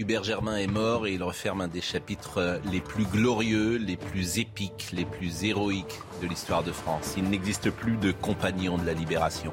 [0.00, 4.38] Hubert Germain est mort et il referme un des chapitres les plus glorieux, les plus
[4.38, 7.16] épiques, les plus héroïques de l'histoire de France.
[7.18, 9.52] Il n'existe plus de compagnons de la libération.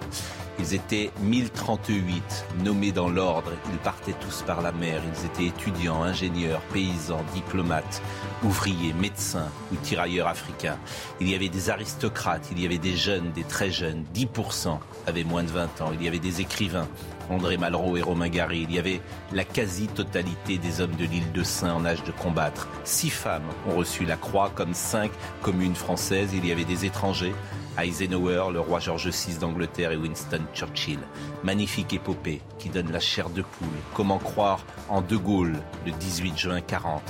[0.58, 3.52] Ils étaient 1038, nommés dans l'ordre.
[3.74, 5.02] Ils partaient tous par la mer.
[5.14, 8.02] Ils étaient étudiants, ingénieurs, paysans, diplomates,
[8.42, 10.80] ouvriers, médecins ou tirailleurs africains.
[11.20, 14.06] Il y avait des aristocrates, il y avait des jeunes, des très jeunes.
[14.16, 15.92] 10% avaient moins de 20 ans.
[15.94, 16.88] Il y avait des écrivains,
[17.30, 18.66] André Malraux et Romain Gary.
[18.70, 22.68] Il y avait la quasi-totalité des hommes de l'île de Saint en âge de combattre.
[22.84, 25.12] Six femmes ont reçu la croix comme cinq
[25.42, 26.32] communes françaises.
[26.34, 27.34] Il y avait des étrangers.
[27.78, 31.00] Eisenhower, le roi George VI d'Angleterre et Winston Churchill.
[31.44, 33.68] Magnifique épopée qui donne la chair de poule.
[33.94, 37.04] Comment croire en De Gaulle le 18 juin 40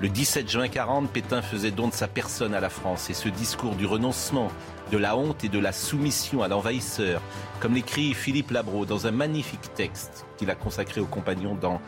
[0.00, 3.28] Le 17 juin 40, Pétain faisait don de sa personne à la France et ce
[3.28, 4.48] discours du renoncement,
[4.92, 7.22] de la honte et de la soumission à l'envahisseur,
[7.60, 11.80] comme l'écrit Philippe Labro dans un magnifique texte qu'il a consacré aux compagnons dans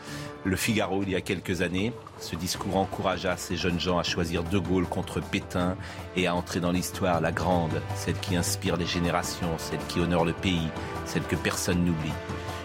[0.43, 1.93] Le Figaro il y a quelques années.
[2.19, 5.77] Ce discours encouragea ces jeunes gens à choisir De Gaulle contre Pétain
[6.15, 10.25] et à entrer dans l'histoire, la grande, celle qui inspire les générations, celle qui honore
[10.25, 10.69] le pays,
[11.05, 12.13] celle que personne n'oublie.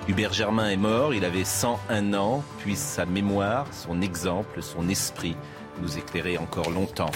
[0.08, 5.36] Hubert Germain est mort, il avait 101 ans, puis sa mémoire, son exemple, son esprit
[5.83, 7.12] nous éclairer encore longtemps.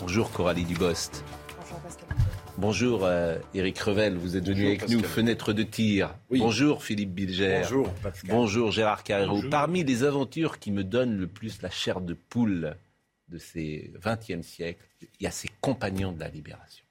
[0.00, 1.22] Bonjour Coralie Dubost.
[2.58, 3.08] Bonjour
[3.54, 6.14] Eric euh, Revel, vous êtes venu avec nous, fenêtre de tir.
[6.30, 7.60] Bonjour Philippe Bilger.
[7.62, 8.30] Bonjour Pascal.
[8.30, 9.42] Bonjour Gérard Carrero.
[9.50, 12.76] Parmi les aventures qui me donnent le plus la chair de poule
[13.28, 16.84] de ces 20e siècle, il y a ces compagnons de la libération.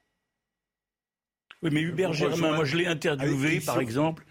[1.62, 4.24] Oui, mais Hubert Germain, moi je l'ai interviewé par exemple,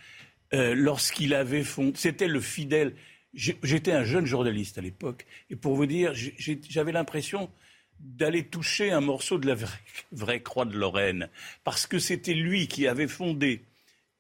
[0.54, 2.94] euh, lorsqu'il avait fondé, c'était le fidèle,
[3.34, 7.50] j'étais un jeune journaliste à l'époque, et pour vous dire, j'avais l'impression
[8.04, 9.56] d'aller toucher un morceau de la
[10.12, 11.30] vraie, croix de Lorraine,
[11.64, 13.62] parce que c'était lui qui avait fondé,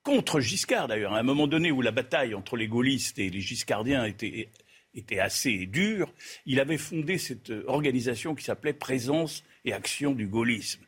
[0.03, 3.41] contre Giscard d'ailleurs, à un moment donné où la bataille entre les gaullistes et les
[3.41, 4.49] giscardiens était,
[4.93, 6.11] était assez dure,
[6.45, 10.81] il avait fondé cette organisation qui s'appelait Présence et Action du gaullisme.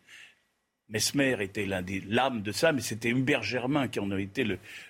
[0.90, 4.46] Mesmer était l'un des lames de ça, mais c'était Hubert Germain qui en a été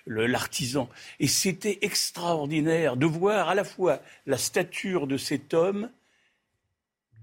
[0.06, 0.90] l'artisan.
[1.20, 5.90] Et c'était extraordinaire de voir à la fois la stature de cet homme,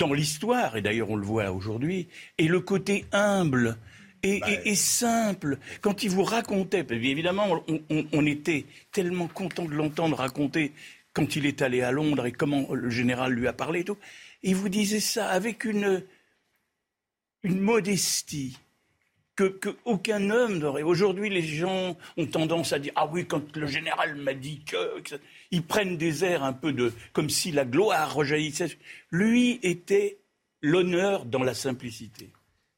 [0.02, 2.08] dans l'histoire, et d'ailleurs on le voit aujourd'hui,
[2.40, 3.78] et le côté humble
[4.24, 5.60] et, bah, simple.
[5.82, 10.74] Quand il vous racontait, évidemment, on, était tellement content de l'entendre raconter
[11.14, 13.98] quand il est allé à Londres et comment le général lui a parlé et tout.
[14.42, 16.04] il vous disait ça avec une,
[17.44, 18.58] une modestie
[19.36, 20.84] que, aucun homme n'aurait.
[20.84, 25.02] Aujourd'hui, les gens ont tendance à dire Ah oui, quand le général m'a dit que.
[25.52, 26.94] Ils prennent des airs un peu de.
[27.14, 28.78] comme si la gloire rejaillissait.
[29.12, 30.20] Lui était
[30.62, 32.32] l'honneur dans la simplicité.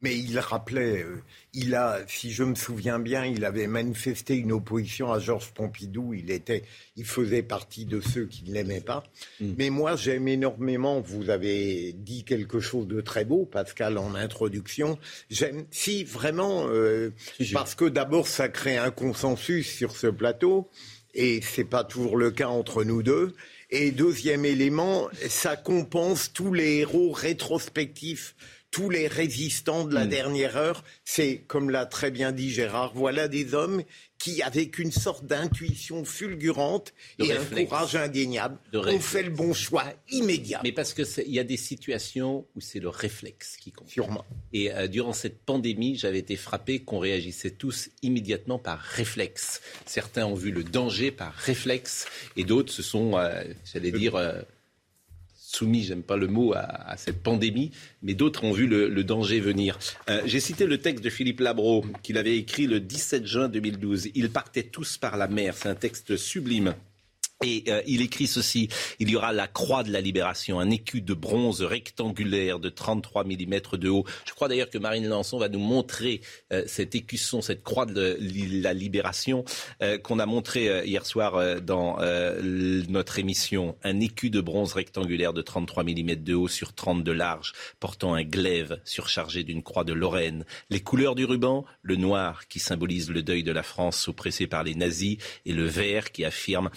[0.03, 1.23] Mais il rappelait, euh,
[1.53, 6.13] il a, si je me souviens bien, il avait manifesté une opposition à Georges Pompidou.
[6.13, 6.63] Il était,
[6.97, 9.05] il faisait partie de ceux qui ne l'aimaient pas.
[9.39, 9.53] Mm.
[9.57, 10.99] Mais moi, j'aime énormément.
[10.99, 14.99] Vous avez dit quelque chose de très beau, Pascal, en introduction.
[15.29, 17.11] J'aime, si vraiment, euh,
[17.53, 20.69] parce que d'abord, ça crée un consensus sur ce plateau,
[21.13, 23.33] et c'est pas toujours le cas entre nous deux.
[23.69, 28.35] Et deuxième élément, ça compense tous les héros rétrospectifs
[28.73, 30.09] tous les résistants de la hmm.
[30.09, 33.83] dernière heure, c'est, comme l'a très bien dit Gérard, voilà des hommes
[34.23, 39.83] qui, avec une sorte d'intuition fulgurante et un courage indéniable, ont fait le bon choix
[40.11, 40.61] immédiat.
[40.63, 43.89] Mais parce qu'il y a des situations où c'est le réflexe qui compte.
[43.89, 44.23] Sûrement.
[44.53, 49.61] Et euh, durant cette pandémie, j'avais été frappé qu'on réagissait tous immédiatement par réflexe.
[49.85, 54.15] Certains ont vu le danger par réflexe et d'autres se sont, euh, j'allais dire...
[54.15, 54.41] Euh,
[55.55, 57.71] soumis, j'aime pas le mot, à, cette pandémie,
[58.01, 59.77] mais d'autres ont vu le, danger venir.
[60.09, 64.09] Euh, j'ai cité le texte de Philippe Labro, qu'il avait écrit le 17 juin 2012.
[64.15, 65.55] Ils partaient tous par la mer.
[65.57, 66.73] C'est un texte sublime.
[67.43, 68.69] Et euh, il écrit ceci,
[68.99, 73.25] il y aura la croix de la libération, un écu de bronze rectangulaire de 33
[73.25, 74.05] mm de haut.
[74.25, 78.17] Je crois d'ailleurs que Marine Lançon va nous montrer euh, cet écusson, cette croix de
[78.61, 79.43] la libération
[79.81, 81.97] euh, qu'on a montré hier soir dans
[82.87, 83.75] notre émission.
[83.83, 88.13] Un écu de bronze rectangulaire de 33 mm de haut sur 30 de large, portant
[88.13, 90.45] un glaive surchargé d'une croix de Lorraine.
[90.69, 94.63] Les couleurs du ruban, le noir qui symbolise le deuil de la France oppressée par
[94.63, 96.69] les nazis et le vert qui affirme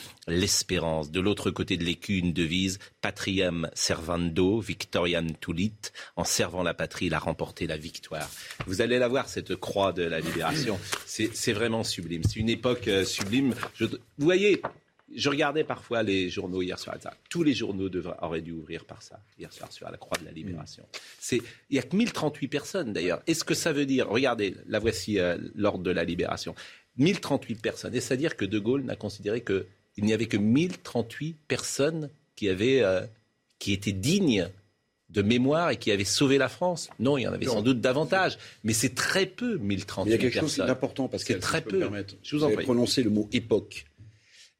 [0.64, 5.72] de l'autre côté de l'écu, une devise Patriam servando, victoriam tulit.
[6.16, 8.28] En servant la patrie, il a remporté la victoire.
[8.66, 10.78] Vous allez la voir, cette croix de la libération.
[11.06, 12.22] C'est vraiment sublime.
[12.24, 13.54] C'est une époque euh, sublime.
[13.80, 14.62] vous voyez,
[15.14, 16.96] je regardais parfois les journaux hier soir.
[17.30, 17.88] Tous les journaux
[18.20, 20.84] auraient dû ouvrir par ça, hier soir, sur la croix de la libération.
[21.30, 23.22] il n'y a que 1038 personnes d'ailleurs.
[23.26, 26.54] Est-ce que ça veut dire, regardez, la voici euh, l'ordre de la libération.
[26.98, 27.94] 1038 personnes.
[27.94, 32.10] Est-ce à dire que De Gaulle n'a considéré que il n'y avait que 1038 personnes
[32.34, 33.00] qui, avaient, euh,
[33.58, 34.48] qui étaient dignes
[35.10, 36.90] de mémoire et qui avaient sauvé la France.
[36.98, 40.06] Non, il y en avait sans doute davantage, mais c'est très peu, 1038 personnes.
[40.06, 41.88] Il y a quelque chose d'important parce que très peu.
[42.22, 43.86] Je vous, en avez prononcé le mot époque.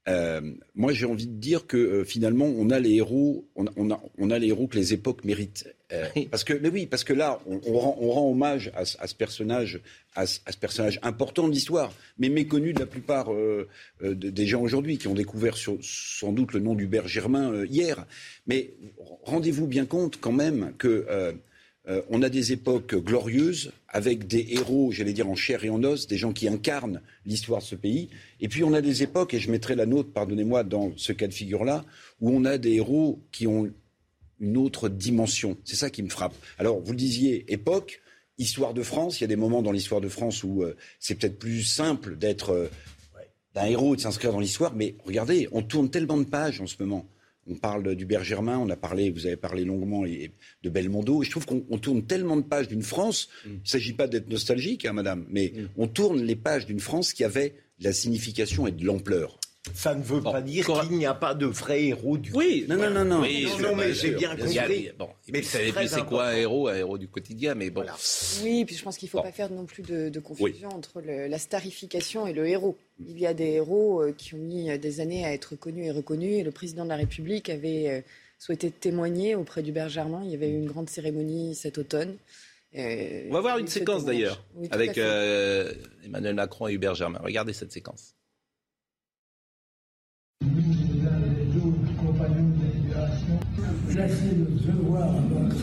[0.09, 0.41] Euh,
[0.75, 4.31] moi, j'ai envie de dire que euh, finalement, on a les héros, on, a, on
[4.31, 5.67] a les héros que les époques méritent.
[5.93, 8.81] Euh, parce que, mais oui, parce que là, on, on, rend, on rend, hommage à,
[8.81, 9.81] à, ce personnage,
[10.15, 13.69] à ce, à ce personnage important de l'histoire, mais méconnu de la plupart euh,
[14.03, 18.05] euh, des gens aujourd'hui qui ont découvert sur, sans doute le nom d'Hubert Germain hier.
[18.47, 18.75] Mais
[19.23, 21.07] rendez-vous bien compte quand même que
[21.89, 25.83] euh, on a des époques glorieuses avec des héros, j'allais dire en chair et en
[25.85, 28.09] os, des gens qui incarnent l'histoire de ce pays.
[28.41, 31.29] Et puis on a des époques, et je mettrai la nôtre, pardonnez-moi, dans ce cas
[31.29, 31.85] de figure-là,
[32.21, 33.71] où on a des héros qui ont
[34.41, 35.57] une autre dimension.
[35.65, 36.35] C'est ça qui me frappe.
[36.59, 38.01] Alors, vous le disiez, époque,
[38.39, 41.15] histoire de France, il y a des moments dans l'histoire de France où euh, c'est
[41.15, 42.69] peut-être plus simple d'être euh,
[43.55, 46.67] d'un héros et de s'inscrire dans l'histoire, mais regardez, on tourne tellement de pages en
[46.67, 47.07] ce moment.
[47.49, 51.23] On parle d'Hubert Germain, on a parlé, vous avez parlé longuement de Belmondo.
[51.23, 53.29] Et je trouve qu'on tourne tellement de pages d'une France.
[53.45, 53.49] Mm.
[53.49, 55.69] Il ne s'agit pas d'être nostalgique, hein, madame, mais mm.
[55.77, 59.39] on tourne les pages d'une France qui avait de la signification et de l'ampleur.
[59.75, 62.77] Ça ne veut pas dire qu'il n'y a pas de vrais héros du Oui, non,
[62.77, 63.21] non, non, non.
[63.21, 64.91] non, mais j'ai bien compris.
[64.99, 65.73] bon, mais c'est
[66.07, 67.85] quoi un héros, un héros du quotidien, mais bon.
[68.43, 71.39] Oui, puis je pense qu'il ne faut pas faire non plus de, confusion entre la
[71.39, 72.77] starification et le héros.
[72.99, 75.91] Il y a des héros euh, qui ont mis des années à être connus et
[75.91, 78.01] reconnus, et le président de la République avait euh,
[78.39, 80.23] souhaité témoigner auprès du Germain.
[80.25, 82.17] Il y avait eu une grande cérémonie cet automne.
[82.75, 87.21] Euh, On va voir une séquence d'ailleurs avec Emmanuel Macron et Hubert Germain.
[87.23, 88.16] Regardez cette séquence.
[93.97, 95.57] Placer le devoir à notre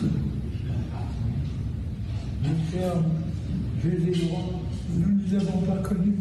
[2.42, 3.04] du terme
[3.82, 4.50] des droits,
[4.96, 6.14] nous ne les avons pas connus.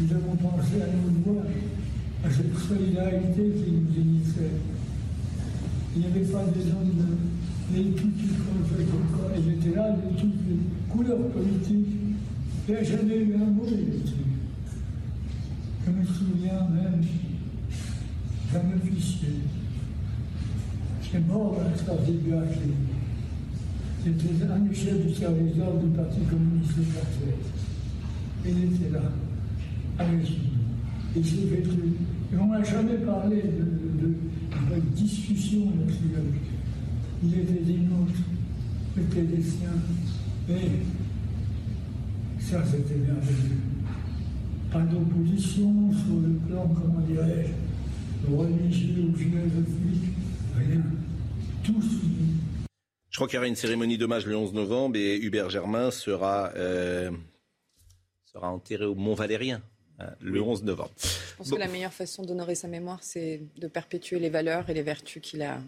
[0.00, 1.44] Nous avons pensé à nos droits,
[2.24, 4.52] à cette solidarité qui nous unissait.
[5.96, 6.92] Il n'y avait pas des hommes,
[7.74, 8.12] les toutes
[9.36, 10.58] ils étaient là, de toutes les
[10.92, 11.86] couleurs politiques.
[12.68, 13.66] Il n'y a jamais eu un mot.
[15.86, 17.02] Je me souviens même
[18.52, 19.40] d'un officier
[21.14, 22.12] est mort dans l'ex-parti
[24.04, 27.34] C'était un des chefs du service d'ordre du Parti communiste français.
[28.44, 29.02] Il était là,
[29.98, 30.26] avec nous.
[31.16, 31.64] Il s'est fait
[32.32, 34.14] Et on n'a jamais parlé de, de,
[34.74, 36.14] de discussion là-dessus.
[37.24, 38.20] Il était des nôtres,
[38.96, 39.68] était des siens.
[40.48, 40.70] Et
[42.40, 43.58] ça, c'était merveilleux.
[44.70, 50.14] Pas d'opposition sur le plan, comment dirais-je, religieux ou philosophique,
[50.56, 50.82] rien.
[53.10, 56.52] Je crois qu'il y aura une cérémonie d'hommage le 11 novembre et Hubert Germain sera,
[56.56, 57.10] euh,
[58.32, 59.62] sera enterré au Mont Valérien
[59.98, 60.92] hein, le 11 novembre.
[60.98, 64.74] Je pense que la meilleure façon d'honorer sa mémoire, c'est de perpétuer les valeurs et
[64.74, 65.60] les vertus qu'il a,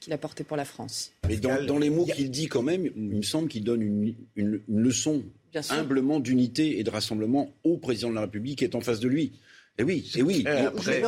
[0.00, 1.12] qu'il a portées pour la France.
[1.28, 4.62] Mais dans, les mots qu'il dit quand même, il me semble qu'il donne une, une,
[4.68, 5.22] leçon
[5.70, 9.08] humblement d'unité et de rassemblement au président de la République qui est en face de
[9.08, 9.32] lui.
[9.78, 10.44] Et oui, et oui.
[10.46, 11.02] Après,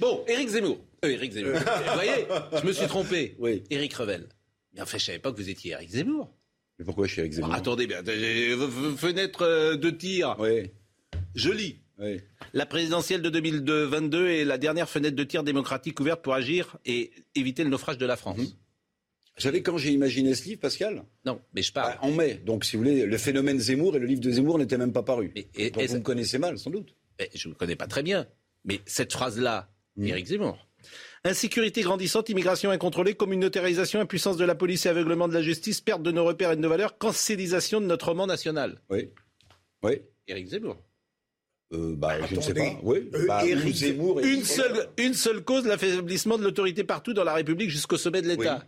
[0.00, 0.78] Bon, Éric Zemmour.
[1.04, 1.52] Euh, Éric Zemmour.
[1.58, 2.26] vous voyez,
[2.60, 3.36] je me suis trompé.
[3.38, 3.62] Oui.
[3.70, 4.26] Éric Revel.
[4.74, 6.32] Mais en fait, je savais pas que vous étiez Éric Zemmour.
[6.78, 7.54] Mais pourquoi je suis Éric Zemmour?
[7.54, 8.02] Attendez bien,
[8.96, 10.36] fenêtre euh, de tir.
[10.38, 10.70] Oui.
[11.34, 11.76] Je lis.
[11.98, 12.20] Oui.
[12.52, 17.10] La présidentielle de 2022 est la dernière fenêtre de tir démocratique ouverte pour agir et
[17.34, 18.38] éviter le naufrage de la France.
[18.38, 18.48] Mhm.
[19.36, 21.94] Vous savez quand j'ai imaginé ce livre, Pascal Non, mais je parle.
[22.00, 22.40] Ah, en mai.
[22.44, 25.02] Donc, si vous voulez, le phénomène Zemmour et le livre de Zemmour n'étaient même pas
[25.02, 25.30] parus.
[25.34, 26.94] Et, Donc, vous me connaissez mal, sans doute.
[27.34, 28.26] je ne me connais pas très bien.
[28.64, 30.06] Mais cette phrase-là, mmh.
[30.06, 30.66] Éric Zemmour.
[31.24, 36.02] Insécurité grandissante, immigration incontrôlée, communautarisation, impuissance de la police et aveuglement de la justice, perte
[36.02, 38.80] de nos repères et de nos valeurs, cancélisation de notre roman national.
[38.88, 39.10] Oui.
[39.82, 40.00] Oui.
[40.28, 40.76] Éric Zemmour.
[41.72, 42.78] euh, bah, je ne sais pas.
[42.82, 43.10] Oui.
[43.14, 43.72] Euh, bah, une,
[44.44, 48.64] seule, une seule cause, l'affaiblissement de l'autorité partout dans la République jusqu'au sommet de l'État.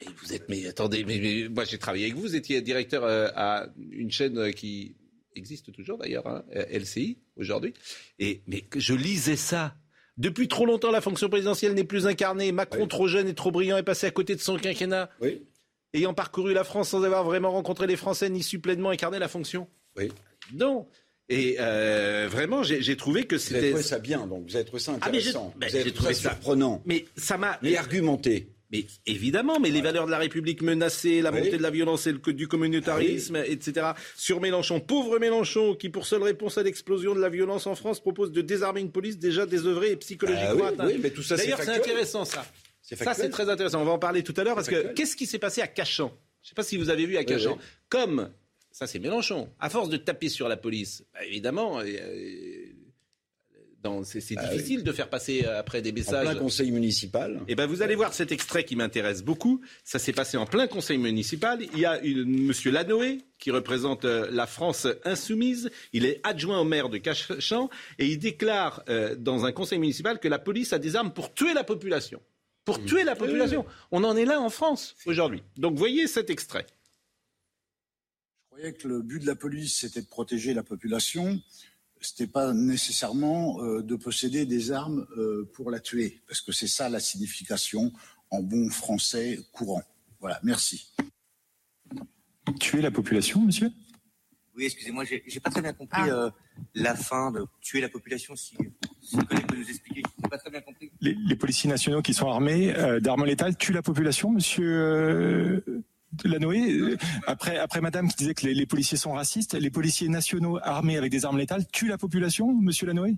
[0.00, 3.28] Et vous êtes, mais attendez, mais, moi j'ai travaillé avec vous, vous étiez directeur euh,
[3.34, 4.96] à une chaîne qui
[5.36, 7.74] existe toujours d'ailleurs, hein, LCI aujourd'hui.
[8.18, 9.74] Et mais je lisais ça.
[10.16, 12.52] Depuis trop longtemps, la fonction présidentielle n'est plus incarnée.
[12.52, 15.10] Macron, trop jeune et trop brillant, est passé à côté de son quinquennat.
[15.20, 15.42] Oui.
[15.92, 19.28] Ayant parcouru la France sans avoir vraiment rencontré les Français ni su pleinement incarner la
[19.28, 19.68] fonction.
[19.96, 20.10] Oui.
[20.52, 20.86] Non.
[21.28, 23.58] Et euh, vraiment, j'ai trouvé que c'était.
[23.58, 25.54] Vous avez trouvé ça bien, donc vous avez trouvé ça ah, intéressant.
[25.56, 26.82] vous avez trouvé ça surprenant.
[26.84, 27.58] Mais ça m'a.
[27.62, 28.53] Et argumenté.
[28.72, 32.12] Mais évidemment, mais les valeurs de la République menacées, la montée de la violence et
[32.12, 33.88] le, du communautarisme, etc.
[34.16, 38.00] Sur Mélenchon, pauvre Mélenchon, qui pour seule réponse à l'explosion de la violence en France
[38.00, 41.62] propose de désarmer une police déjà désœuvrée et psychologiquement ah, oui, mais tout ça, D'ailleurs,
[41.62, 42.46] c'est intéressant ça.
[42.82, 43.80] Ça, c'est très intéressant.
[43.80, 46.12] On va en parler tout à l'heure parce que qu'est-ce qui s'est passé à Cachan?
[46.42, 47.58] Je ne sais pas si vous avez vu à Cachan.
[47.88, 48.30] Comme
[48.70, 49.48] ça, c'est Mélenchon.
[49.60, 51.84] À force de taper sur la police, bah, évidemment, euh,
[54.04, 56.26] c'est bah difficile de faire passer euh, après des messages.
[56.26, 57.36] En plein conseil municipal.
[57.48, 59.60] Et eh ben vous allez voir cet extrait qui m'intéresse beaucoup.
[59.84, 61.60] Ça s'est passé en plein conseil municipal.
[61.72, 65.70] Il y a une, Monsieur Lanoé qui représente euh, la France insoumise.
[65.92, 68.84] Il est adjoint au maire de Cachan et il déclare
[69.18, 72.20] dans un conseil municipal que la police a des armes pour tuer la population.
[72.64, 72.84] Pour mmh.
[72.86, 73.66] tuer la population.
[73.90, 75.42] On en est là en France aujourd'hui.
[75.56, 76.66] Donc voyez cet extrait.
[78.54, 81.40] Je croyais que le but de la police, c'était de protéger la population.
[82.04, 86.52] Ce n'était pas nécessairement euh, de posséder des armes euh, pour la tuer, parce que
[86.52, 87.92] c'est ça la signification
[88.30, 89.82] en bon français courant.
[90.20, 90.94] Voilà, merci.
[92.60, 93.70] Tuer la population, monsieur?
[94.54, 96.08] Oui, excusez-moi, j'ai pas très bien compris ah.
[96.08, 96.30] euh,
[96.74, 98.36] la fin de tuer la population.
[98.36, 98.54] Si,
[99.00, 100.92] si le collègue peut nous expliquer, j'ai pas très bien compris.
[101.00, 105.64] Les, les, policiers nationaux qui sont armés d'armes létales tuent la population, monsieur
[106.24, 110.58] Lanoé, euh, après, après Madame qui disait que les, policiers sont racistes, les policiers nationaux
[110.62, 113.16] armés avec des armes létales tuent la population, Monsieur Lanoé?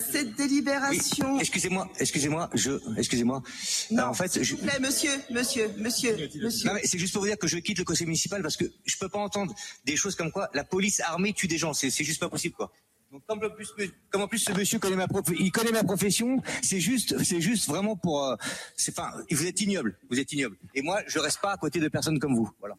[0.00, 1.38] Cette délibération.
[1.38, 3.42] Excusez-moi, excusez-moi, je, excusez-moi.
[3.90, 4.54] Non, en fait, je...
[4.54, 6.70] plaît, monsieur, monsieur, monsieur, monsieur.
[6.84, 9.08] c'est juste pour vous dire que je quitte le conseil municipal parce que je peux
[9.08, 11.74] pas entendre des choses comme quoi la police armée tue des gens.
[11.74, 12.72] C'est juste pas possible, quoi.
[13.10, 13.72] Donc comme, en plus,
[14.10, 15.06] comme en plus ce monsieur connaît ma,
[15.38, 18.36] il connaît ma profession, c'est juste, c'est juste vraiment pour, euh,
[18.76, 20.58] c'est enfin, vous êtes ignoble, vous êtes ignoble.
[20.74, 22.76] Et moi, je reste pas à côté de personnes comme vous, voilà.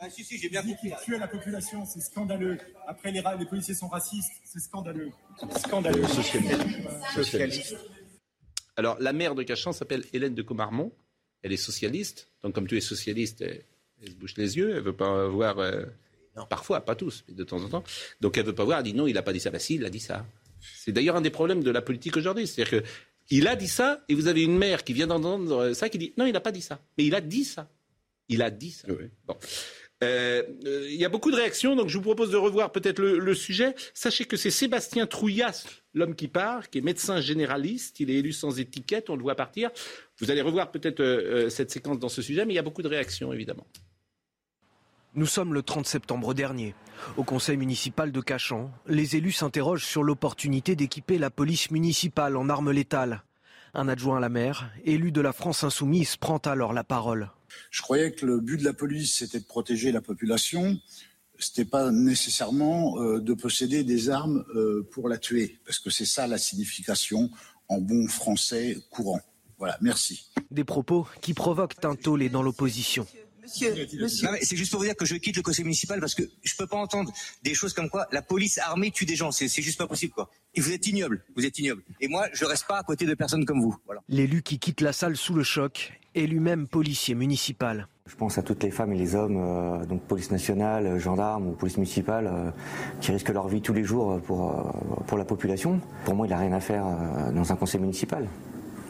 [0.00, 0.92] Ah, si, si, j'ai bien compris.
[1.04, 2.58] Tuer la population, c'est scandaleux.
[2.86, 5.10] Après, les, les policiers sont racistes, c'est scandaleux.
[5.56, 6.04] Scandaleux.
[7.14, 7.76] Socialiste.
[8.76, 10.92] Alors, la maire de Cachan s'appelle Hélène de Comarmont.
[11.42, 12.28] Elle est socialiste.
[12.42, 13.64] Donc, comme tu es socialiste, elle,
[14.10, 14.76] se bouche les yeux.
[14.76, 15.84] Elle veut pas voir euh,
[16.48, 17.84] Parfois, pas tous, mais de temps en temps.
[18.20, 19.50] Donc elle veut pas voir, elle dit non, il n'a pas dit ça.
[19.50, 20.26] Bah si, il a dit ça.
[20.60, 22.46] C'est d'ailleurs un des problèmes de la politique aujourd'hui.
[22.46, 22.82] C'est-à-dire
[23.26, 26.12] qu'il a dit ça, et vous avez une mère qui vient d'entendre ça, qui dit
[26.16, 26.80] non, il n'a pas dit ça.
[26.98, 27.68] Mais il a dit ça.
[28.28, 28.88] Il a dit ça.
[29.26, 29.36] Bon.
[30.02, 33.00] Euh, euh, il y a beaucoup de réactions, donc je vous propose de revoir peut-être
[33.00, 33.74] le, sujet.
[33.94, 35.64] Sachez que c'est Sébastien Trouillas,
[35.94, 38.00] l'homme qui part, qui est médecin généraliste.
[38.00, 39.70] Il est élu sans étiquette, on le voit partir.
[40.18, 42.82] Vous allez revoir peut-être euh, cette séquence dans ce sujet, mais il y a beaucoup
[42.82, 43.66] de réactions, évidemment.
[45.16, 46.74] Nous sommes le 30 septembre dernier.
[47.16, 52.48] Au conseil municipal de Cachan, les élus s'interrogent sur l'opportunité d'équiper la police municipale en
[52.48, 53.22] armes létales.
[53.74, 57.30] Un adjoint à la maire, élu de la France insoumise, prend alors la parole.
[57.70, 60.80] Je croyais que le but de la police, c'était de protéger la population.
[61.38, 65.90] Ce n'était pas nécessairement euh, de posséder des armes euh, pour la tuer, parce que
[65.90, 67.30] c'est ça la signification
[67.68, 69.20] en bon français courant.
[69.58, 70.28] Voilà, merci.
[70.50, 73.06] Des propos qui provoquent un tollé dans l'opposition.
[73.44, 74.28] Monsieur, monsieur.
[74.42, 76.66] C'est juste pour vous dire que je quitte le conseil municipal parce que je peux
[76.66, 79.30] pas entendre des choses comme quoi la police armée tue des gens.
[79.32, 80.30] C'est juste pas possible, quoi.
[80.54, 81.24] Et vous êtes ignoble.
[81.36, 81.82] Vous êtes ignoble.
[82.00, 83.76] Et moi, je reste pas à côté de personnes comme vous.
[83.86, 84.02] Voilà.
[84.08, 87.88] L'élu qui quitte la salle sous le choc est lui-même policier municipal.
[88.06, 91.52] Je pense à toutes les femmes et les hommes, euh, donc police nationale, gendarmes ou
[91.52, 92.50] police municipale, euh,
[93.00, 95.80] qui risquent leur vie tous les jours pour, euh, pour la population.
[96.04, 96.84] Pour moi, il n'a rien à faire
[97.34, 98.28] dans un conseil municipal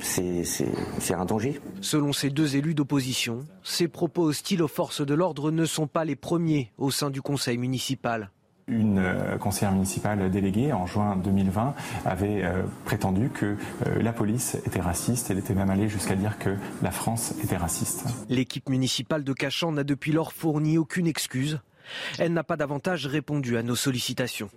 [0.04, 1.60] c'est un danger.
[1.80, 6.04] Selon ces deux élus d'opposition, ces propos hostiles aux forces de l'ordre ne sont pas
[6.04, 8.30] les premiers au sein du conseil municipal.
[8.66, 11.74] Une euh, conseillère municipale déléguée en juin 2020
[12.06, 13.56] avait euh, prétendu que
[13.86, 15.30] euh, la police était raciste.
[15.30, 18.04] Elle était même allée jusqu'à dire que la France était raciste.
[18.30, 21.60] L'équipe municipale de Cachan n'a depuis lors fourni aucune excuse.
[22.18, 24.48] Elle n'a pas davantage répondu à nos sollicitations.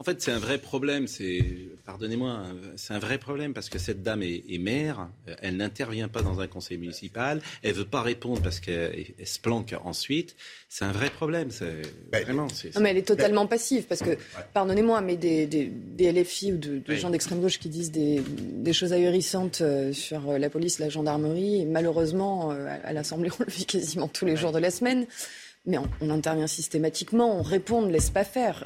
[0.00, 1.06] En fait, c'est un vrai problème.
[1.06, 1.44] C'est,
[1.84, 2.42] pardonnez-moi,
[2.76, 5.10] c'est un vrai problème parce que cette dame est, est maire.
[5.42, 7.42] Elle n'intervient pas dans un conseil municipal.
[7.62, 10.36] Elle veut pas répondre parce qu'elle se planque ensuite.
[10.70, 11.50] C'est un vrai problème.
[11.50, 12.46] C'est ben, vraiment.
[12.74, 14.16] non, mais elle est totalement passive parce que,
[14.54, 18.72] pardonnez-moi, mais des, des, des LFI ou de, gens d'extrême gauche qui disent des, des,
[18.72, 23.66] choses ahurissantes euh, sur la police, la gendarmerie, malheureusement, euh, à l'Assemblée, on le vit
[23.66, 25.04] quasiment tous les jours de la semaine.
[25.66, 28.64] mais on, intervient systématiquement, on répond, on ne laisse pas faire.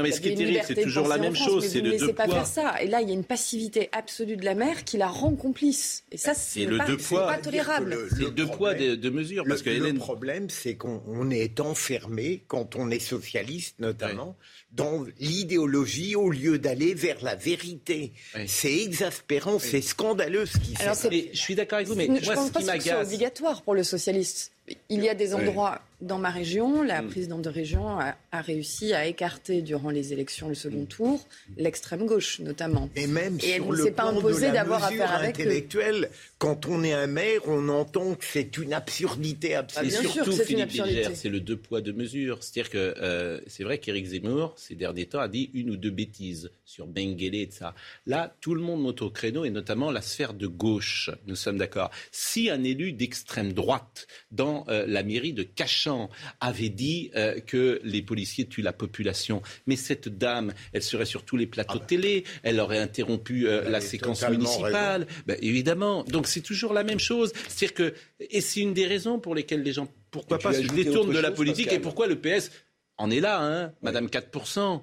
[0.00, 1.66] Non, mais ce qui est terrible, c'est toujours la même chose.
[1.68, 2.82] C'est le deux pas faire ça.
[2.82, 6.04] Et là, il y a une passivité absolue de la mère qui la rend complice.
[6.10, 7.96] Et ça, c'est le pas, deux poids, pas tolérable.
[8.16, 9.44] C'est deux poids, deux, mesures.
[9.46, 14.36] Parce le, le problème, c'est qu'on est enfermé, quand on est socialiste notamment,
[14.72, 18.12] dans l'idéologie au lieu d'aller vers la vérité.
[18.46, 21.08] C'est exaspérant, c'est scandaleux ce qui se passe.
[21.10, 23.62] Je suis d'accord avec vous, mais je moi, pense ce qui pas que c'est obligatoire
[23.62, 24.52] pour le socialiste.
[24.88, 27.08] Il y a des endroits dans ma région, la mm.
[27.08, 30.86] présidente de région a, réussi à écarter durant les élections le second mm.
[30.86, 32.88] tour l'extrême gauche notamment.
[32.96, 36.10] Et même et elle ne s'est pas imposée d'avoir affaire avec intellectuelle.
[36.40, 39.92] Quand on est un maire, on entend que c'est une absurdité absolue.
[39.94, 40.70] Ah, surtout, Philippe
[41.14, 42.38] c'est le deux poids deux mesures.
[42.40, 45.90] C'est-à-dire que euh, c'est vrai qu'Éric Zemmour, ces derniers temps, a dit une ou deux
[45.90, 47.74] bêtises sur Benguele et ça.
[48.06, 51.10] Là, tout le monde monte au créneau et notamment la sphère de gauche.
[51.26, 51.90] Nous sommes d'accord.
[52.10, 56.08] Si un élu d'extrême droite dans euh, la mairie de Cachan
[56.40, 59.42] avait dit euh, que les policiers tuent la population.
[59.66, 63.68] Mais cette dame, elle serait sur tous les plateaux ah télé, elle aurait interrompu euh,
[63.68, 65.06] la séquence municipale.
[65.26, 66.04] Ben, évidemment.
[66.04, 67.32] Donc c'est toujours la même chose.
[67.48, 71.12] C'est-à-dire que, et c'est une des raisons pour lesquelles les gens, pourquoi pas, se détournent
[71.12, 72.50] de la politique et pourquoi le PS
[72.96, 74.80] en est là, hein, Madame 4%.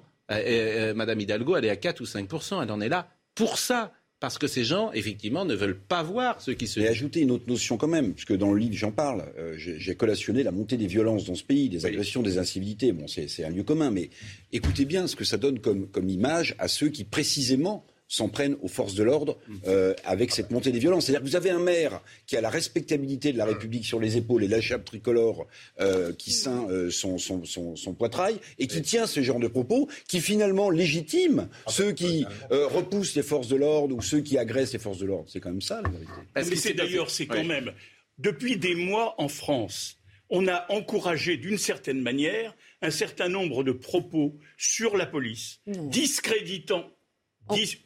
[0.94, 4.36] Madame Hidalgo, elle est à 4 ou 5%, elle en est là pour ça parce
[4.36, 7.44] que ces gens, effectivement, ne veulent pas voir ce qui se Et ajouter une autre
[7.46, 10.88] notion quand même, puisque dans le livre j'en parle, euh, j'ai collationné la montée des
[10.88, 12.90] violences dans ce pays, des agressions, des incivilités.
[12.92, 14.10] Bon, c'est un lieu commun, mais
[14.52, 18.56] écoutez bien ce que ça donne comme, comme image à ceux qui, précisément, s'en prennent
[18.62, 21.06] aux forces de l'ordre euh, avec cette montée des violences.
[21.06, 24.16] C'est-à-dire que vous avez un maire qui a la respectabilité de la République sur les
[24.16, 25.46] épaules et la chape tricolore
[25.80, 29.48] euh, qui ceint euh, son, son, son, son, poitrail et qui tient ce genre de
[29.48, 34.38] propos qui finalement légitime ah, ceux qui repoussent les forces de l'ordre ou ceux qui
[34.38, 35.28] agressent les forces de l'ordre.
[35.28, 36.10] C'est quand même ça la vérité.
[36.34, 37.72] Mais c'est d'ailleurs, c'est quand même,
[38.18, 39.98] depuis des mois en France,
[40.30, 46.88] on a encouragé d'une certaine manière un certain nombre de propos sur la police, discréditant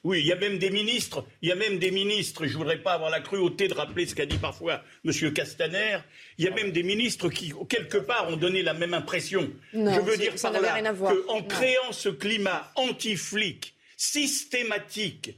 [0.04, 2.83] oui, il y a même des ministres, il y a même des ministres, je voudrais
[2.83, 5.33] pas avoir la cruauté de rappeler ce qu'a dit parfois M.
[5.33, 5.99] Castaner,
[6.38, 9.50] il y a même des ministres qui, quelque part, ont donné la même impression.
[9.73, 10.81] je veux dire par là
[11.26, 15.37] qu'en créant ce climat anti-flic systématique,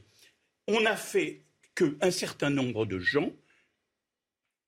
[0.67, 1.41] on a fait
[1.75, 3.31] qu'un certain nombre de gens,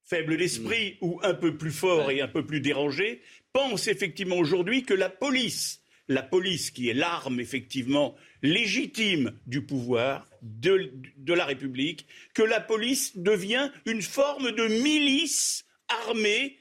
[0.03, 3.21] faibles d'esprit ou un peu plus forts et un peu plus dérangés,
[3.51, 10.27] pensent effectivement aujourd'hui que la police, la police qui est l'arme effectivement légitime du pouvoir,
[10.41, 16.57] de, la République, que la police devient une forme de milice armée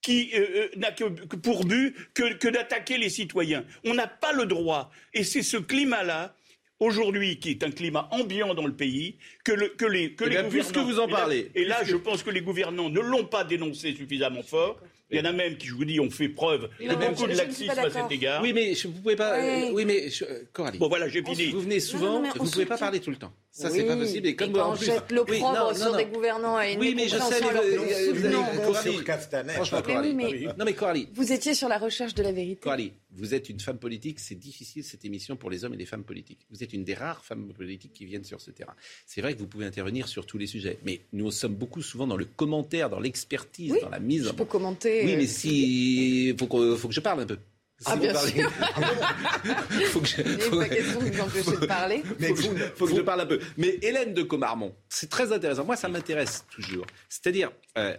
[0.00, 3.64] qui euh, euh, n'a que, pour but que, d'attaquer les citoyens.
[3.84, 4.90] On n'a pas le droit.
[5.12, 6.36] Et c'est ce climat-là
[6.78, 11.00] aujourd'hui, qui est un climat ambiant dans le pays, que, les, que eh Puisque vous
[11.00, 11.50] en parlez.
[11.54, 14.80] Et là, je pense que les gouvernants ne l'ont pas dénoncé suffisamment fort.
[15.10, 17.36] Il y en a même qui, je vous dis, ont fait preuve de beaucoup de
[17.36, 18.42] laxisme à cet égard.
[18.42, 19.38] Oui, mais vous pouvez pas.
[19.72, 20.08] Oui, mais
[20.52, 20.78] Coralie.
[20.78, 21.50] Bon, voilà, j'ai fini.
[21.50, 23.32] Vous venez souvent, vous ne pouvez pas parler tout le temps.
[23.56, 24.26] Ça, c'est pas possible.
[24.26, 27.16] Et comme et quand on jette l'opprobre sur des gouvernants et une Oui, mais je
[27.16, 30.46] sais, vous, avez Franchement, Coralie.
[30.58, 31.08] Non, mais Coralie.
[31.14, 32.60] Vous étiez sur la recherche de la vérité.
[32.60, 34.20] Coralie, vous êtes une femme politique.
[34.20, 36.46] C'est difficile cette émission pour les hommes et les femmes politiques.
[36.50, 38.74] Vous êtes une des rares femmes politiques qui viennent sur ce terrain.
[39.06, 42.06] C'est vrai que vous pouvez intervenir sur tous les sujets, mais nous sommes beaucoup souvent
[42.06, 44.26] dans le commentaire, dans l'expertise, dans la mise.
[44.26, 45.02] Je peux commenter.
[45.06, 47.38] Oui, mais euh, si faut que, faut que je parle un peu.
[47.84, 48.50] Ah, bien sûr.
[49.92, 50.22] faut que je...
[50.22, 50.58] faut...
[50.58, 52.02] pas question de vous empêcher de parler.
[52.18, 53.40] Mais faut, que, faut que je parle un peu.
[53.58, 55.64] Mais Hélène de Comarmont, c'est très intéressant.
[55.64, 56.86] Moi, ça m'intéresse toujours.
[57.08, 57.96] C'est-à-dire, euh,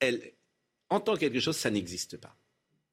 [0.00, 0.32] elle
[0.88, 2.34] entend quelque chose, ça n'existe pas.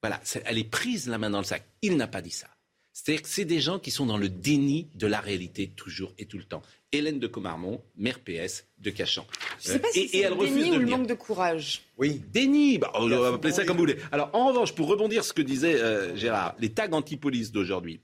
[0.03, 1.63] Voilà, elle est prise la main dans le sac.
[1.81, 2.47] Il n'a pas dit ça.
[2.93, 6.25] C'est-à-dire que c'est des gens qui sont dans le déni de la réalité toujours et
[6.25, 6.61] tout le temps.
[6.91, 9.25] Hélène de Comarmont, maire PS de Cachan.
[9.61, 11.83] Je sais pas si c'est le déni ou le manque de courage.
[11.97, 13.97] Oui, déni, bah, on va appeler ça comme vous voulez.
[14.11, 18.01] Alors en revanche, pour rebondir sur ce que disait euh, Gérard, les tags anti-police d'aujourd'hui,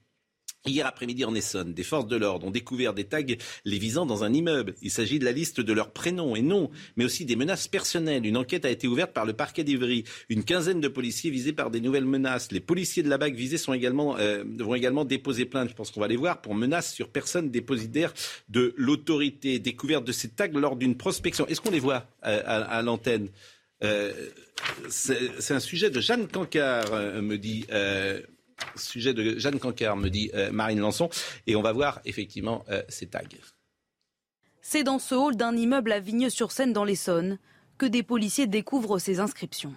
[0.67, 3.21] Hier après-midi en Essonne, des forces de l'ordre ont découvert des tags
[3.65, 4.75] les visant dans un immeuble.
[4.81, 8.25] Il s'agit de la liste de leurs prénoms et noms, mais aussi des menaces personnelles.
[8.25, 10.03] Une enquête a été ouverte par le parquet d'Ivry.
[10.29, 12.51] Une quinzaine de policiers visés par des nouvelles menaces.
[12.51, 15.91] Les policiers de la BAC visés sont également, euh, vont également déposer plainte, je pense
[15.91, 18.13] qu'on va les voir, pour menaces sur personnes dépositaires
[18.49, 19.59] de l'autorité.
[19.59, 21.47] Découverte de ces tags lors d'une prospection.
[21.47, 23.29] Est-ce qu'on les voit euh, à, l'antenne?
[23.83, 24.11] Euh,
[24.89, 27.65] C'est un sujet de Jeanne Cancard, me dit
[28.75, 31.09] sujet de Jeanne Cancar, me dit euh, Marine Lançon.
[31.45, 33.23] Et on va voir effectivement euh, ces tags.
[34.61, 37.39] C'est dans ce hall d'un immeuble à Vigneux-sur-Seine dans l'Essonne
[37.77, 39.73] que des policiers découvrent ces inscriptions.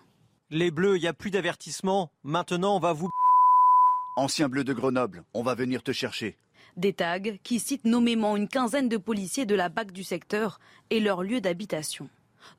[0.51, 2.11] Les bleus, il n'y a plus d'avertissement.
[2.25, 3.09] Maintenant, on va vous.
[4.17, 6.37] Ancien bleu de Grenoble, on va venir te chercher.
[6.77, 10.59] Des tags qui citent nommément une quinzaine de policiers de la BAC du secteur
[10.91, 12.09] et leur lieu d'habitation.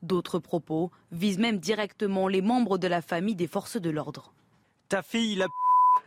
[0.02, 4.32] D'autres propos visent même directement les membres de la famille des forces de l'ordre.
[4.88, 5.48] Ta fille, la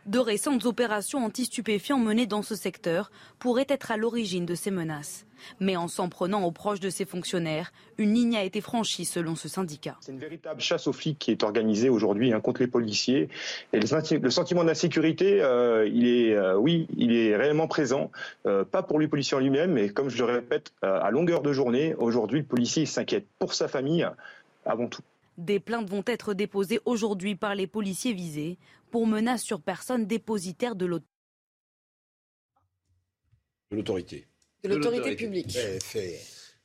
[0.06, 5.26] de récentes opérations anti-stupéfiants menées dans ce secteur pourraient être à l'origine de ces menaces.
[5.60, 9.34] Mais en s'en prenant aux proches de ces fonctionnaires, une ligne a été franchie selon
[9.34, 9.96] ce syndicat.
[10.00, 13.28] C'est une véritable chasse aux flics qui est organisée aujourd'hui hein, contre les policiers.
[13.72, 18.10] Et le, sentiment d'insécurité, euh, il est, euh, oui, il est réellement présent,
[18.46, 21.52] euh, pas pour le policier en lui-même, mais comme je le répète, à longueur de
[21.52, 24.06] journée, aujourd'hui, le policier s'inquiète pour sa famille
[24.64, 25.02] avant tout.
[25.38, 28.56] Des plaintes vont être déposées aujourd'hui par les policiers visés
[28.96, 30.86] pour menaces sur personne dépositaire de
[33.70, 34.26] l'autorité.
[34.64, 35.54] De l'autorité publique.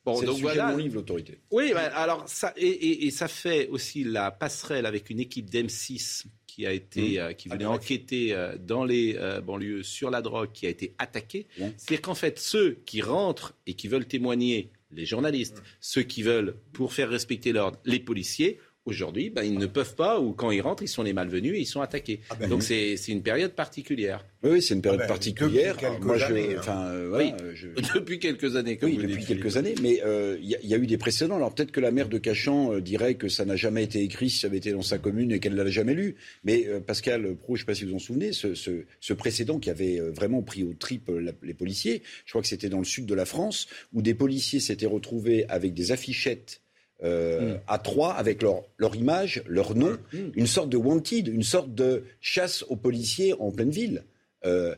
[0.02, 0.70] Bon, donc voilà.
[0.70, 1.40] Mon livre, l'autorité.
[1.50, 6.64] Oui, bah, alors ça et, ça fait aussi la passerelle avec une équipe d'M6 qui
[6.64, 7.18] a été, mmh.
[7.18, 10.94] euh, qui venait enquêter euh, dans les euh, banlieues sur la drogue, qui a été
[10.96, 11.46] attaquée.
[11.58, 11.64] Mmh.
[11.76, 15.64] C'est-à-dire qu'en fait, ceux qui rentrent et qui veulent témoigner, les journalistes, mmh.
[15.80, 20.18] ceux qui veulent, pour faire respecter l'ordre, les policiers, Aujourd'hui, ben, ils ne peuvent pas,
[20.18, 22.18] ou quand ils rentrent, ils sont les malvenus et ils sont attaqués.
[22.30, 24.26] Ah ben Donc c'est une période particulière.
[24.42, 25.76] Oui, c'est une période ah ben, particulière.
[25.76, 26.56] Depuis quelques années.
[27.94, 28.78] Depuis quelques années.
[28.82, 29.76] oui, depuis quelques années.
[29.80, 31.36] Mais il euh, y, a eu des précédents.
[31.36, 34.30] Alors peut-être que la maire de Cachan euh, dirait que ça n'a jamais été écrit
[34.30, 36.16] si ça avait été dans sa commune et qu'elle ne l'a jamais lu.
[36.42, 39.60] Mais euh, Pascal Pro, je ne sais pas si vous en souvenez, ce, ce, précédent
[39.60, 41.08] qui avait vraiment pris au trip
[41.42, 44.58] les policiers, je crois que c'était dans le sud de la France, où des policiers
[44.58, 46.61] s'étaient retrouvés avec des affichettes
[47.02, 50.18] euh, à trois avec leur, leur image, leur nom, mm.
[50.34, 54.04] une sorte de wanted, une sorte de chasse aux policiers en pleine ville.
[54.44, 54.74] Euh,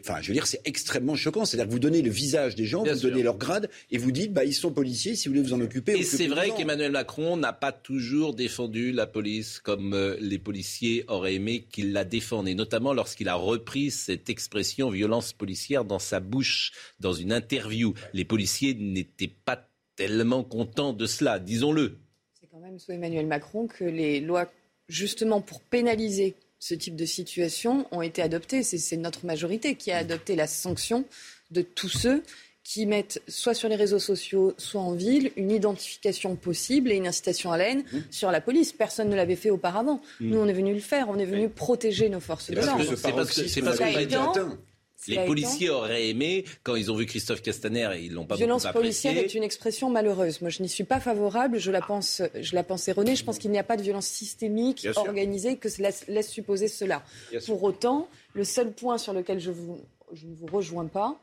[0.00, 1.44] enfin, je veux dire, c'est extrêmement choquant.
[1.44, 4.32] C'est-à-dire que vous donnez le visage des gens, vous donnez leur grade, et vous dites,
[4.32, 5.98] bah, ils sont policiers, si vous voulez vous en occuper.
[5.98, 11.04] Et c'est vrai qu'Emmanuel Macron n'a pas toujours défendu la police comme euh, les policiers
[11.08, 15.98] auraient aimé qu'il la défende, et notamment lorsqu'il a repris cette expression violence policière dans
[15.98, 17.94] sa bouche, dans une interview.
[18.12, 21.98] Les policiers n'étaient pas tellement content de cela, disons-le.
[22.40, 24.50] C'est quand même sous Emmanuel Macron que les lois,
[24.88, 28.62] justement pour pénaliser ce type de situation, ont été adoptées.
[28.62, 31.04] C'est notre majorité qui a adopté la sanction
[31.50, 32.22] de tous ceux
[32.64, 37.06] qui mettent soit sur les réseaux sociaux, soit en ville, une identification possible et une
[37.06, 37.98] incitation à la haine mmh.
[38.10, 38.72] sur la police.
[38.72, 40.00] Personne ne l'avait fait auparavant.
[40.18, 40.30] Mmh.
[40.30, 41.10] Nous, on est venu le faire.
[41.10, 42.82] On est venu protéger nos forces de l'ordre.
[42.96, 44.56] C'est parce que c'est parce qu'on
[45.06, 48.66] les policiers auraient aimé, quand ils ont vu Christophe Castaner, et ils l'ont pas Violence
[48.72, 50.40] policière est une expression malheureuse.
[50.40, 51.58] Moi, je n'y suis pas favorable.
[51.58, 53.16] Je la pense, je la pense erronée.
[53.16, 57.02] Je pense qu'il n'y a pas de violence systémique organisée que cela laisse supposer cela.
[57.46, 59.80] Pour autant, le seul point sur lequel je, vous,
[60.12, 61.18] je ne vous rejoins pas,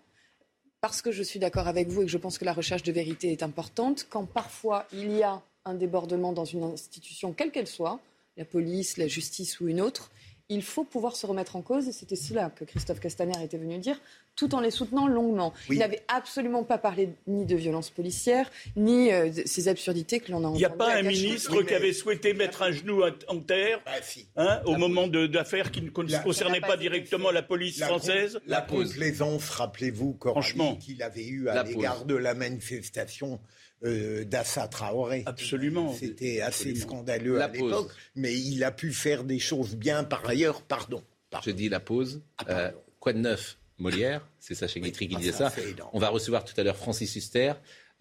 [0.80, 2.92] parce que je suis d'accord avec vous et que je pense que la recherche de
[2.92, 7.68] vérité est importante, quand parfois il y a un débordement dans une institution, quelle qu'elle
[7.68, 8.00] soit,
[8.38, 10.10] la police, la justice ou une autre,
[10.52, 11.88] il faut pouvoir se remettre en cause.
[11.88, 14.00] Et c'était cela que Christophe Castaner était venu dire,
[14.36, 15.54] tout en les soutenant longuement.
[15.70, 20.32] Il n'avait absolument pas parlé ni de violence policière, ni euh, de ces absurdités que
[20.32, 20.58] l'on a entendues.
[20.58, 23.92] Il n'y a pas un ministre qui avait souhaité mettre un genou en terre bah,
[24.36, 28.40] hein, au moment d'affaires qui ne concernaient pas, directement la police française.
[28.46, 33.40] La, complaisance, rappelez-vous, Franchement, qu'il avait eu à l'égard de la manifestation
[33.84, 35.24] euh, d'Assa Traoré.
[35.26, 35.94] Absolument.
[35.94, 40.62] C'était assez scandaleux à l'époque, mais il a pu faire des choses bien par ailleurs.
[40.62, 41.04] Pardon.
[41.44, 42.22] Je dis la pause.
[42.38, 43.58] Ah, euh, quoi de neuf?
[43.78, 45.52] Molière, c'est Sacha Guitry qui ah, disait ça.
[45.94, 47.54] On va recevoir tout à l'heure Francis Huster.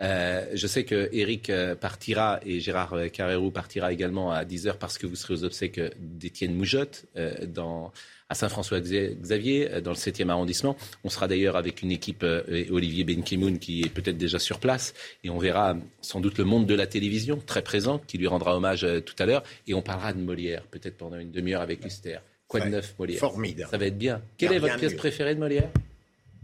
[0.03, 5.07] Euh, je sais que Eric partira et Gérard Carrérou partira également à 10h parce que
[5.07, 7.07] vous serez aux obsèques d'Étienne Moujotte
[7.47, 7.93] dans
[8.31, 10.77] à Saint-François-Xavier, euh, dans le 7e arrondissement.
[11.05, 14.95] On sera d'ailleurs avec une équipe, euh, Olivier Benkimoun, qui est peut-être déjà sur place.
[15.25, 18.57] Et on verra sans doute le monde de la télévision, très présent, qui lui rendra
[18.57, 19.43] hommage euh, tout à l'heure.
[19.67, 22.19] Et on parlera de Molière, peut-être pendant une demi-heure avec Luster.
[22.47, 23.19] Quoi de neuf, Molière?
[23.19, 23.71] Formidable.
[23.71, 24.23] Ça va être bien.
[24.39, 25.69] Quelle est votre pièce préférée de Molière?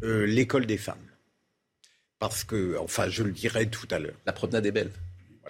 [0.03, 0.99] L'école des femmes.
[2.19, 4.15] Parce que, enfin, je le dirai tout à l'heure.
[4.27, 4.91] La promenade est belle.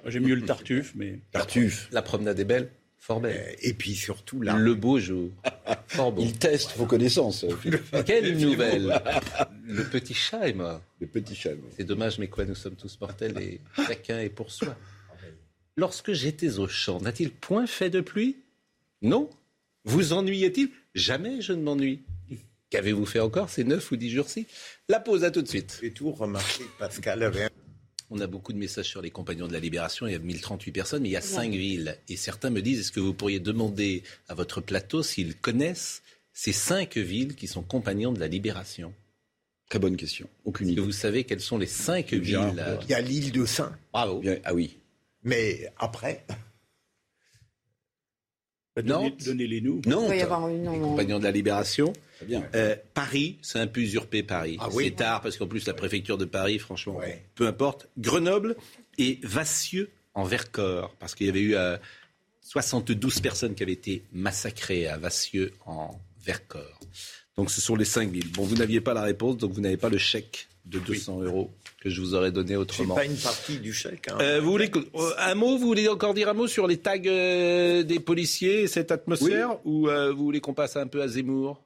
[0.07, 1.18] J'aime mieux le Tartuffe, mais.
[1.33, 1.88] Tartuffe.
[1.92, 2.68] La promenade est belle.
[2.99, 3.37] Fort belle.
[3.37, 4.57] Euh, et puis surtout là.
[4.57, 5.31] Le beau jour.
[5.89, 6.23] Fort beau.
[6.23, 7.45] Il teste vos connaissances.
[8.05, 9.01] Quelle nouvelle
[9.65, 10.81] Le petit chat est mort.
[11.01, 11.71] Le petit chat est mort.
[11.77, 14.77] C'est dommage, mais quoi, nous sommes tous mortels et chacun est pour soi.
[15.77, 18.37] Lorsque j'étais au champ, n'a-t-il point fait de pluie?
[19.03, 19.29] Non
[19.85, 20.71] Vous ennuyait-il?
[20.95, 22.03] Jamais je ne m'ennuie.
[22.71, 24.47] Qu'avez-vous fait encore ces neuf ou dix jours-ci?
[24.89, 25.79] La pause, à tout de suite.
[25.81, 27.49] J'ai tout remarqué, Pascal avait
[28.11, 30.07] on a beaucoup de messages sur les compagnons de la libération.
[30.07, 31.99] Il y a 1038 personnes, mais il y a cinq villes.
[32.09, 36.53] Et certains me disent, est-ce que vous pourriez demander à votre plateau s'ils connaissent ces
[36.53, 38.92] cinq villes qui sont compagnons de la libération?
[39.69, 40.29] Très bonne question.
[40.45, 40.81] Aucune idée.
[40.81, 43.77] vous savez quelles sont les cinq villes Il y a l'île de Saint.
[43.92, 44.23] Bravo.
[44.45, 44.79] Ah oui.
[45.25, 46.25] Mais après
[48.77, 49.83] Donnez-les-nous.
[49.87, 51.92] Non, les compagnons de la Libération.
[52.55, 54.57] Euh, Paris, c'est un peu usurpé Paris.
[54.61, 57.00] Ah c'est tard parce qu'en plus la préfecture de Paris, franchement,
[57.35, 57.88] peu importe.
[57.98, 58.57] Grenoble
[58.98, 61.57] et Vassieux en Vercors, parce qu'il y avait eu
[62.40, 65.90] 72 personnes qui avaient été massacrées à Vassieux en
[66.24, 66.81] Vercors.
[67.37, 68.24] Donc ce sont les 5 000.
[68.33, 71.50] Bon, vous n'aviez pas la réponse, donc vous n'avez pas le chèque de 200 euros
[71.81, 72.94] que je vous aurais donné autrement.
[72.96, 74.09] C'est pas une partie du chèque.
[74.11, 74.18] Hein.
[74.20, 76.96] Euh, vous voulez euh, un mot Vous voulez encore dire un mot sur les tags
[77.07, 81.62] euh, des policiers et cette atmosphère, ou vous voulez qu'on passe un peu à Zemmour?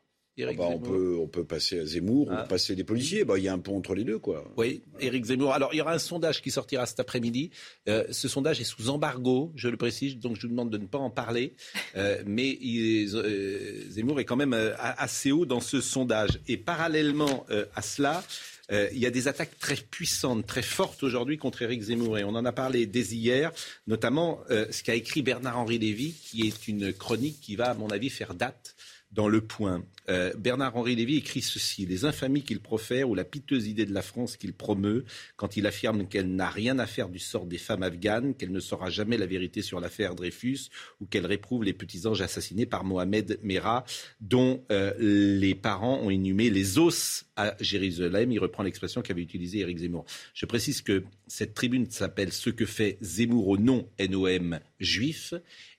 [0.49, 2.45] Ah bah, on, peut, on peut passer à Zemmour, on ah.
[2.45, 3.25] passer des policiers.
[3.25, 4.51] Bah, il y a un pont entre les deux, quoi.
[4.57, 5.53] Oui, Éric Zemmour.
[5.53, 7.51] Alors, il y aura un sondage qui sortira cet après-midi.
[7.89, 10.87] Euh, ce sondage est sous embargo, je le précise, donc je vous demande de ne
[10.87, 11.55] pas en parler.
[11.97, 16.41] Euh, mais euh, Zemmour est quand même assez haut dans ce sondage.
[16.49, 18.23] Et parallèlement à cela,
[18.71, 22.19] il y a des attaques très puissantes, très fortes aujourd'hui contre Éric Zemmour.
[22.19, 23.53] Et on en a parlé dès hier,
[23.87, 28.11] notamment ce qu'a écrit Bernard-Henri Lévy, qui est une chronique qui va, à mon avis,
[28.11, 28.77] faire date
[29.13, 29.85] dans Le Point.
[30.09, 34.03] Euh, Bernard-Henri Lévy écrit ceci Les infamies qu'il profère ou la piteuse idée de la
[34.03, 35.05] France qu'il promeut
[35.37, 38.61] quand il affirme qu'elle n'a rien à faire du sort des femmes afghanes, qu'elle ne
[38.61, 40.69] saura jamais la vérité sur l'affaire Dreyfus
[41.01, 43.85] ou qu'elle réprouve les petits anges assassinés par Mohamed Merah,
[44.21, 48.33] dont euh, les parents ont inhumé les os à Jérusalem.
[48.33, 50.05] Il reprend l'expression qu'avait utilisée Éric Zemmour.
[50.35, 55.35] Je précise que cette tribune s'appelle Ce que fait Zemmour au nom NOM juif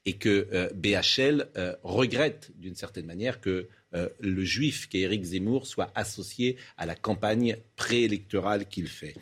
[0.05, 5.23] et que euh, BHL euh, regrette d'une certaine manière que euh, le juif qu'est Éric
[5.23, 9.15] Zemmour soit associé à la campagne préélectorale qu'il fait.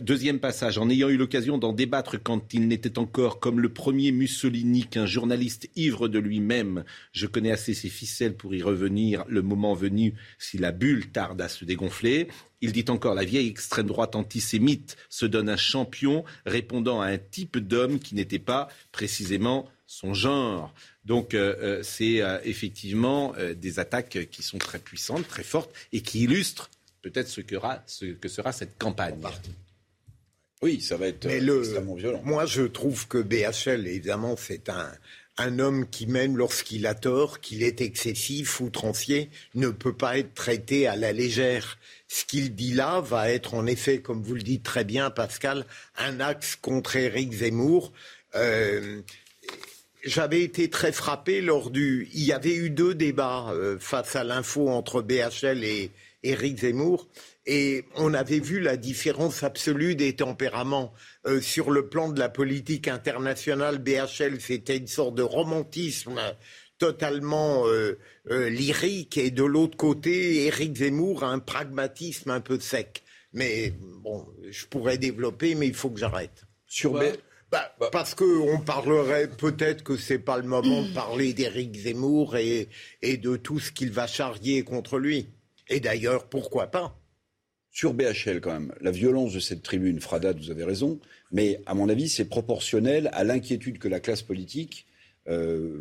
[0.00, 4.12] deuxième passage, en ayant eu l'occasion d'en débattre quand il n'était encore comme le premier
[4.12, 9.42] Mussolini qu'un journaliste ivre de lui-même, je connais assez ses ficelles pour y revenir le
[9.42, 12.28] moment venu si la bulle tarde à se dégonfler.
[12.60, 17.18] Il dit encore la vieille extrême droite antisémite se donne un champion répondant à un
[17.18, 20.72] type d'homme qui n'était pas précisément son genre.
[21.04, 26.02] Donc euh, euh, c'est euh, effectivement des attaques qui sont très puissantes, très fortes et
[26.02, 26.70] qui illustrent
[27.02, 27.40] peut-être ce,
[27.86, 29.18] ce, que sera cette campagne.
[30.60, 32.20] Oui, ça va être extrêmement violent.
[32.24, 34.90] Moi, je trouve que BHL, évidemment, c'est un,
[35.38, 40.34] un homme qui, même lorsqu'il a tort, qu'il est excessif, outrancier, ne peut pas être
[40.34, 41.78] traité à la légère.
[42.08, 45.64] Ce qu'il dit là va être en effet, comme vous le dites très bien, Pascal,
[45.96, 47.92] un axe contre Éric Zemmour.
[48.34, 49.00] Euh,
[50.04, 52.08] j'avais été très frappé lors du.
[52.12, 55.90] Il y avait eu deux débats euh, face à l'info entre BHL et
[56.22, 57.08] Éric Zemmour,
[57.46, 60.92] et on avait vu la différence absolue des tempéraments.
[61.26, 66.20] Euh, sur le plan de la politique internationale, BHL, c'était une sorte de romantisme
[66.78, 67.96] totalement euh,
[68.30, 73.02] lyrique, et de l'autre côté, Éric Zemmour a un pragmatisme un peu sec.
[73.32, 76.44] Mais bon, je pourrais développer, mais il faut que j'arrête.
[76.66, 77.00] Sur,
[77.50, 82.36] bah, bah, parce qu'on parlerait peut-être que c'est pas le moment de parler d'Éric Zemmour
[82.36, 82.68] et,
[83.02, 85.28] et de tout ce qu'il va charrier contre lui.
[85.68, 86.98] Et d'ailleurs, pourquoi pas?
[87.70, 90.98] Sur BHL, quand même, la violence de cette tribune, Fradat, vous avez raison,
[91.30, 94.86] mais à mon avis, c'est proportionnel à l'inquiétude que la classe politique
[95.28, 95.80] euh,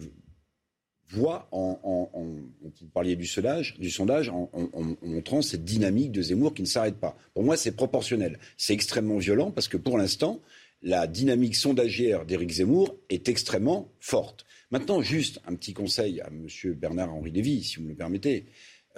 [1.10, 6.12] voit en, en, en, vous parliez du sondage, du sondage en, en, montrant cette dynamique
[6.12, 7.18] de Zemmour qui ne s'arrête pas.
[7.34, 8.40] Pour moi, c'est proportionnel.
[8.58, 10.42] C'est extrêmement violent parce que pour l'instant,
[10.82, 14.46] la dynamique sondagière d'Éric Zemmour est extrêmement forte.
[14.72, 16.48] Maintenant, juste un petit conseil à M.
[16.74, 18.46] Bernard-Henri Lévy, si vous me le permettez.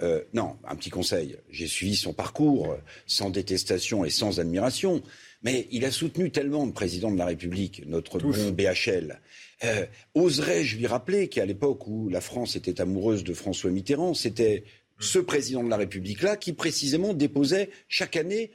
[0.02, 1.36] Euh, non, un petit conseil.
[1.50, 5.02] J'ai suivi son parcours sans détestation et sans admiration,
[5.42, 9.20] mais il a soutenu tellement le président de la République, notre bon BHL.
[9.64, 14.64] Euh, oserais-je lui rappeler qu'à l'époque où la France était amoureuse de François Mitterrand, c'était
[14.98, 18.50] ce président de la République-là qui précisément déposait chaque année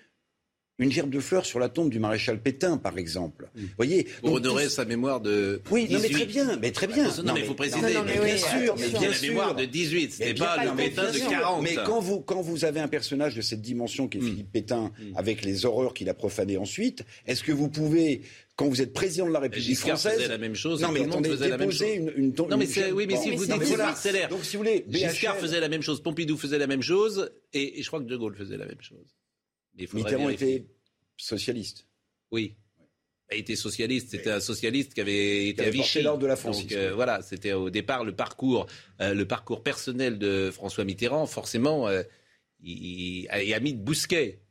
[0.78, 3.50] une gerbe de fleurs sur la tombe du maréchal Pétain, par exemple.
[3.56, 5.62] Vous voyez Pour honorer sa mémoire de.
[5.72, 7.08] Oui, non, mais très bien, mais très bien.
[7.24, 7.80] Non, mais il faut préciser.
[7.80, 11.64] bien sûr, mais bien la mémoire de 18, c'était pas le Pétain de 40.
[11.64, 14.28] Mais quand vous, quand vous avez un personnage de cette dimension qui est hmm.
[14.28, 15.16] Philippe Pétain, hmm.
[15.18, 18.22] avec les horreurs qu'il a profanées ensuite, est-ce que vous pouvez
[18.56, 20.82] quand vous êtes président de la République Giscard française, faisait la même chose.
[20.82, 21.88] Non, mais attendez, faisait la même chose.
[21.94, 24.30] Une, une, non, mais oui, mais si vous dites parcellaire.
[24.30, 27.82] Donc, si vous voulez, Giscard faisait la même chose, Pompidou faisait la même chose, et,
[27.82, 29.16] je crois que De Gaulle faisait la même chose.
[29.78, 30.66] Mais Mitterrand était
[31.18, 31.88] socialiste.
[32.32, 32.56] Oui.
[33.32, 36.04] Il était socialiste, c'était un socialiste qui avait été à Vichy.
[36.04, 36.62] de la France.
[36.62, 38.68] Donc euh, voilà, c'était au départ le parcours,
[39.02, 41.26] euh, le parcours personnel de François Mitterrand.
[41.26, 42.04] Forcément, euh,
[42.62, 44.42] il, il, a mis de Bousquet.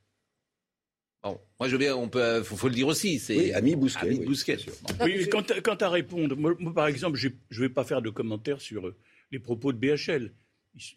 [1.22, 4.06] Bon, moi je veux bien, on peut, faut, le dire aussi, c'est oui, ami Bousquet.
[4.06, 4.58] Ami Bousquet.
[5.02, 8.92] Oui, quant, à répondre, moi, par exemple, je ne vais pas faire de commentaires sur
[9.30, 10.32] les propos de BHL.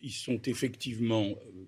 [0.02, 1.68] Ils, sont effectivement, bon,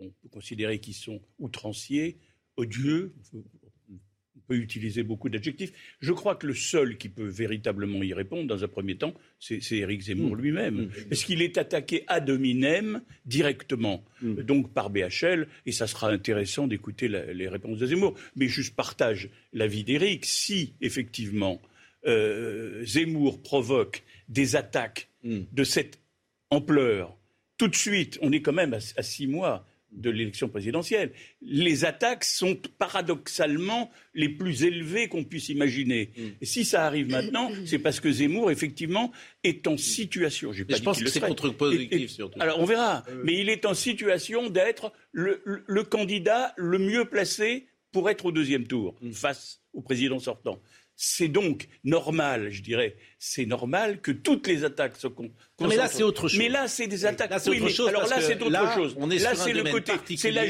[0.00, 2.18] on peut considérer qu'ils sont outranciers
[2.56, 5.72] odieux, on peut utiliser beaucoup d'adjectifs.
[6.00, 9.60] Je crois que le seul qui peut véritablement y répondre, dans un premier temps, c'est
[9.72, 10.40] Éric Zemmour mmh.
[10.40, 10.74] lui-même.
[10.74, 10.90] Mmh.
[11.08, 14.42] Parce qu'il est attaqué ad hominem directement, mmh.
[14.42, 18.14] donc par BHL, et ça sera intéressant d'écouter les réponses de Zemmour.
[18.36, 20.24] Mais je partage l'avis d'Éric.
[20.24, 21.60] Si, effectivement,
[22.06, 26.00] euh, Zemmour provoque des attaques de cette
[26.50, 27.16] ampleur,
[27.56, 31.12] tout de suite, on est quand même à six mois de l'élection présidentielle.
[31.42, 36.10] Les attaques sont paradoxalement les plus élevées qu'on puisse imaginer.
[36.16, 36.22] Mm.
[36.40, 39.12] Et si ça arrive maintenant, c'est parce que Zemmour, effectivement,
[39.44, 40.52] est en situation.
[40.52, 42.40] je pense que c'est contre-productif, surtout.
[42.40, 43.04] Alors, on verra.
[43.08, 43.22] Euh.
[43.24, 48.66] Mais il est en situation d'être le, candidat le mieux placé pour être au deuxième
[48.66, 49.12] tour, mm.
[49.12, 50.60] face au président sortant.
[51.02, 55.30] C'est donc normal, je dirais, c'est normal que toutes les attaques se non,
[55.66, 56.38] mais là, c'est autre chose.
[56.38, 57.30] Mais là, c'est des attaques.
[57.30, 57.88] Là, autre chose.
[57.88, 58.94] Alors là, c'est autre chose.
[58.98, 59.94] On est là, c'est le côté.
[60.18, 60.44] C'est la.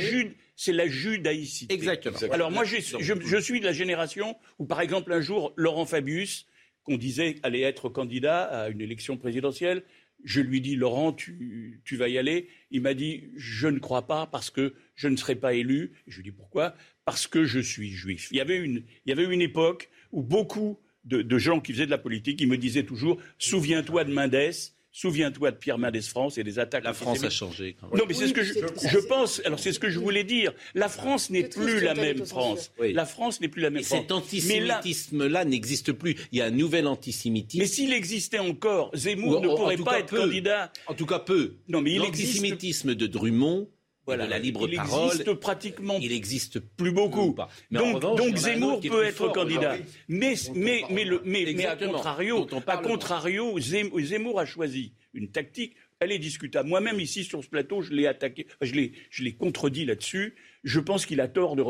[0.56, 1.72] C'est la judaïcité.
[1.72, 2.18] Exactement.
[2.32, 6.46] Alors moi, je, je, suis de la génération où, par exemple, un jour, Laurent Fabius,
[6.82, 9.84] qu'on disait allait être candidat à une élection présidentielle,
[10.24, 12.48] je lui dis, Laurent, tu, tu vas y aller.
[12.72, 15.92] Il m'a dit, je ne crois pas parce que je ne serai pas élu.
[16.08, 16.74] Je lui dis pourquoi?
[17.04, 18.28] Parce que je suis juif.
[18.32, 21.86] Il y avait une, il y avait une époque où beaucoup de, gens qui faisaient
[21.86, 26.36] de la politique, ils me disaient toujours Souviens-toi de Mendès, Souviens-toi de Pierre Mendès France
[26.36, 26.82] et des attaques.
[26.82, 27.76] La France a changé.
[27.94, 29.40] Non, mais c'est ce que je, pense.
[29.44, 30.52] Alors c'est ce que je voulais dire.
[30.74, 32.72] La France n'est plus la même France.
[32.80, 34.00] La France n'est plus la même France.
[34.00, 36.16] Cet antisémitisme-là n'existe plus.
[36.32, 37.62] Il y a un nouvel antisémitisme.
[37.62, 40.72] Mais s'il existait encore, Zemmour ne pourrait pas être candidat.
[40.88, 41.54] En tout cas, peu.
[41.68, 43.68] Non, mais L'antisémitisme de Drummond
[44.06, 45.08] voilà, la libre il parole.
[45.08, 45.98] Existe pratiquement.
[46.00, 47.36] Il existe plus beaucoup.
[47.70, 49.76] Donc, donc Zemmour peut être candidat.
[50.08, 55.76] Mais, mais, mais, le, mais, mais à contrario, à contrario Zemmour a choisi une tactique.
[56.00, 56.68] Elle est discutable.
[56.68, 60.80] Moi-même, ici, sur ce plateau, je l'ai attaqué, je l'ai, je l'ai contredit là-dessus je
[60.80, 61.62] pense qu'il a tort de,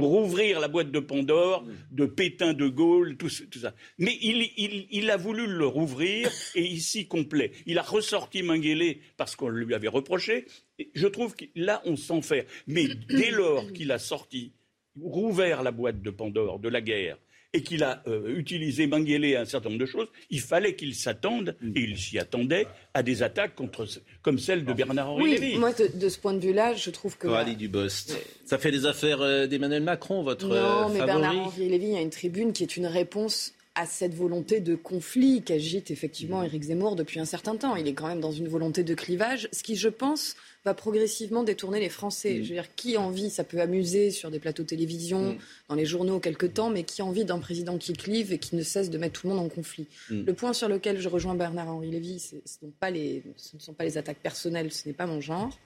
[0.00, 1.74] rouvrir la boîte de Pandore, mm.
[1.92, 3.74] de Pétain de Gaulle, tout, ça.
[3.98, 7.52] Mais il, a voulu le rouvrir et ici complet.
[7.66, 10.46] Il a ressorti Mengele parce qu'on lui avait reproché.
[10.78, 12.46] Et je trouve que là, on s'en fait.
[12.66, 14.52] Mais dès lors qu'il a sorti,
[15.00, 17.18] rouvert la boîte de Pandore de la guerre,
[17.52, 21.56] et qu'il a euh, utilisé Mengele un certain nombre de choses, il fallait qu'il s'attende,
[21.60, 21.72] mm.
[21.76, 23.86] et il s'y attendait, à des attaques contre,
[24.22, 27.26] comme celle de Bernard-Henri oui, Moi, de, ce point de vue-là, je trouve que...
[27.26, 28.16] Coralie Dubost.
[28.44, 32.10] Ça fait des affaires euh, d'Emmanuel Macron, votre Non, euh, mais Bernard-Henri Lévy, a une
[32.10, 37.20] tribune qui est une réponse à cette volonté de conflit qu'agite effectivement Éric Zemmour depuis
[37.20, 37.76] un certain temps.
[37.76, 41.44] Il est quand même dans une volonté de clivage, ce qui, je pense, va progressivement
[41.44, 42.34] détourner les Français.
[42.34, 42.42] Mm.
[42.42, 45.38] Je veux dire, qui envie, ça peut amuser sur des plateaux de télévision, mm.
[45.68, 48.62] dans les journaux quelque temps, mais qui envie d'un président qui clive et qui ne
[48.62, 49.86] cesse de mettre tout le monde en conflit.
[50.10, 50.24] Mm.
[50.26, 54.20] Le point sur lequel je rejoins Bernard-Henri Lévy, ce, ce ne sont pas les attaques
[54.20, 55.56] personnelles, ce n'est pas mon genre.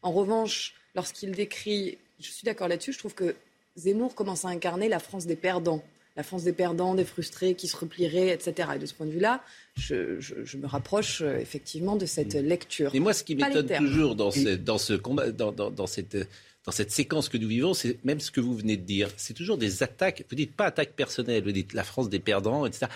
[0.00, 3.36] En revanche, lorsqu'il décrit, je suis d'accord là-dessus, je trouve que
[3.76, 5.82] Zemmour commence à incarner la France des perdants
[6.16, 8.70] la France des perdants, des frustrés qui se replieraient, etc.
[8.76, 9.42] Et de ce point de vue-là,
[9.76, 12.94] je, me rapproche euh, effectivement de cette lecture.
[12.94, 16.16] Et moi, ce qui m'étonne toujours dans, dans ce combat, dans, dans, cette
[16.64, 19.08] dans cette séquence que nous vivons, c'est même ce que vous venez de dire.
[19.16, 20.24] C'est toujours des attaques.
[20.28, 22.86] Vous dites pas attaques personnelles, vous dites la France des perdants, etc.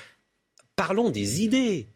[0.77, 1.89] Parlons des idées.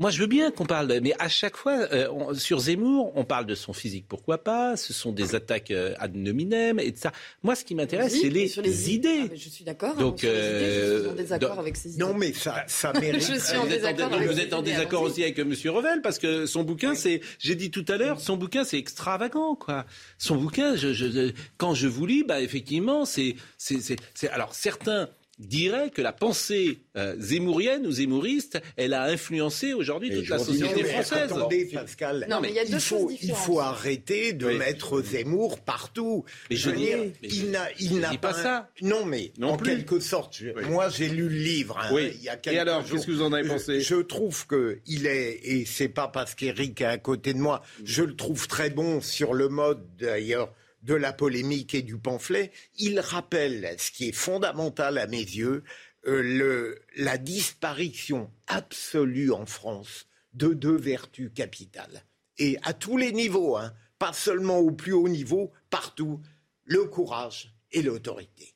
[0.00, 3.46] Moi, je veux bien qu'on parle, mais à chaque fois, euh, sur Zemmour, on parle
[3.46, 7.12] de son physique, pourquoi pas Ce sont des attaques euh, ad nominem et ça.
[7.44, 9.28] Moi, ce qui m'intéresse, c'est les, idées.
[9.30, 9.94] Ah, je suis d'accord.
[9.94, 12.04] Donc, euh, je suis en désaccord avec ces idées.
[12.04, 13.22] Non, mais ça, ça mérite.
[13.22, 14.08] je suis en désaccord.
[14.08, 15.52] Vous êtes en, vous êtes en désaccord aussi avec M.
[15.66, 19.54] Revel parce que son bouquin, c'est, j'ai dit tout à l'heure, son bouquin, c'est extravagant,
[19.54, 19.86] quoi.
[20.18, 25.08] Son bouquin, je, je, quand je vous lis, bah effectivement, c'est, c'est, c'est, alors certains
[25.38, 30.84] dirait que la pensée euh, zémourienne ou zémouriste, elle a influencé aujourd'hui toute la société
[30.84, 31.32] française.
[31.32, 35.02] Attendez, Pascal, non, mais il, y a deux il, faut, il faut arrêter de mettre
[35.02, 36.24] Zemmour partout.
[36.50, 38.70] Mais je, veux dire, il n'a, il n'a pas, ça.
[38.82, 42.56] Non, mais en quelque sorte, moi j'ai lu le livre hein, il y a quelques
[42.56, 45.88] Et alors, qu'est-ce que vous en avez pensé Je trouve que il est, et c'est
[45.88, 49.48] pas parce qu'Éric est à côté de moi, je le trouve très bon sur le
[49.48, 50.52] mode d'ailleurs
[50.84, 55.64] de la polémique et du pamphlet, il rappelle ce qui est fondamental à mes yeux,
[56.06, 62.04] euh, la disparition absolue en France de deux vertus capitales.
[62.38, 66.20] Et à tous les niveaux, hein, pas seulement au plus haut niveau, partout,
[66.64, 68.53] le courage et l'autorité.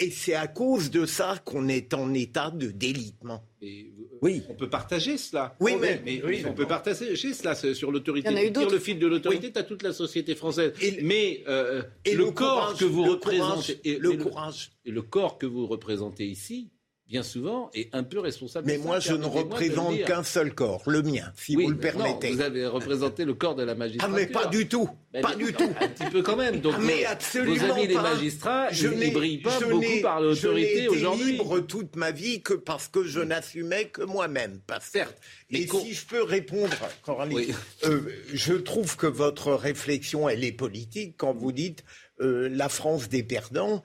[0.00, 3.44] Et c'est à cause de ça qu'on est en état de délitement.
[3.62, 3.66] Euh,
[4.22, 4.42] oui.
[4.48, 5.54] On peut partager cela.
[5.60, 6.02] Oui, mais,
[6.46, 8.28] on peut partager cela sur l'autorité.
[8.52, 10.72] Tire le fil de l'autorité, tu as toute la société française.
[10.80, 13.80] Et, mais euh, et le, corps que vous représentez.
[13.84, 14.72] et, le, courage.
[14.84, 16.70] Et le corps que vous représentez ici,
[17.08, 18.66] bien souvent, est un peu responsable.
[18.66, 22.32] Mais moi, je ne représente qu'un seul corps, le mien, si vous le permettez.
[22.32, 24.14] vous avez représenté le corps de la magistrature.
[24.14, 24.88] Ah, mais pas du tout.
[25.20, 25.70] pas du tout.
[25.80, 26.60] Un petit peu quand même.
[26.60, 30.88] Donc, mais absolument vos amis les magistrats, je ils ne brillent pas beaucoup par l'autorité
[30.88, 31.24] aujourd'hui.
[31.24, 34.60] Je libre toute ma vie que parce que je n'assumais que moi-même.
[34.66, 35.20] Pas certes.
[35.50, 38.00] Et si je peux répondre, Coralie, euh,
[38.32, 41.84] je trouve que votre réflexion, elle est politique quand vous dites
[42.20, 43.82] euh, la France des perdants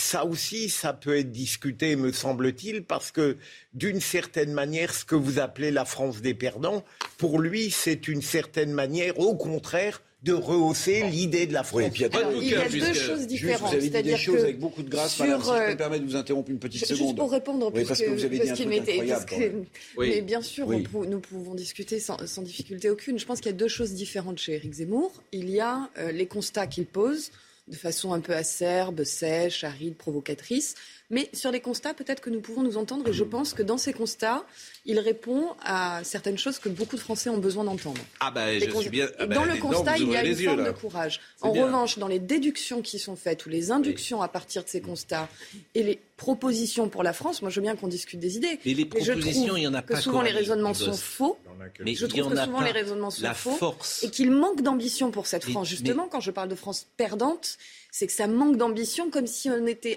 [0.00, 3.36] ça aussi, ça peut être discuté, me semble-t-il, parce que
[3.74, 6.84] d'une certaine manière, ce que vous appelez la France des perdants,
[7.18, 11.82] pour lui, c'est une certaine manière, au contraire, de rehausser l'idée de la France.
[11.94, 13.70] il y a, deux choses différentes.
[13.70, 16.04] Vous avez dit des choses avec beaucoup de grâce, madame, si je me permets de
[16.04, 17.06] vous interrompre une petite seconde.
[17.06, 19.66] Juste pour répondre, parce, que, vous avez dit un truc incroyable.
[19.98, 23.18] Mais bien sûr, nous pouvons discuter sans, difficulté aucune.
[23.18, 25.22] Je pense qu'il y a deux choses différentes chez Éric Zemmour.
[25.32, 27.30] Il y a euh, les constats qu'il pose
[27.70, 30.74] de façon un peu acerbe, sèche, aride, provocatrice.
[31.10, 33.08] Mais sur les constats, peut-être que nous pouvons nous entendre.
[33.08, 34.44] Et je pense que dans ces constats,
[34.86, 38.00] il répond à certaines choses que beaucoup de Français ont besoin d'entendre.
[38.20, 39.08] Ah bah, je suis bien...
[39.18, 41.20] Ah bah, dans le constat, il y a une forme de courage.
[41.40, 44.80] En revanche, dans les déductions qui sont faites ou les inductions à partir de ces
[44.80, 45.28] constats
[45.74, 48.58] et les propositions pour la France, moi je veux bien qu'on discute des idées.
[48.64, 49.94] Mais les propositions, il y en a pas.
[49.94, 51.38] Que souvent les raisonnements sont faux.
[51.80, 55.44] Mais je trouve que souvent les raisonnements sont faux et qu'il manque d'ambition pour cette
[55.44, 55.68] France.
[55.68, 57.58] Justement, quand je parle de France perdante,
[57.90, 59.96] c'est que ça manque d'ambition, comme si on était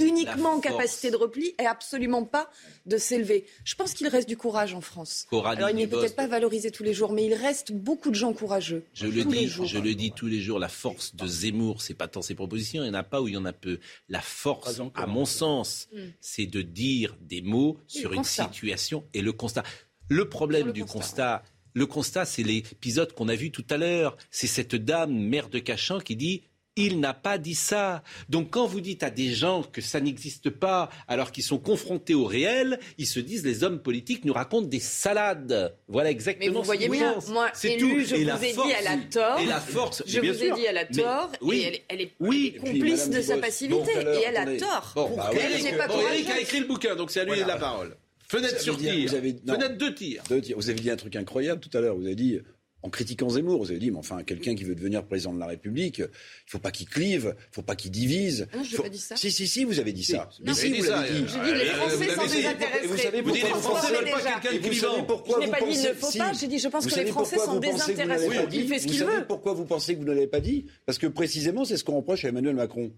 [0.00, 2.50] uniquement en capacité de repli et absolument pas
[2.86, 3.44] de s'élever.
[3.64, 5.26] Je pense qu'il reste du courage en France.
[5.32, 8.32] Alors il n'est peut-être pas valorisé tous les jours, mais il reste beaucoup de gens
[8.32, 8.84] courageux.
[8.94, 10.58] Je le dis, je le dis tous les jours.
[10.58, 13.28] La force de Zemmour, c'est pas tant ses propositions, il n'y en a pas ou
[13.28, 13.78] il y en a peu.
[14.08, 15.98] La force, à mon sens, mm.
[16.20, 19.62] c'est de dire des mots sur une situation et le constat.
[20.08, 21.42] Le problème du constat
[21.74, 24.16] le constat, c'est l'épisode qu'on a vu tout à l'heure.
[24.32, 26.42] C'est cette dame, mère de Cachan, qui dit
[26.78, 28.02] il n'a pas dit ça.
[28.28, 32.14] Donc quand vous dites à des gens que ça n'existe pas, alors qu'ils sont confrontés
[32.14, 35.76] au réel, ils se disent les hommes politiques nous racontent des salades.
[35.88, 36.52] Voilà exactement.
[36.52, 39.40] Mais vous voyez bien, moi, élu, je vous ai dit, elle a tort.
[39.40, 41.32] Et la force, je vous ai dit, elle a tort.
[41.42, 43.90] oui, et elle, est, oui, complice de sa passivité.
[43.92, 44.92] et elle a tort.
[44.94, 47.96] Bon, bah, Eric, a écrit le bouquin, donc c'est à lui la parole.
[48.28, 49.10] Fenêtre sur tir.
[49.10, 50.22] Fenêtre de tir.
[50.28, 51.96] Vous avez dit un truc incroyable tout à l'heure.
[51.96, 52.40] Vous avez dit
[52.82, 53.58] en critiquant Zemmour.
[53.58, 56.08] Vous avez dit, mais enfin, quelqu'un qui veut devenir président de la République, il ne
[56.46, 58.46] faut pas qu'il clive, il ne faut pas qu'il divise.
[58.52, 59.16] Ah non, je n'ai pas dit ça.
[59.16, 60.28] Si, si, si, vous avez dit ça.
[60.44, 61.22] Mais si, vous l'avez dit.
[61.22, 62.86] Dit, les Français sont désintéressés.
[62.86, 65.82] Vous savez pourquoi les Français veulent pas quelqu'un de clivant Je n'ai pas dit, il
[65.82, 66.32] ne faut pas.
[66.32, 68.28] J'ai dit, je pense que les Français sont désintéressés.
[68.52, 69.04] Il fait ce qu'il veut.
[69.06, 71.76] Vous savez pourquoi vous pensez que vous ne l'avez pas dit Parce que précisément, c'est
[71.76, 72.92] ce qu'on reproche à Emmanuel Macron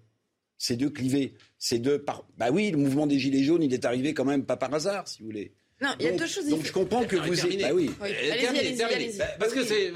[0.60, 1.34] c'est de cliver.
[1.58, 2.26] C'est de par...
[2.36, 5.08] Bah oui, le mouvement des Gilets jaunes, il est arrivé quand même pas par hasard,
[5.08, 5.54] si vous voulez.
[5.80, 7.34] Non, il y a deux choses Donc je comprends que vous...
[7.34, 7.90] Bah oui.
[8.02, 9.18] Allez-y.
[9.18, 9.90] Bah, parce que c'est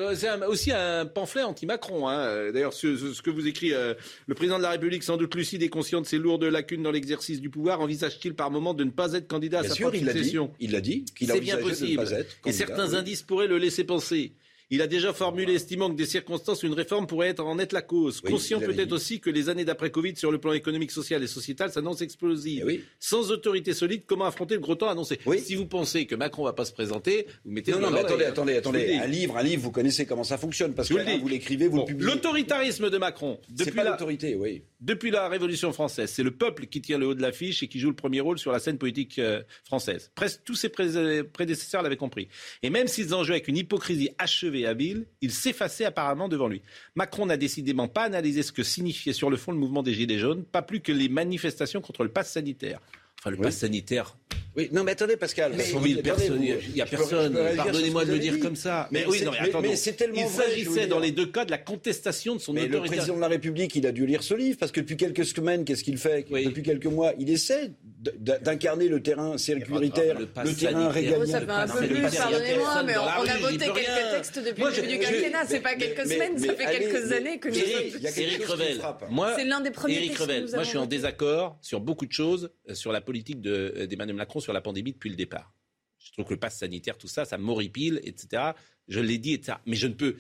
[0.47, 2.09] aussi un pamphlet anti-Macron.
[2.09, 2.53] Hein.
[2.53, 3.93] D'ailleurs, ce, que vous écrit euh,
[4.27, 6.91] le président de la République, sans doute lucide et conscient de ses lourdes lacunes dans
[6.91, 10.53] l'exercice du pouvoir, envisage-t-il par moment de ne pas être candidat à sa propre succession
[10.59, 12.03] Il l'a dit, qu'il a bien possible.
[12.03, 14.33] de ne pas être Et certains indices pourraient le laisser penser.
[14.71, 17.83] Il a déjà formulé, estimant que des circonstances, une réforme pourrait être en être la
[17.83, 18.21] cause.
[18.21, 21.71] Conscient peut-être aussi que les années d'après Covid, sur le plan économique, social et sociétal,
[21.71, 22.67] s'annoncent explosives.
[22.69, 25.19] Eh Sans autorité solide, comment affronter le gros temps annoncé?
[25.39, 27.73] Si vous pensez que Macron ne va pas se présenter, vous mettez.
[27.73, 28.95] Non, non, mais attendez, attendez, attendez.
[28.95, 31.85] Un livre, un livre, vous connaissez comment ça fonctionne parce que vous l'écrivez, vous le
[31.85, 32.07] publiez.
[32.07, 33.39] L'autoritarisme de Macron.
[33.57, 34.63] C'est pas l'autorité, oui.
[34.85, 37.81] Depuis la Révolution française, c'est le peuple qui tire le haut de l'affiche et qui
[37.81, 40.11] joue le premier rôle sur la scène politique euh, française.
[40.15, 42.29] Presque tous ses prédécesseurs l'avaient compris.
[42.63, 46.49] Et même s'ils en jouaient avec une hypocrisie achevée et habile, ils s'effaçaient apparemment devant
[46.49, 46.61] lui.
[46.97, 50.19] Macron n'a décidément pas analysé ce que signifiait sur le fond le mouvement des Gilets
[50.19, 52.79] jaunes, pas plus que les manifestations contre le pass sanitaire.
[53.21, 54.19] Enfin, le pass sanitaire,
[54.57, 55.53] oui, non, mais attendez, Pascal.
[55.85, 57.39] il n'y a personne.
[57.57, 58.89] Pardonnez-moi de le dire comme ça.
[58.91, 59.69] Mais, oui, non, mais, attendez.
[59.69, 62.75] Mais c'est tellement Il s'agissait dans les deux cas de la contestation de son autorité.
[62.75, 65.25] Le président de la République, il a dû lire ce livre parce que depuis quelques
[65.25, 66.27] semaines, qu'est-ce qu'il fait?
[66.31, 67.73] Depuis quelques mois, il essaie
[68.19, 71.27] d'incarner le terrain sécuritaire, le, terrain régalien.
[71.27, 74.89] Ça fait un peu plus, pardonnez-moi, mais on a voté quelques textes depuis le début
[74.89, 75.47] du quinquennat.
[75.47, 78.81] C'est pas quelques semaines, ça fait quelques années que nous Éric Revel,
[79.11, 80.11] moi, c'est l'un des premiers
[80.53, 84.41] Moi, je suis en désaccord sur beaucoup de choses, euh, sur la politique d'Emmanuel Macron
[84.41, 85.53] sur la pandémie depuis le départ.
[85.99, 88.53] Je trouve que le pass sanitaire, tout ça, ça m'horripile, etc.
[88.89, 89.59] Je l'ai dit, etc.
[89.67, 90.17] Mais je ne peux.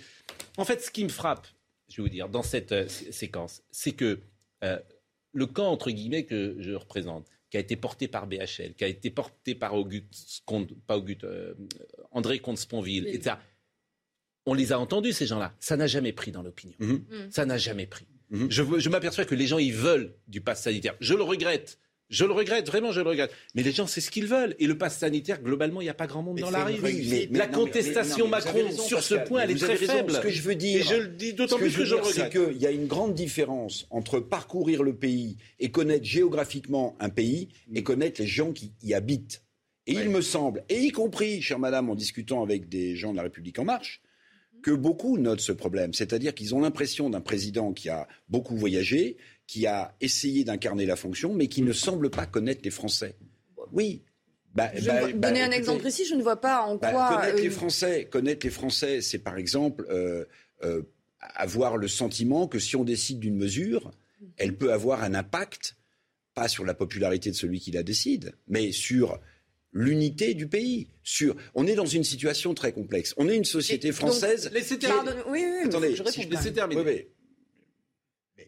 [0.56, 1.46] En fait, ce qui me frappe,
[1.88, 4.20] je vais vous dire, dans cette euh, séquence, c'est que
[4.62, 4.78] euh,
[5.32, 8.88] le camp, entre guillemets, que je représente, qui a été porté par BHL, qui a
[8.88, 10.42] été porté par Auguste,
[10.86, 11.54] pas Auguste, euh,
[12.10, 13.36] André Comte-Sponville, etc.
[14.46, 15.54] On les a entendus, ces gens-là.
[15.60, 16.76] Ça n'a jamais pris dans l'opinion.
[16.78, 17.04] Mhm.
[17.10, 17.30] Mm.
[17.30, 18.06] Ça n'a jamais pris.
[18.30, 18.50] Mhm.
[18.50, 20.96] Je, je m'aperçois que les gens, ils veulent du pass sanitaire.
[21.00, 21.78] Je le regrette
[22.10, 23.32] Je le regrette, vraiment, je le regrette.
[23.54, 24.54] Mais les gens, c'est ce qu'ils veulent.
[24.58, 26.76] Et le pass sanitaire, globalement, il n'y a pas grand monde dans la rue.
[27.30, 30.12] la contestation Macron sur ce point, elle est très faible.
[30.12, 32.14] Ce que je veux dire, et je le dis d'autant plus que, je, le regrette.
[32.14, 37.08] C'est qu'il y a une grande différence entre parcourir le pays et connaître géographiquement un
[37.08, 39.42] pays et connaître les gens qui y habitent.
[39.86, 43.16] Et il me semble, et y compris, chère madame, en discutant avec des gens de
[43.16, 44.00] la République En Marche,
[44.62, 45.92] que beaucoup notent ce problème.
[45.92, 50.96] C'est-à-dire qu'ils ont l'impression d'un président qui a beaucoup voyagé, qui a essayé d'incarner la
[50.96, 53.16] fonction, mais qui ne semble pas connaître les Français.
[53.72, 54.02] Oui.
[54.54, 57.16] Bah, je bah, donner bah, un exemple précis, je ne vois pas en quoi.
[57.16, 60.24] Connaître les euh, Français, connaître les Français, c'est par exemple euh,
[60.62, 60.82] euh,
[61.20, 63.90] avoir le sentiment que si on décide d'une mesure,
[64.36, 65.76] elle peut avoir un impact,
[66.34, 69.18] pas sur la popularité de celui qui la décide, mais sur
[69.72, 70.86] l'unité du pays.
[71.02, 73.12] Sur, on est dans une situation très complexe.
[73.16, 74.50] On est une société française.
[74.52, 75.12] laissez terminer.
[75.28, 77.08] Oui, oui, Attendez, je si laissez terminer.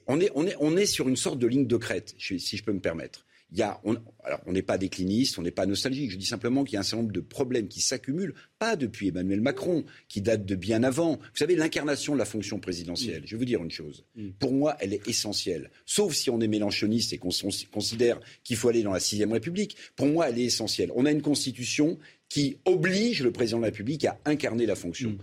[0.06, 2.62] On est, on, est, on est sur une sorte de ligne de crête, si je
[2.64, 3.26] peux me permettre.
[3.52, 6.10] Il y a, on, alors, on n'est pas décliniste, on n'est pas nostalgique.
[6.10, 9.08] Je dis simplement qu'il y a un certain nombre de problèmes qui s'accumulent, pas depuis
[9.08, 11.12] Emmanuel Macron, qui date de bien avant.
[11.12, 13.26] Vous savez, l'incarnation de la fonction présidentielle, mm.
[13.26, 14.04] je vais vous dire une chose.
[14.16, 14.30] Mm.
[14.40, 15.70] Pour moi, elle est essentielle.
[15.84, 17.30] Sauf si on est mélanchoniste et qu'on
[17.70, 19.76] considère qu'il faut aller dans la sixième République.
[19.94, 20.90] Pour moi, elle est essentielle.
[20.96, 25.10] On a une constitution qui oblige le président de la République à incarner la fonction.
[25.10, 25.18] Mm.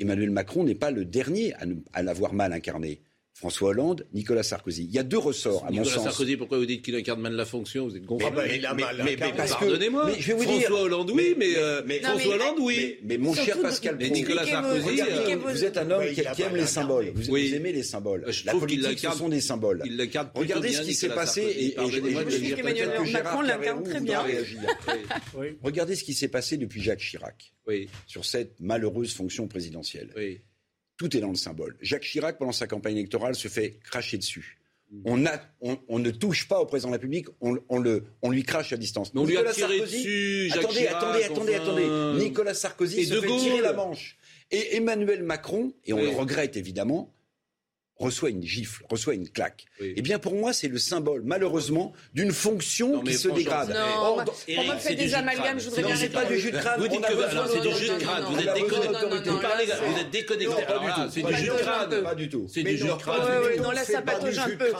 [0.00, 1.54] Emmanuel Macron n'est pas le dernier
[1.92, 3.02] à l'avoir mal incarné.
[3.38, 4.86] François Hollande, Nicolas Sarkozy.
[4.86, 6.04] Il y a deux ressorts, à Nicolas mon sens.
[6.06, 7.86] Sarkozy, pourquoi vous dites qu'il incarne mal la fonction?
[7.86, 8.28] Vous êtes gonflé.
[8.34, 10.10] Mais, mais, mais, pardonnez-moi.
[10.18, 12.98] je vais vous François dire, Hollande, oui, mais, euh, François Hollande, oui.
[13.04, 16.66] Mais, mon cher Pascal Pro, Nicolas Sarkozy, euh, vous êtes un homme qui, aime les
[16.66, 17.12] symboles.
[17.14, 18.24] Vous, aimez les symboles.
[18.26, 19.84] Je la politique, ce sont des symboles.
[20.34, 24.24] Regardez ce qui s'est passé, et que Gérard l'incarne très bien.
[25.62, 27.54] Regardez ce qui s'est passé depuis Jacques Chirac
[28.08, 30.12] sur cette malheureuse fonction présidentielle.
[30.98, 31.76] Tout est dans le symbole.
[31.80, 34.58] Jacques Chirac, pendant sa campagne électorale, se fait cracher dessus.
[34.90, 35.02] Mm.
[35.04, 35.40] On, a,
[35.88, 39.12] on, ne touche pas au président de la République, on, le, lui crache à distance.
[39.14, 42.24] on lui a tiré dessus, Jacques attendez, Chirac, attendez, attendez, attendez.
[42.24, 44.18] Nicolas Sarkozy se fait tirer la manche.
[44.50, 47.14] Et Emmanuel Macron, et on le regrette évidemment,
[47.98, 49.66] reçoit une gifle, reçoit une claque.
[49.80, 53.70] Eh bien, pour moi, c'est le symbole, malheureusement, d'une fonction qui se dégrade.
[53.70, 54.24] Non,
[54.56, 56.80] on me fait des amalgames, je voudrais bien c'est pas du jus de crâne.
[56.80, 57.14] Vous dites que
[57.52, 58.24] c'est du jus de crâne.
[58.30, 59.06] Vous êtes déconnecté.
[59.86, 60.54] Vous êtes déconnecté.
[61.10, 62.02] C'est du jus de crâne.
[62.02, 62.46] Pas du tout.
[62.48, 63.62] C'est du jus de crâne.
[63.62, 64.72] Non, là, ça patauge un peu.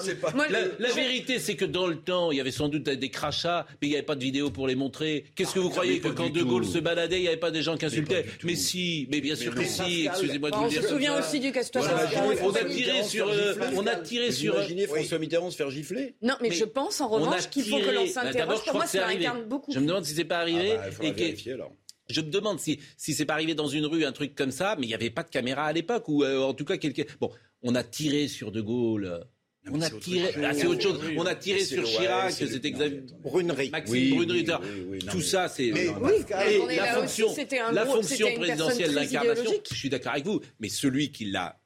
[0.78, 3.88] La vérité, c'est que dans le temps, il y avait sans doute des crachats, mais
[3.88, 5.24] il n'y avait pas de vidéo pour les montrer.
[5.34, 7.62] Qu'est-ce que vous croyez que quand De Gaulle se baladait, il n'y avait pas des
[7.62, 10.06] gens qui insultaient Mais si, mais bien sûr que si.
[10.06, 10.80] Excusez-moi de vous dire.
[10.80, 11.84] On se souvient aussi du Castor.
[12.42, 14.54] On a tiré sur a tiré sur.
[14.54, 17.90] Imaginez François Mitterrand se faire gifler Non, mais, je pense en revanche qu'il faut que
[17.90, 18.64] l'on s'interroge.
[18.64, 19.72] Pour moi, ça incarne beaucoup.
[19.72, 20.76] Je me demande si c'est pas arrivé.
[20.78, 21.50] Ah bah, et que...
[21.50, 21.72] alors.
[22.10, 24.76] Je me demande si, si c'est pas arrivé dans une rue, un truc comme ça,
[24.78, 27.04] mais il n'y avait pas de caméra à l'époque, ou euh, en tout cas quelqu'un.
[27.20, 27.30] Bon,
[27.62, 29.26] on a tiré sur De Gaulle.
[29.70, 31.00] On a tiré, ah, c'est autre chose.
[31.16, 33.70] On a tiré sur Chirac, c'était Xavier Brunerie.
[33.70, 34.46] Maxime Brunerie.
[35.10, 35.72] Tout ça, c'est.
[35.72, 36.24] Oui,
[36.76, 37.28] la fonction,
[37.72, 39.52] la fonction présidentielle, l'incarnation.
[39.70, 41.57] Je suis d'accord avec vous, mais celui qui l'a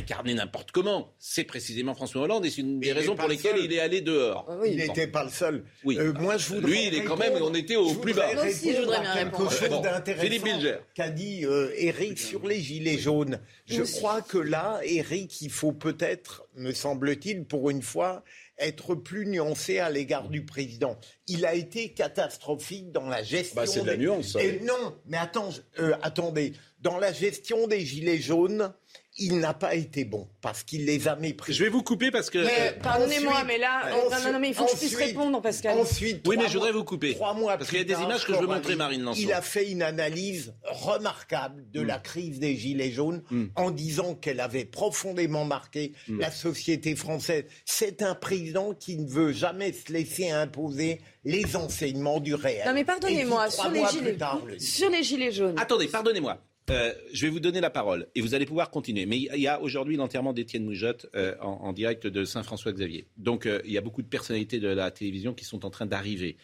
[0.00, 1.14] incarner n'importe comment.
[1.18, 4.46] C'est précisément François Hollande et c'est une des raisons pour lesquelles il est allé dehors.
[4.48, 5.64] Ah il n'était pas le seul.
[5.84, 5.98] Oui.
[5.98, 8.32] Euh, moi, je voudrais Lui, il est quand même, on était au plus bas.
[8.34, 10.46] Moi aussi, je voudrais bien quelque chose d'intéressant
[10.94, 13.38] qu'a dit euh, Eric sur les gilets jaunes.
[13.66, 18.24] Je crois que là, Eric, il faut peut-être, me semble-t-il, pour une fois,
[18.60, 20.96] être plus nuancé à l'égard du président.
[21.26, 23.56] Il a été catastrophique dans la gestion.
[23.56, 24.36] Bah, c'est de la nuance.
[24.36, 28.72] Et non, mais attends, euh, attendez, dans la gestion des gilets jaunes,
[29.20, 31.52] il n'a pas été bon parce qu'il les a mépris.
[31.52, 32.38] Je vais vous couper parce que.
[32.38, 35.78] Mais, pardonnez-moi, mais là, non, non, mais il faut que je puisse répondre, Pascal.
[35.78, 37.14] Ensuite, oui, mais je voudrais vous couper.
[37.14, 39.20] Trois mois parce qu'il y a des images que je veux montrer, Marine Lançon.
[39.20, 42.02] Il a fait une analyse remarquable de la hmm.
[42.02, 43.46] crise des Gilets jaunes hmm.
[43.56, 46.18] en disant qu'elle avait profondément marqué hmm.
[46.18, 47.44] la société française.
[47.66, 52.62] C'est un président qui ne veut jamais se laisser imposer les enseignements du réel.
[52.66, 54.16] Non, mais pardonnez-moi, sur les, gilets...
[54.58, 55.58] sur les Gilets jaunes.
[55.58, 56.38] Attendez, pardonnez-moi.
[56.70, 59.04] Euh, je vais vous donner la parole et vous allez pouvoir continuer.
[59.04, 63.08] Mais il y a aujourd'hui l'enterrement d'Étienne Moujotte euh, en, direct de Saint-François-Xavier.
[63.16, 65.86] Donc euh, il y a beaucoup de personnalités de la télévision qui sont en train
[65.86, 66.36] d'arriver.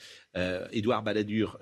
[0.72, 1.58] Édouard Balladur,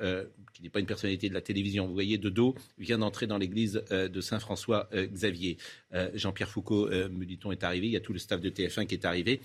[0.55, 3.39] qui n'est pas une personnalité de la télévision, vous voyez, de dos, vient d'entrer dans
[3.39, 5.59] l'église euh, de Saint-François-Xavier.
[5.95, 7.89] Euh, Jean-Pierre Foucault, euh, me dit-on, est arrivé.
[7.89, 9.41] Il y a tout le staff de TF1 qui est arrivé.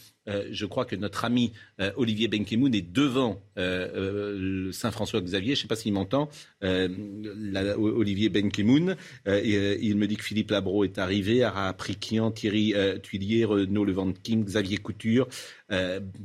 [0.51, 1.51] je crois que notre ami
[1.95, 5.55] Olivier Benkemoun est devant Saint-François-Xavier.
[5.55, 6.29] Je ne sais pas s'il m'entend.
[6.61, 8.95] Olivier Benkemoun.
[9.25, 14.77] il me dit que Philippe Labro est arrivé, Ara Prikian, Thierry Tuilier, Renaud Levent-Kim, Xavier
[14.77, 15.27] Couture.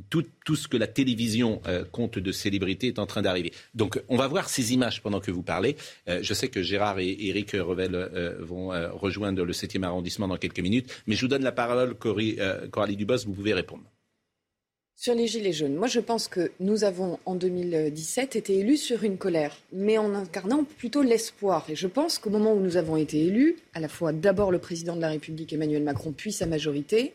[0.09, 3.51] Tout, tout, ce que la télévision compte de célébrités est en train d'arriver.
[3.73, 5.75] Donc on va voir ces images pendant que vous parlez.
[6.07, 10.27] Euh, je sais que Gérard et Éric Revel euh, vont euh, rejoindre le 7e arrondissement
[10.27, 13.83] dans quelques minutes, mais je vous donne la parole, Coralie Dubos, vous pouvez répondre.
[14.97, 19.03] Sur les Gilets jaunes, moi je pense que nous avons en 2017 été élus sur
[19.03, 21.65] une colère, mais en incarnant plutôt l'espoir.
[21.69, 24.59] Et je pense qu'au moment où nous avons été élus, à la fois d'abord le
[24.59, 27.13] président de la République Emmanuel Macron, puis sa majorité,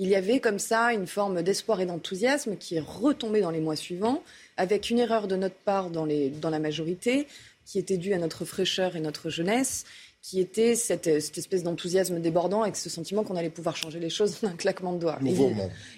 [0.00, 3.60] il y avait comme ça une forme d'espoir et d'enthousiasme qui est retombée dans les
[3.60, 4.22] mois suivants,
[4.56, 7.26] avec une erreur de notre part dans, les, dans la majorité,
[7.66, 9.84] qui était due à notre fraîcheur et notre jeunesse,
[10.22, 14.38] qui était cette, espèce d'enthousiasme débordant avec ce sentiment qu'on allait pouvoir changer les choses
[14.42, 15.18] en un claquement de doigts.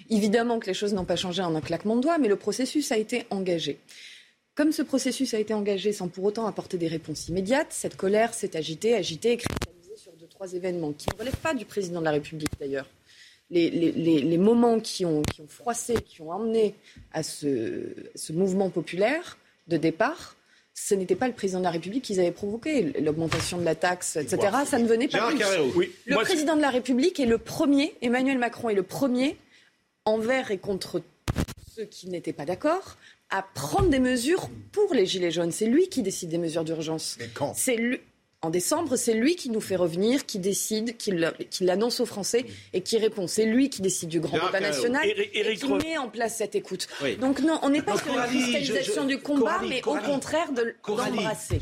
[0.09, 2.91] Évidemment que les choses n'ont pas changé en un claquement de doigts, mais le processus
[2.91, 3.79] a été engagé.
[4.53, 8.33] Comme ce processus a été engagé sans pour autant apporter des réponses immédiates, cette colère
[8.33, 12.01] s'est agitée, agitée et cristallisée sur deux, trois événements qui ne relèvent pas du président
[12.01, 12.89] de la République d'ailleurs.
[13.53, 16.75] Les, moments qui ont, qui ont, froissé, qui ont emmené
[17.13, 19.37] à ce, ce mouvement populaire
[19.67, 20.35] de départ,
[20.73, 24.15] ce n'était pas le président de la République qu'ils avaient provoqué, l'augmentation de la taxe,
[24.15, 24.49] etc.
[24.65, 25.29] Ça ne venait pas
[25.75, 25.91] Oui.
[26.05, 29.37] Le président de la République est le premier, Emmanuel Macron est le premier,
[30.05, 31.01] envers et contre
[31.75, 32.97] ceux qui n'étaient pas d'accord,
[33.29, 35.51] à prendre des mesures pour les Gilets jaunes.
[35.51, 37.17] C'est lui qui décide des mesures d'urgence.
[37.19, 37.53] Mais quand?
[37.55, 37.99] C'est lui
[38.43, 41.11] en décembre, c'est lui qui nous fait revenir, qui décide, qui
[41.61, 43.25] l'annonce aux Français et qui répond.
[43.25, 46.87] C'est lui qui décide du grand débat national et qui met en place cette écoute.
[47.21, 51.59] Donc non, on n'est pas sur une cristallisation du combat, mais au contraire de l'embrasser.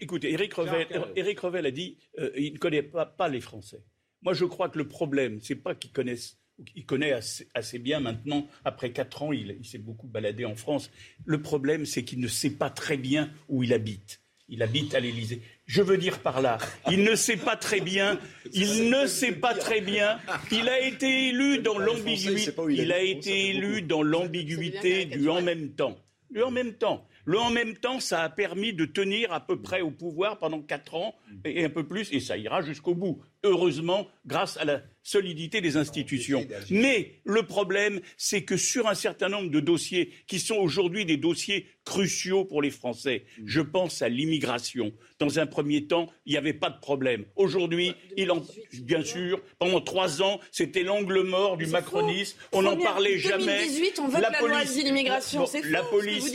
[0.00, 3.82] Écoutez, Éric Revel, a dit euh, il ne connaît pas, les Français.
[4.22, 6.36] Moi, je crois que le problème, c'est pas qu'ils connaissent
[6.76, 7.18] il connaît
[7.54, 10.90] assez, bien maintenant, après quatre ans, il s'est beaucoup baladé en France.
[11.24, 14.20] Le problème, c'est qu'il ne sait pas très bien où il habite.
[14.50, 15.40] Il habite à l'Élysée.
[15.70, 16.58] Je veux dire par là,
[16.90, 18.18] il ne sait pas très bien,
[18.52, 20.18] il ne sait pas très bien,
[20.50, 25.70] il a été élu dans l'ambiguïté, il a été élu dans l'ambiguïté du en même
[25.70, 25.96] temps.
[26.28, 27.06] Du en même temps.
[27.24, 30.60] Le en même temps, ça a permis de tenir à peu près au pouvoir pendant
[30.60, 31.14] quatre ans
[31.44, 33.22] et un peu plus, et ça ira jusqu'au bout.
[33.42, 36.46] Heureusement, grâce à la solidité des institutions.
[36.68, 41.16] Mais le problème, c'est que sur un certain nombre de dossiers qui sont aujourd'hui des
[41.16, 43.42] dossiers cruciaux pour les Français, mm.
[43.46, 44.92] je pense à l'immigration.
[45.18, 47.24] Dans un premier temps, il n'y avait pas de problème.
[47.36, 48.44] Aujourd'hui, il en...
[48.82, 52.36] bien sûr, pendant trois ans, c'était l'angle mort du macronisme.
[52.52, 53.66] On n'en parlait jamais.
[53.66, 56.30] 2018, on vote la, police, l'immigration, c'est La police,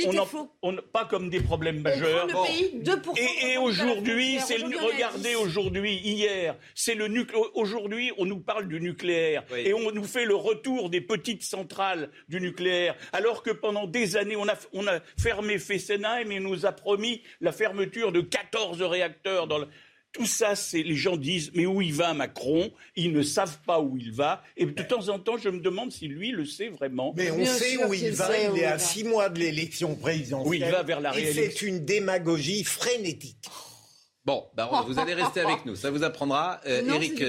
[0.63, 2.27] on, pas comme des problèmes majeurs.
[3.15, 7.05] et, et aujourd'hui, c'est regardez aujourd'hui, hier, c'est le
[7.53, 12.09] Aujourd'hui, on nous parle du nucléaire et on nous fait le retour des petites centrales
[12.27, 16.65] du nucléaire, alors que pendant des années, on a, on a fermé Fessenheim et nous
[16.65, 19.67] a promis la fermeture de 14 réacteurs dans le...
[20.11, 22.71] Tout ça, c'est les gens disent mais où il va Macron?
[22.95, 24.41] Ils ne savent pas où il va.
[24.55, 27.13] Et de temps en temps, je me demande si lui le sait vraiment.
[27.17, 28.29] Mais on sait où il va.
[28.37, 30.49] Il est à six mois de l'élection présidentielle.
[30.49, 31.43] Oui, il va vers la réélection.
[31.43, 33.49] Et c'est une démagogie frénétique.
[34.25, 35.75] Bon, bah, vous allez rester avec nous.
[35.75, 36.59] Ça vous apprendra.
[36.65, 37.21] Euh, Eric,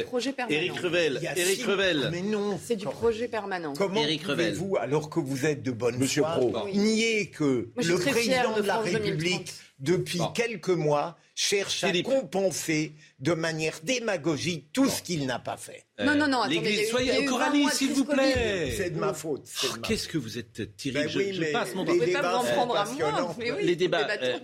[0.49, 1.21] Eric Revel.
[1.37, 2.09] Eric Revel.
[2.11, 2.59] Mais non.
[2.63, 3.75] C'est du projet permanent.
[3.77, 8.63] Comment pouvez-vous, alors que vous êtes de bonne Monsieur foi, nier que le président de
[8.63, 15.39] la République, depuis quelques mois, cherche à compenser de manière démagogique tout ce qu'il n'a
[15.39, 15.85] pas fait.
[15.99, 18.73] non, non, non, attendez, soyez Coralie, s'il vous plaît.
[18.75, 19.47] C'est de ma faute.
[19.65, 21.05] Oh, qu'est-ce que vous êtes terrible.
[21.05, 21.93] Ben je, passe mon temps.
[21.93, 24.09] Les débats, prendre à moi, mais oui, les débats.
[24.23, 24.39] Euh,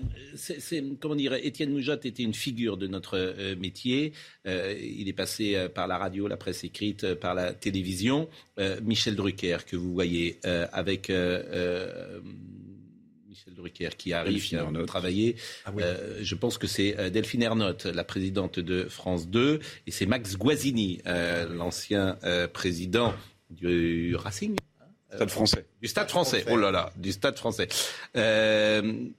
[1.00, 4.12] comment dire, Étienne Moujotte était une figure de notre euh, métier.
[4.46, 8.28] Euh, il est passé par la radio, la presse écrite, par la télévision.
[8.82, 11.10] Michel Drucker, que vous voyez avec
[13.32, 15.36] Michel Drucker qui arrive, qui a travaillé.
[15.64, 19.90] Ah euh, je pense que c'est euh, Delphine Ernotte, la présidente de France 2, et
[19.90, 22.18] c'est Max Guazzini, euh, l'ancien
[22.52, 23.14] président
[23.48, 24.56] du Racing.
[25.14, 25.64] Stade français.
[25.80, 26.44] Du Stade français.
[26.50, 27.68] Oh là là, du Stade français.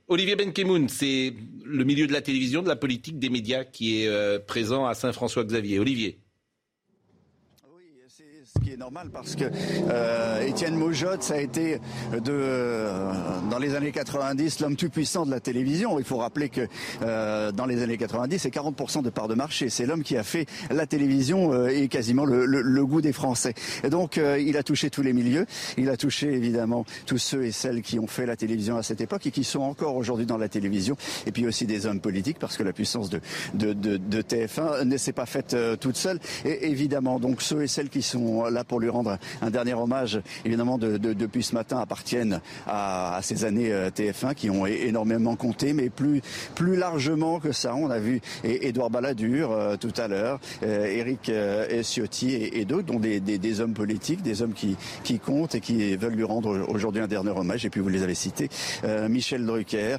[0.07, 1.33] Olivier Benkemoun, c'est
[1.65, 5.79] le milieu de la télévision, de la politique, des médias qui est présent à Saint-François-Xavier.
[5.79, 6.19] Olivier
[8.55, 9.45] ce qui est normal parce que
[9.89, 11.79] euh, Étienne Maujotte, ça a été
[12.11, 13.11] de, euh,
[13.49, 15.97] dans les années 90 l'homme tout puissant de la télévision.
[15.97, 16.67] Il faut rappeler que
[17.01, 19.69] euh, dans les années 90, c'est 40% de part de marché.
[19.69, 23.53] C'est l'homme qui a fait la télévision et quasiment le, goût des Français.
[23.83, 25.45] Et donc il a touché tous les milieux.
[25.77, 29.01] Il a touché évidemment tous ceux et celles qui ont fait la télévision à cette
[29.01, 30.95] époque et qui sont encore aujourd'hui dans la télévision.
[31.25, 33.21] Et puis aussi des hommes politiques parce que la puissance de,
[33.53, 36.19] de, de TF1 ne s'est pas faite toute seule.
[36.45, 40.21] Et évidemment, donc ceux et celles qui sont là pour lui rendre un dernier hommage,
[40.45, 45.89] évidemment, depuis ce matin, appartiennent à, ces années euh, TF1 qui ont énormément compté, mais
[45.89, 46.21] plus,
[46.55, 51.83] plus largement que ça, on a vu Édouard Balladur euh, tout à l'heure, Eric euh,
[51.83, 56.13] Ciotti et, d'autres, dont des, hommes politiques, des hommes qui, qui comptent et qui veulent
[56.13, 57.65] lui rendre aujourd'hui un dernier hommage.
[57.65, 58.49] Et puis vous les avez cités,
[59.09, 59.97] Michel Drucker,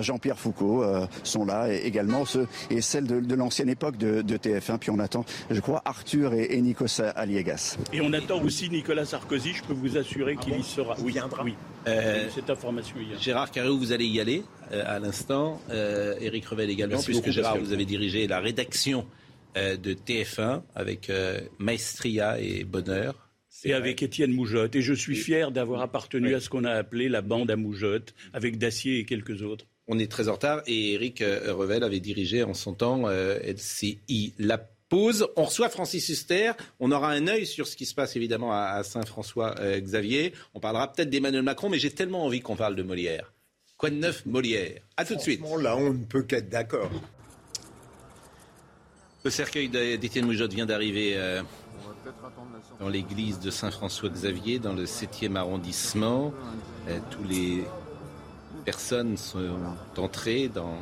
[0.00, 0.84] Jean-Pierre Foucault
[1.22, 4.78] sont là également ceux et celles de, l'ancienne époque de, TF1.
[4.78, 7.67] Puis on attend, je crois, Arthur et, et Nikos Aliegas.
[7.76, 7.92] Place.
[7.92, 10.96] Et on attend aussi Nicolas Sarkozy, je peux vous assurer qu'il y sera.
[11.00, 11.14] Oui,
[11.44, 11.54] oui.
[11.86, 13.18] Euh, cette information hier.
[13.18, 14.42] Gérard Carreau, vous allez y aller
[14.72, 15.60] euh, à l'instant.
[15.70, 17.66] Euh, Éric Revel également, Merci puisque beaucoup, Gérard, Pascal.
[17.66, 19.06] vous avez dirigé la rédaction
[19.56, 23.30] euh, de TF1 avec euh, maestria et bonheur.
[23.64, 24.76] Et avec Étienne Moujotte.
[24.76, 28.14] Et je suis fier d'avoir appartenu à ce qu'on a appelé la bande à Moujotte,
[28.32, 29.64] avec Dacier et quelques autres.
[29.88, 34.34] On est très en retard et Éric Revel avait dirigé en son temps euh, LCI.
[34.38, 34.58] La
[34.88, 35.28] pause.
[35.36, 36.52] On reçoit Francis Huster.
[36.80, 40.32] On aura un œil sur ce qui se passe évidemment à, Saint-François-Xavier.
[40.54, 43.32] on parlera peut-être d'Emmanuel Macron, mais j'ai tellement envie qu'on parle de Molière.
[43.76, 44.80] Quoi de neuf, Molière?
[44.96, 45.40] À tout de suite.
[45.60, 46.90] Là, on ne peut qu'être d'accord.
[49.24, 51.42] Le cercueil d'Étienne Moujotte vient d'arriver euh,
[52.80, 56.32] dans l'église de Saint-François-Xavier, dans le 7e arrondissement.
[56.88, 57.64] Euh, tous les
[58.64, 59.56] personnes sont
[59.96, 60.78] entrées dans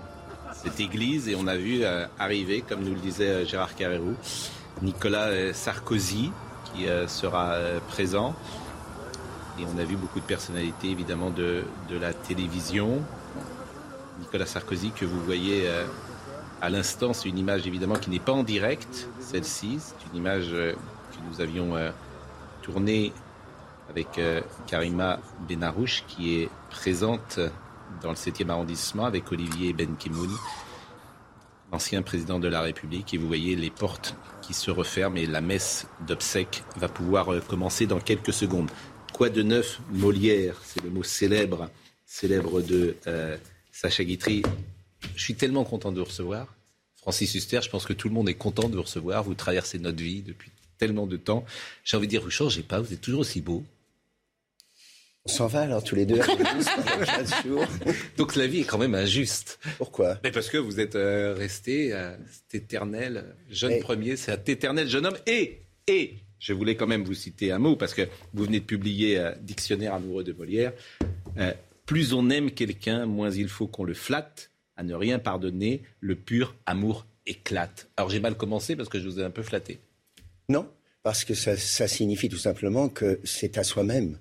[0.63, 4.15] cette église et on a vu euh, arriver, comme nous le disait euh, Gérard Carrérou,
[4.83, 6.33] Nicolas euh, Sarkozy
[6.75, 7.57] qui sera
[7.89, 8.35] présent.
[9.59, 13.01] Et on a vu beaucoup de personnalités évidemment de, de la télévision.
[14.21, 15.67] Nicolas Sarkozy que vous voyez
[16.61, 19.79] à l'instant, c'est une image évidemment qui n'est pas en direct, celle-ci.
[19.79, 20.75] C'est une image que
[21.31, 21.73] nous avions
[22.61, 23.15] tournée
[23.89, 24.21] avec
[24.67, 27.39] Karima Benarouche qui est présente
[28.03, 30.30] dans le 7e arrondissement avec Olivier Benkimoun,
[31.72, 33.14] ancien président de la République.
[33.14, 37.40] Et vous voyez les portes qui se referment et la messe d'obsèques va pouvoir euh,
[37.40, 38.70] commencer dans quelques secondes.
[39.12, 41.70] Quoi de neuf Molière, c'est le mot célèbre,
[42.05, 43.36] célèbre de euh,
[43.72, 44.42] Sacha Guitry.
[45.14, 46.55] Je suis tellement content de vous recevoir.
[46.97, 49.22] Francis Huster, je pense que tout le monde est content de vous recevoir.
[49.22, 51.44] Vous traversez notre vie depuis tellement de temps.
[51.84, 53.64] J'ai envie de dire, vous changez pas, vous êtes toujours aussi beau.
[55.29, 56.20] On s'en va alors tous les deux.
[58.16, 59.59] Donc la vie est quand même injuste.
[59.77, 60.18] Pourquoi?
[60.22, 64.89] Mais Parce que vous êtes euh, resté euh, cet éternel jeune Mais- premier, cet éternel
[64.89, 65.16] jeune homme.
[65.27, 68.03] Et, et, je voulais quand même vous citer un mot, parce que
[68.35, 70.72] vous venez de publier euh, Dictionnaire amoureux de Molière.
[71.39, 71.53] Euh,
[71.87, 74.51] plus on aime quelqu'un, moins il faut qu'on le flatte.
[74.77, 77.89] À ne rien pardonner, le pur amour éclate.
[77.97, 79.81] Alors j'ai mal commencé parce que je vous ai un peu flatté.
[80.49, 80.68] Non,
[81.03, 84.18] parce que ça, ça signifie tout simplement que c'est à soi-même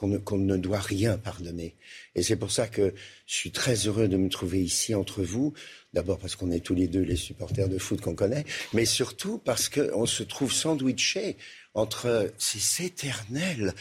[0.00, 1.76] qu'on ne, ne doit rien pardonner.
[2.14, 2.94] Et c'est pour ça que
[3.26, 5.52] je suis très heureux de me trouver ici entre vous.
[5.92, 9.36] D'abord parce qu'on est tous les deux les supporters de foot qu'on connaît, mais surtout
[9.38, 11.36] parce qu'on se trouve sandwichés
[11.74, 13.74] entre ces éternels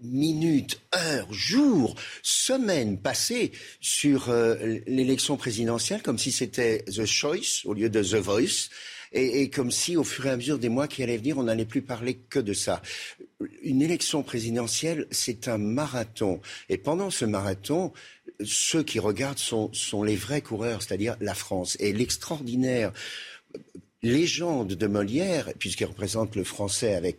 [0.00, 3.50] minutes, heures, jours, semaines passées
[3.80, 8.68] sur euh, l'élection présidentielle comme si c'était The Choice au lieu de The Voice.
[9.12, 11.64] Et, comme si, au fur et à mesure des mois qui allaient venir, on n'allait
[11.64, 12.82] plus parler que de ça.
[13.62, 16.40] Une élection présidentielle, c'est un marathon.
[16.68, 17.92] Et pendant ce marathon,
[18.44, 21.76] ceux qui regardent sont, sont les vrais coureurs, c'est-à-dire la France.
[21.80, 22.92] Et l'extraordinaire
[24.02, 27.18] légende de Molière, puisqu'il représente le français avec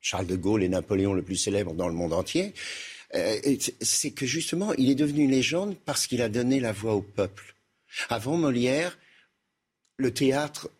[0.00, 2.52] Charles de Gaulle et Napoléon le plus célèbre dans le monde entier,
[3.14, 3.38] euh,
[3.80, 7.00] c'est que justement, il est devenu une légende parce qu'il a donné la voix au
[7.00, 7.54] peuple.
[8.10, 8.98] Avant Molière,
[9.96, 10.70] le théâtre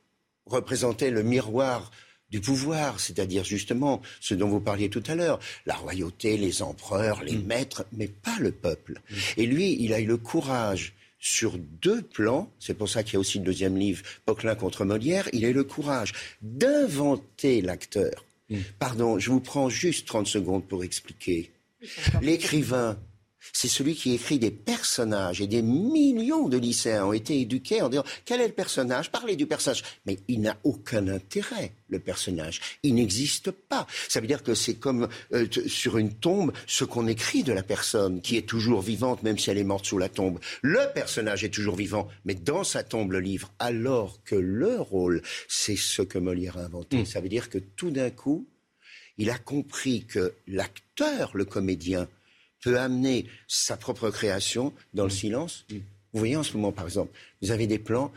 [0.49, 1.91] représentait le miroir
[2.31, 7.23] du pouvoir, c'est-à-dire justement ce dont vous parliez tout à l'heure, la royauté, les empereurs,
[7.25, 9.01] les maîtres, mais pas le peuple.
[9.37, 13.17] Et lui, il a eu le courage sur deux plans, c'est pour ça qu'il y
[13.17, 18.25] a aussi le deuxième livre, Poquelin contre Molière, il a eu le courage d'inventer l'acteur.
[18.79, 21.51] Pardon, je vous prends juste 30 secondes pour expliquer.
[22.23, 22.99] L'écrivain,
[23.53, 27.89] c'est celui qui écrit des personnages et des millions de lycéens ont été éduqués en
[27.89, 29.83] disant quel est le personnage, parlez du personnage.
[30.07, 32.61] Mais il n'a aucun intérêt, le personnage.
[32.83, 33.87] Il n'existe pas.
[34.09, 37.63] Ça veut dire que c'est comme euh, sur une tombe ce qu'on écrit de la
[37.63, 40.39] personne qui est toujours vivante même si elle est morte sous la tombe.
[40.63, 43.53] Le personnage est toujours vivant, mais dans sa tombe le livre.
[43.59, 47.05] Alors que le rôle, c'est ce que Molière a inventé.
[47.05, 48.47] Ça veut dire que tout d'un coup,
[49.19, 52.09] il a compris que l'acteur, le comédien,
[52.63, 55.67] peut amener sa propre création dans le silence.
[55.71, 58.13] Vous voyez en ce moment, par exemple, vous avez des plans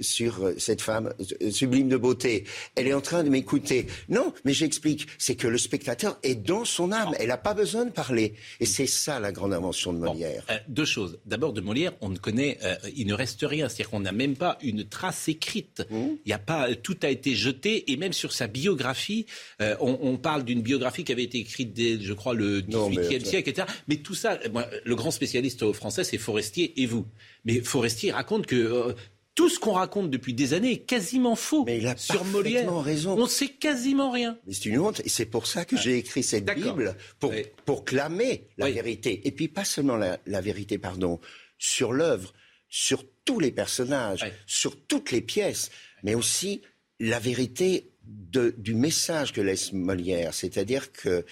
[0.00, 1.12] sur euh, cette femme
[1.42, 2.44] euh, sublime de beauté.
[2.74, 3.86] Elle est en train de m'écouter.
[4.08, 5.06] Non, mais j'explique.
[5.18, 7.14] C'est que le spectateur est dans son âme.
[7.18, 8.34] Elle n'a pas besoin de parler.
[8.60, 10.44] Et c'est ça la grande invention de Molière.
[10.50, 11.18] Euh, deux choses.
[11.26, 13.68] D'abord, de Molière, on ne connaît, euh, il ne reste rien.
[13.68, 15.82] C'est-à-dire qu'on n'a même pas une trace écrite.
[15.90, 17.90] Il y a pas, tout a été jeté.
[17.92, 19.26] Et même sur sa biographie,
[19.60, 22.90] euh, on, on parle d'une biographie qui avait été écrite dès, je crois, le Non,
[22.90, 23.26] mais 18e attends.
[23.30, 23.66] siècle, etc.
[23.88, 27.06] Mais tout ça, euh, moi, le grand spécialiste français, c'est Forestier et vous.
[27.46, 28.92] Mais Forestier raconte que euh,
[29.34, 31.64] tout ce qu'on raconte depuis des années est quasiment faux
[31.96, 32.74] sur Molière.
[32.78, 33.16] raison.
[33.18, 34.38] On sait quasiment rien.
[34.46, 37.32] Mais c'est une honte, et c'est pour ça que j'ai écrit cette Bible, pour,
[37.64, 39.26] pour clamer la vérité.
[39.26, 41.20] Et puis pas seulement la, la vérité, pardon,
[41.58, 42.32] sur l'œuvre,
[42.68, 45.70] sur tous les personnages, sur toutes les pièces,
[46.02, 46.62] mais aussi
[46.98, 51.24] la vérité du message que laisse Molière, c'est-à-dire que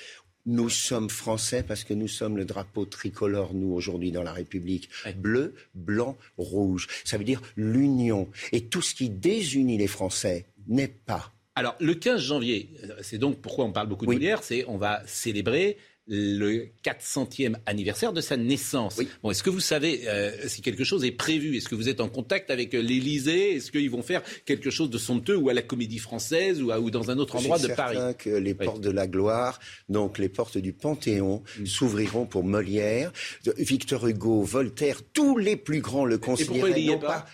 [0.46, 4.88] nous sommes français parce que nous sommes le drapeau tricolore, nous, aujourd'hui, dans la République.
[5.16, 6.88] Bleu, blanc, rouge.
[7.04, 8.28] Ça veut dire l'union.
[8.52, 11.32] Et tout ce qui désunit les Français n'est pas.
[11.56, 12.70] Alors, le 15 janvier,
[13.00, 15.76] c'est donc pourquoi on parle beaucoup de Molière, c'est on va célébrer
[16.06, 19.00] le 400e anniversaire de sa naissance.
[19.22, 21.56] Bon, est-ce que vous savez euh, si quelque chose est prévu?
[21.56, 23.56] Est-ce que vous êtes en contact avec euh, l'Élysée?
[23.56, 26.90] Est-ce qu'ils vont faire quelque chose de somptueux ou à la Comédie Française ou, ou
[26.90, 27.96] dans un autre endroit de Paris?
[28.18, 31.66] que les portes de la gloire, donc les portes du Panthéon, mm.
[31.66, 33.12] s'ouvriront pour Molière,
[33.56, 37.26] Victor Hugo, Voltaire, tous les plus grands le considèrent non pas?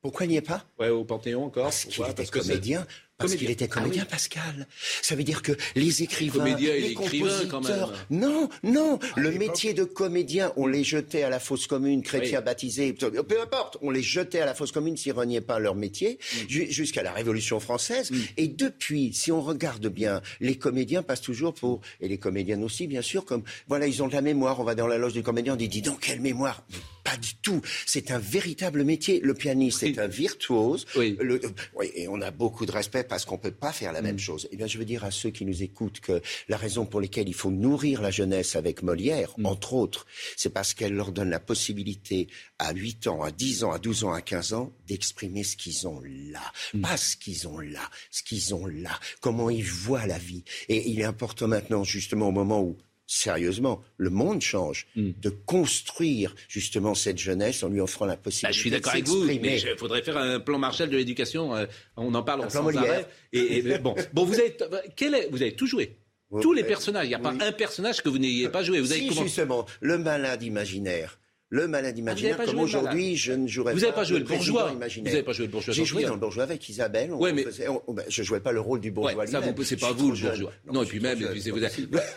[0.00, 0.64] pourquoi il n'y est pas?
[0.78, 1.64] Ouais, au Panthéon encore?
[1.64, 2.86] Parce qu'il était comédien.
[3.18, 4.68] Parce qu'il était ah comédien, Pascal.
[5.02, 7.86] Ça veut dire que les écrivains, comédien, les compositeurs, quand même.
[8.10, 12.92] non, non, le métier de comédien, on les jetait à la fosse commune, chrétiens baptisés,
[12.92, 16.70] peu importe, on les jetait à la fosse commune s'ils reniaient pas leur métier, mm.
[16.70, 18.12] jusqu'à la Révolution française.
[18.12, 18.16] Mm.
[18.36, 22.86] Et depuis, si on regarde bien, les comédiens passent toujours pour, et les comédiennes aussi,
[22.86, 25.24] bien sûr, comme, voilà, ils ont de la mémoire, on va dans la loge du
[25.24, 26.62] comédien, on dit, dis donc, quelle mémoire?
[27.02, 27.62] Pas du tout.
[27.86, 29.18] C'est un véritable métier.
[29.20, 30.84] Le pianiste est un virtuose.
[30.94, 31.16] Oui.
[31.18, 31.40] Le,
[31.74, 31.90] oui.
[31.94, 34.20] Et on a beaucoup de respect parce qu'on ne peut pas faire la même mm.
[34.20, 34.48] chose.
[34.52, 37.28] Eh bien, je veux dire à ceux qui nous écoutent que la raison pour laquelle
[37.28, 39.46] il faut nourrir la jeunesse avec Molière, mm.
[39.46, 40.06] entre autres,
[40.36, 42.28] c'est parce qu'elle leur donne la possibilité
[42.58, 45.88] à 8 ans, à 10 ans, à 12 ans, à 15 ans, d'exprimer ce qu'ils
[45.88, 46.52] ont là.
[46.74, 46.80] Mm.
[46.82, 48.98] Pas ce qu'ils ont là, ce qu'ils ont là.
[49.20, 50.44] Comment ils voient la vie.
[50.68, 52.76] Et il est important maintenant, justement, au moment où
[53.08, 55.10] sérieusement, le monde change, hmm.
[55.20, 58.46] de construire justement cette jeunesse en lui offrant la possibilité.
[58.46, 61.56] Bah, je suis d'accord avec vous, mais il faudrait faire un plan Marshall de l'éducation.
[61.56, 63.08] Euh, on en parle en sans arrêt.
[63.32, 64.56] Et, bon, bon, vous avez,
[64.94, 65.96] quel est, vous avez tout joué.
[66.42, 67.06] Tous les personnages.
[67.06, 68.80] Il n'y a pas un personnage que vous n'ayez pas joué.
[68.80, 71.18] Vous avez si, justement, le malade imaginaire
[71.50, 73.86] le malade ah, imaginaire, comme aujourd'hui, je ne jouerais vous pas.
[73.86, 76.14] Vous n'avez pas joué le bourgeois Vous n'avez pas joué le bourgeois J'ai joué dans
[76.14, 77.12] le bourgeois avec Isabelle.
[77.12, 77.44] Ouais, mais...
[77.44, 79.14] Ben, je ne jouais pas le rôle du bourgeois.
[79.14, 80.52] Ouais, ça, c'est pas vous le bourgeois.
[80.70, 81.18] Non, et puis même,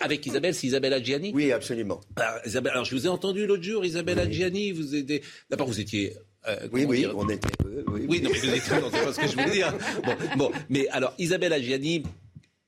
[0.01, 2.01] avec Isabelle, c'est Isabelle Adjiani Oui, absolument.
[2.15, 5.21] Bah, Isabelle, alors, je vous ai entendu l'autre jour, Isabelle Adjiani, vous étiez.
[5.49, 6.13] D'abord, vous étiez.
[6.47, 7.47] Euh, oui, oui, on était.
[7.63, 8.59] oui, oui, non, mais vous étiez.
[8.59, 9.73] c'est pas ce que je voulais dire.
[10.03, 12.03] Bon, bon, mais alors, Isabelle Adjiani,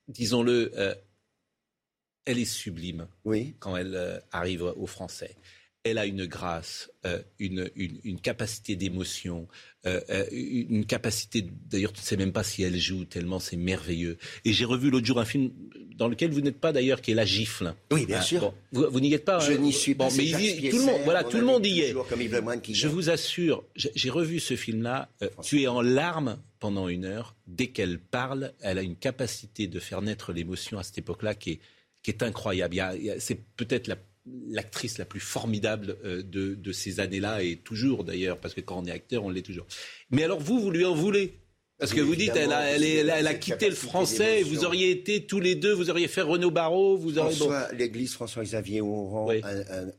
[0.08, 0.94] disons-le, euh,
[2.26, 3.08] elle est sublime.
[3.26, 3.56] Oui.
[3.60, 5.36] Quand elle euh, arrive aux Français
[5.84, 9.48] elle a une grâce, euh, une, une, capacité d'émotion,
[9.86, 13.58] euh, euh, une capacité, d'ailleurs, tu ne sais même pas si elle joue, tellement c'est
[13.58, 14.18] merveilleux.
[14.46, 15.52] Et j'ai revu l'autre jour un film
[15.98, 17.76] dans lequel vous n'êtes pas d'ailleurs, qui est La Gifle.
[17.92, 18.54] Oui, bien sûr.
[18.72, 19.40] vous, n'y êtes pas.
[19.40, 20.08] Je n'y suis pas.
[20.16, 21.94] mais tout le monde, voilà, tout le monde y est.
[22.72, 25.10] Je vous assure, j'ai revu ce film-là.
[25.44, 27.36] tu es en larmes pendant une heure.
[27.46, 31.52] Dès qu'elle parle, elle a une capacité de faire naître l'émotion à cette époque-là qui
[31.52, 31.60] est,
[32.02, 32.78] qui est incroyable.
[33.20, 38.54] C'est peut-être la l'actrice la plus formidable euh, de, ces années-là, et toujours d'ailleurs, parce
[38.54, 39.68] que quand on est acteur, on l'est toujours.
[40.12, 41.40] Mais alors vous, vous lui en voulez?
[41.84, 45.42] Parce que vous dites, elle a, elle, a quitté le français, vous auriez été tous
[45.42, 47.38] les deux, vous auriez fait Renaud Barrault, vous auriez...
[47.78, 49.32] l'église François-Xavier, on rend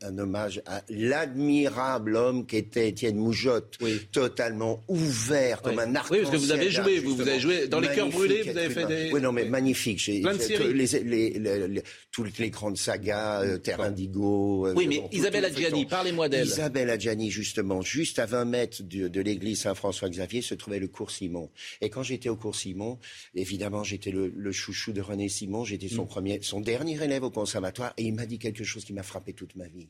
[0.00, 3.76] un, hommage à l'admirable homme qu'était Étienne Moujotte,
[4.12, 7.80] totalement ouvert, comme un arc Oui, parce que vous avez joué, vous, avez joué dans
[7.80, 9.12] Les Cœurs Brûlés, vous avez fait des...
[9.12, 9.98] Oui, non, mais magnifique.
[9.98, 10.72] J'ai, Plein de séries.
[10.72, 14.68] Les, toutes les grandes sagas, euh, Terre Indigo...
[14.68, 16.46] Euh, oui, mais Isabelle Adjani, parlez-moi d'elle.
[16.46, 21.10] Isabelle Adjani, justement, juste à 20 mètres de, de l'église Saint-François-Xavier se trouvait le cours
[21.10, 21.50] Simon.
[21.80, 22.98] Et quand j'étais au cours Simon,
[23.34, 25.64] évidemment, j'étais le, chouchou de René Simon.
[25.64, 26.08] J'étais son mm.
[26.08, 27.92] premier, son dernier élève au conservatoire.
[27.96, 29.88] Et il m'a dit quelque chose qui m'a frappé toute ma vie.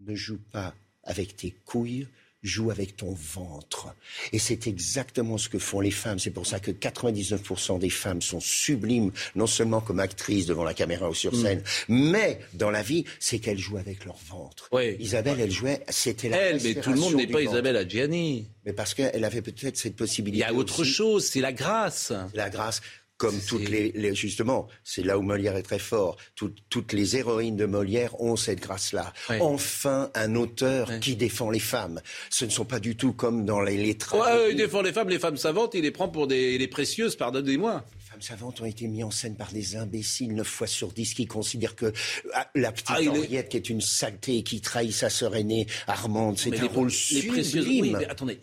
[0.00, 2.06] Ne joue pas avec tes couilles,
[2.42, 3.94] joue avec ton ventre.
[4.32, 6.18] Et c'est exactement ce que font les femmes.
[6.18, 10.74] C'est pour ça que 99% des femmes sont sublimes, non seulement comme actrices devant la
[10.74, 11.42] caméra ou sur mm.
[11.42, 14.70] scène, mais dans la vie, c'est qu'elles jouent avec leur ventre.
[14.98, 18.46] Isabelle, elle jouait, c'était la Elle, mais tout le monde n'est pas Isabelle Adjiani.
[18.64, 20.44] Mais parce qu'elle avait peut-être cette possibilité.
[20.44, 22.12] Il y a autre chose, c'est la grâce.
[22.34, 22.82] La grâce
[23.18, 26.16] comme toutes les, justement, c'est là où Molière est très fort.
[26.34, 29.12] toutes les héroïnes de Molière ont cette grâce-là.
[29.40, 32.00] Enfin, un auteur qui défend les femmes.
[32.30, 34.16] Ce ne sont pas du tout comme dans les lettres.
[34.16, 37.16] Ouais, il défend les femmes, les femmes savantes, il les prend pour des les précieuses,
[37.16, 37.84] pardonnez-moi
[38.22, 41.76] savantes ont été mis en scène par des imbéciles, 9 fois sur 10, qui considèrent
[41.76, 41.92] que
[42.34, 45.66] ah, la petite ah, Henriette, qui est une saleté et qui trahit sa sœur aînée,
[45.86, 47.82] Armande, c'est un rôle sublime.
[47.82, 48.38] Oui, mais attendez,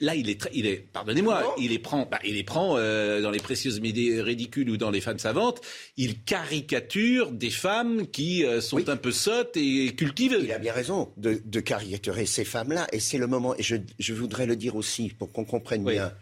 [0.00, 3.30] là, il est, il est pardonnez-moi, il les prend, bah, il les prend euh, dans
[3.30, 5.60] les précieuses médias ridicules ou dans les femmes savantes,
[5.96, 10.38] il caricature des femmes qui euh, sont un peu sottes et cultivées.
[10.42, 13.76] Il a bien raison de, de caricaturer ces femmes-là, et c'est le moment, et je,
[13.98, 16.12] je, voudrais le dire aussi, pour qu'on comprenne bien,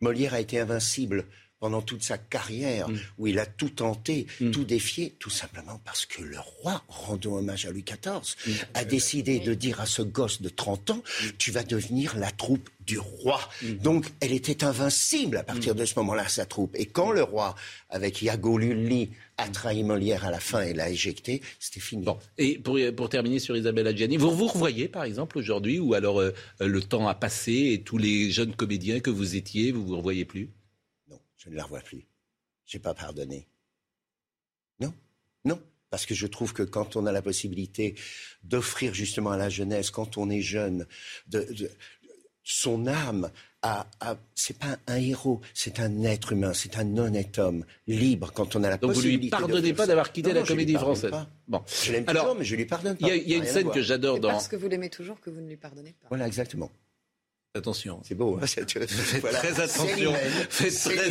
[0.00, 1.26] Molière a été invincible
[1.62, 2.98] pendant toute sa carrière, mm.
[3.18, 4.50] où il a tout tenté, mm.
[4.50, 8.50] tout défié, tout simplement parce que le roi, rendant hommage à Louis XIV, mm.
[8.74, 11.02] a décidé de dire à ce gosse de 30 ans,
[11.38, 13.38] tu vas devenir la troupe du roi.
[13.80, 16.74] Donc, elle était invincible à partir de ce moment-là, sa troupe.
[16.74, 17.54] Et quand le roi,
[17.90, 22.02] avec Iago Lully, a trahi Molière à la fin et l'a éjecté, c'était fini.
[22.02, 22.18] Bon.
[22.38, 26.20] Et pour, pour terminer sur Isabelle Adjani, vous vous revoyez par exemple aujourd'hui, ou alors
[26.20, 29.96] euh, le temps a passé et tous les jeunes comédiens que vous étiez, vous vous
[29.96, 30.50] revoyez plus?
[31.44, 32.06] Je ne la revois plus.
[32.66, 33.48] Je n'ai pas pardonné.
[34.80, 34.94] Non,
[35.44, 35.60] non.
[35.90, 37.96] Parce que je trouve que quand on a la possibilité
[38.44, 40.86] d'offrir justement à la jeunesse, quand on est jeune,
[41.26, 41.46] de,
[42.44, 43.30] son âme
[43.60, 48.32] à, à c'est pas un héros, c'est un être humain, c'est un honnête homme, libre
[48.32, 49.30] quand on a la Donc possibilité.
[49.30, 51.12] Donc vous lui pardonnez pas d'avoir quitté la comédie française.
[51.46, 53.08] Bon, je l'aime toujours, mais je lui pardonne pas.
[53.08, 54.30] Il y, a une scène que j'adore dans.
[54.30, 56.08] Parce que vous l'aimez toujours que vous ne lui pardonnez pas.
[56.08, 56.70] Voilà, exactement.
[57.54, 58.00] Attention.
[58.02, 58.38] C'est beau.
[58.40, 60.14] Hein faites très attention.
[60.48, 61.10] Faites très,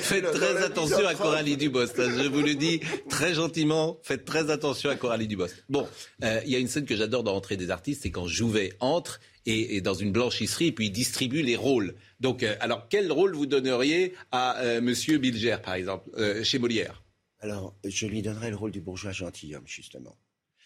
[0.00, 1.88] faites très attention à Coralie Dubos.
[1.94, 3.98] Je vous le dis très gentiment.
[4.02, 5.48] Faites très attention à Coralie Dubos.
[5.68, 5.86] Bon,
[6.24, 8.72] euh, il y a une scène que j'adore dans Entrée des artistes, c'est quand Jouvet
[8.80, 11.96] entre et, dans une blanchisserie et puis il distribue les rôles.
[12.18, 16.08] Donc, euh, alors quel rôle vous donneriez à euh, Monsieur Bilger, par exemple,
[16.44, 17.02] chez Molière?
[17.40, 20.16] Alors, je lui donnerais le rôle du bourgeois gentilhomme, justement.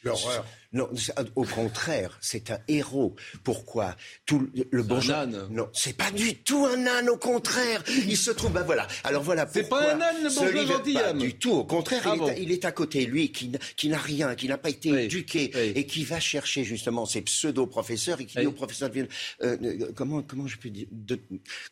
[0.04, 0.46] L'horreur.
[0.72, 0.88] Non,
[1.36, 3.14] au contraire, c'est un héros.
[3.44, 3.94] Pourquoi
[4.24, 5.48] Tout le, bon âne.
[5.50, 7.10] Non, c'est pas du tout un âne.
[7.10, 8.52] Au contraire, il se trouve.
[8.52, 8.86] Ben voilà.
[9.04, 9.46] Alors voilà.
[9.52, 11.18] C'est pas un âne, le bourgeois gentilhomme.
[11.18, 11.52] Pas du tout.
[11.52, 14.70] Au contraire, ah il, est, à côté lui, qui, qui n'a rien, qui n'a pas
[14.70, 18.88] été éduqué et qui va chercher justement ses pseudo professeurs et qui dit au professeur
[18.88, 19.08] de
[19.42, 21.20] euh, euh, comment comment je peux dire de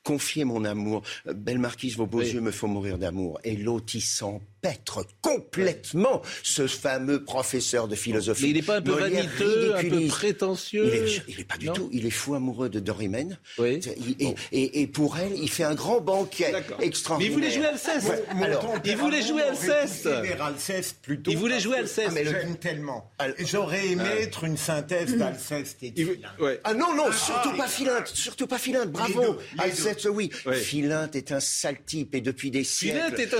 [0.02, 1.02] confier mon amour.
[1.26, 3.40] Belle marquise, vos beaux yeux me font mourir d'amour.
[3.44, 8.44] Et l'autre, il s'empêtre complètement ce fameux professeur de philosophie.
[8.44, 11.06] Mais il n'est pas un peu vaniteux, un peu prétentieux.
[11.28, 11.88] Il n'est pas du tout.
[11.92, 13.38] Il est fou amoureux de Dorimène.
[13.58, 13.80] Oui.
[14.52, 17.18] et, pour elle, il fait un grand banquet extraordinaire.
[17.18, 18.12] Mais il voulait jouer Alceste.
[18.42, 20.08] Alors, il voulait jouer Alceste.
[21.02, 21.30] plutôt.
[21.30, 22.08] Il voulait jouer Alceste.
[22.10, 23.10] Ah, mais le tellement.
[23.38, 24.20] J'aurais aimé ah.
[24.20, 26.18] être une synthèse d'Alceste et de
[26.64, 28.08] Ah non, non, surtout pas Philinte.
[28.08, 28.90] Surtout pas Philinte.
[28.90, 29.38] Bravo.
[29.58, 30.30] Alceste, oui.
[30.54, 32.98] Philinte est un sale type et depuis des siècles.
[32.98, 33.34] Philinte est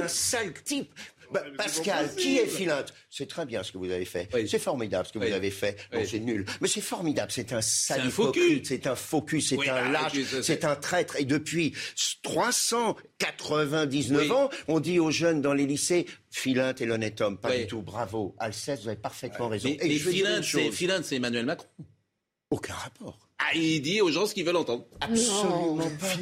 [0.00, 0.92] un sale type.
[1.30, 4.28] Bah, Pascal, qui est Philinte C'est très bien ce que vous avez fait.
[4.46, 5.76] C'est formidable ce que vous avez fait.
[6.04, 6.44] c'est nul.
[6.60, 7.32] Mais c'est formidable.
[7.32, 8.10] C'est un sale
[8.64, 9.48] C'est un focus.
[9.48, 10.12] C'est un lâche.
[10.42, 11.16] C'est un traître.
[11.16, 11.74] Et depuis
[12.22, 17.38] 399 ans, on dit aux jeunes dans les lycées, Philinte est l'honnête homme.
[17.38, 17.82] Pas du tout.
[17.82, 18.34] Bravo.
[18.38, 19.68] Alceste, vous avez parfaitement raison.
[19.68, 21.68] Et, et Philinte, c'est Emmanuel Macron.
[22.50, 23.25] Aucun rapport.
[23.38, 24.86] Ah, il dit aux gens ce qu'ils veulent entendre.
[25.00, 26.14] Absolument pas.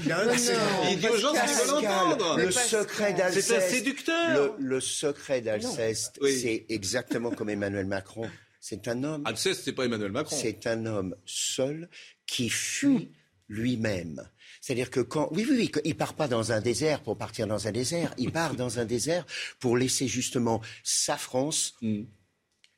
[0.91, 2.39] Il dit aux gens ce qu'ils veulent entendre.
[2.39, 3.49] Le secret d'Alceste.
[3.49, 4.57] C'est un séducteur.
[4.59, 8.29] Le, secret d'Alceste, c'est exactement comme Emmanuel Macron.
[8.61, 9.23] C'est un homme.
[9.27, 10.35] Alceste, c'est pas Emmanuel Macron.
[10.35, 11.89] C'est un homme seul
[12.27, 13.13] qui fuit
[13.49, 14.29] lui-même.
[14.61, 17.69] C'est-à-dire que quand, oui, oui, oui, il part pas dans un désert pour partir dans
[17.69, 18.13] un désert.
[18.17, 19.27] Il part dans un désert
[19.61, 21.75] pour laisser justement sa France.
[21.81, 22.05] Mm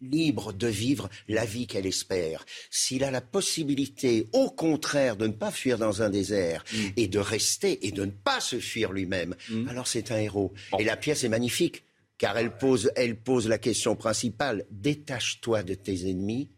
[0.01, 5.32] libre de vivre la vie qu'elle espère, s'il a la possibilité, au contraire, de ne
[5.32, 6.76] pas fuir dans un désert mm.
[6.97, 9.68] et de rester et de ne pas se fuir lui-même, mm.
[9.68, 10.53] alors c'est un héros.
[10.78, 11.84] Et la pièce est magnifique,
[12.18, 16.51] car elle pose, elle pose la question principale détache-toi de tes ennemis,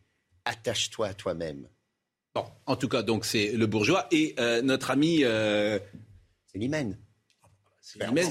[0.45, 1.69] attache-toi à toi-même.
[2.35, 5.21] Bon, en tout cas, donc c'est le bourgeois et euh, notre ami.
[5.25, 5.79] Euh...
[6.47, 6.97] C'est l'hymen.
[7.89, 8.31] Célimène,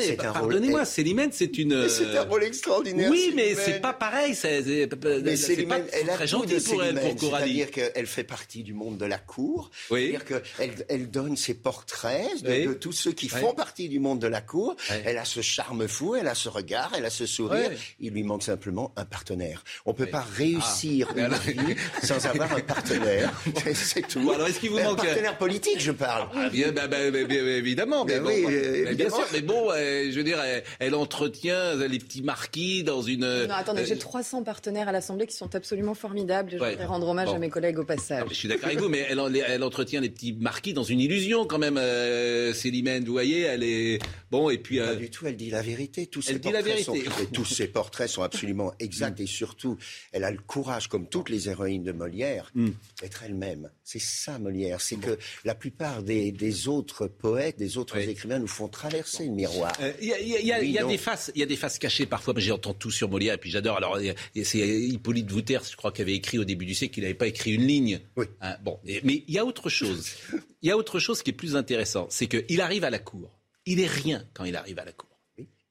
[0.00, 1.88] c'est Pardonnez-moi, Célimène, c'est une.
[1.88, 3.10] C'est un rôle extraordinaire.
[3.10, 4.34] Oui, mais c'est pas pareil.
[4.34, 7.58] C'est pas elle très gentil pour elle, pour Coralie.
[7.58, 9.70] C'est-à-dire qu'elle fait partie du monde de la cour.
[9.90, 10.10] Oui.
[10.10, 14.28] C'est-à-dire qu'elle elle donne ses portraits de, tous ceux qui font partie du monde de
[14.28, 14.76] la cour.
[15.04, 17.70] Elle a ce charme fou, elle a ce regard, elle a ce sourire.
[18.00, 19.62] Il lui manque simplement un partenaire.
[19.84, 21.20] On peut pas réussir ah.
[21.20, 23.30] une vie sans avoir un partenaire.
[23.74, 24.30] C'est tout.
[24.30, 26.28] alors, est-ce qu'il vous manque un partenaire politique, je parle.
[26.34, 28.04] Ah, bien, bah, bah, bah, évidemment.
[28.04, 28.22] Ben
[28.54, 30.38] oui, bien sûr, mais bon, je veux dire,
[30.78, 33.46] elle, entretient les petits marquis dans une.
[33.46, 36.50] Non, attendez, euh, j'ai 300 partenaires à l'Assemblée qui sont absolument formidables.
[36.50, 38.24] Je voudrais rendre hommage à mes collègues au passage.
[38.28, 41.46] je suis d'accord avec vous, mais elle, elle, entretient les petits marquis dans une illusion
[41.46, 41.76] quand même.
[41.78, 43.98] Euh, Célimène, vous voyez, elle est
[44.30, 44.78] bon et puis.
[44.78, 46.06] Pas euh, du tout, elle dit la vérité.
[46.06, 46.84] Tous elle dit la vérité.
[46.84, 49.76] Sont, tous ses portraits sont absolument exacts et surtout,
[50.12, 52.70] elle a le courage, comme toutes les héroïnes de Molière, mm.
[53.00, 53.70] d'être elle-même.
[53.82, 58.48] C'est ça Molière, c'est que la plupart des, des, autres poètes, des autres écrivains nous
[58.48, 59.72] font traverser le miroir.
[60.02, 62.34] Il y, a des faces, il y a des faces cachées parfois.
[62.34, 63.78] Mais j'entends tout sur Molière et puis j'adore.
[63.78, 63.98] Alors
[64.34, 67.26] c'est Hippolyte Wouters, je crois, qui avait écrit au début du siècle qu'il n'avait pas
[67.26, 68.00] écrit une ligne.
[68.16, 68.26] Oui.
[68.42, 70.10] Hein, bon, mais il y a autre chose.
[70.62, 73.38] Il y a autre chose qui est plus intéressant, c'est qu'il arrive à la cour.
[73.66, 75.10] Il est rien quand il arrive à la cour.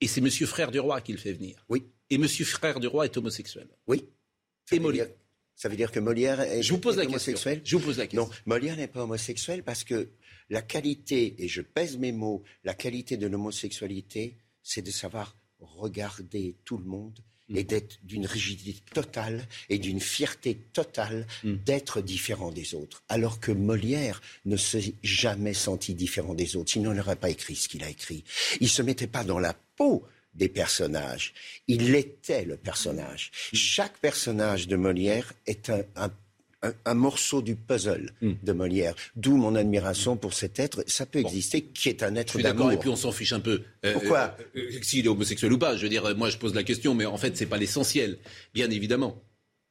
[0.00, 1.64] Et c'est Monsieur Frère du Roi qui le fait venir.
[1.68, 1.82] Oui.
[2.10, 3.66] Et Monsieur Frère du Roi est homosexuel.
[3.88, 4.04] Oui.
[4.70, 5.08] Et Molière.
[5.56, 8.06] Ça veut dire que Molière est, Je vous pose la homosexuel Je vous pose la
[8.06, 8.28] question.
[8.28, 10.08] Non, Molière n'est pas homosexuel parce que
[10.50, 16.56] La qualité, et je pèse mes mots, la qualité de l'homosexualité, c'est de savoir regarder
[16.64, 17.18] tout le monde
[17.50, 17.66] et mm.
[17.66, 21.54] d'être d'une rigidité totale et d'une fierté totale mm.
[21.64, 23.02] d'être différent des autres.
[23.08, 27.56] Alors que Molière ne s'est jamais senti différent des autres, sinon il n'aurait pas écrit
[27.56, 28.24] ce qu'il a écrit.
[28.60, 31.32] Il ne se mettait pas dans la peau des personnages.
[31.68, 33.30] Il était le personnage.
[33.52, 33.56] Mm.
[33.56, 36.10] Chaque personnage de Molière est un, un
[36.84, 38.32] un, morceau du puzzle hmm.
[38.42, 38.94] de Molière.
[39.16, 40.84] D'où mon admiration pour cet être.
[40.86, 42.72] Ça peut exister, qui est un être d'amour.
[42.72, 43.62] Et puis on s'en fiche un peu.
[43.84, 45.76] Euh, Pourquoi euh, euh, S'il est homosexuel ou pas.
[45.76, 48.18] Je veux dire, moi je pose la question, mais en fait c'est pas l'essentiel,
[48.52, 49.22] bien évidemment.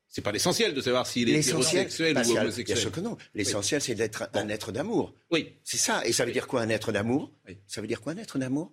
[0.08, 2.66] C'est pas l'essentiel de savoir s'il est hétérosexuel ou homosexuel.
[2.66, 3.18] Bien sûr que non.
[3.34, 5.16] L'essentiel, c'est d'être un être d'amour.
[5.32, 5.54] Oui.
[5.64, 6.06] C'est ça.
[6.06, 7.32] Et ça veut dire quoi un être d'amour?
[7.66, 8.72] Ça veut dire quoi un être d'amour?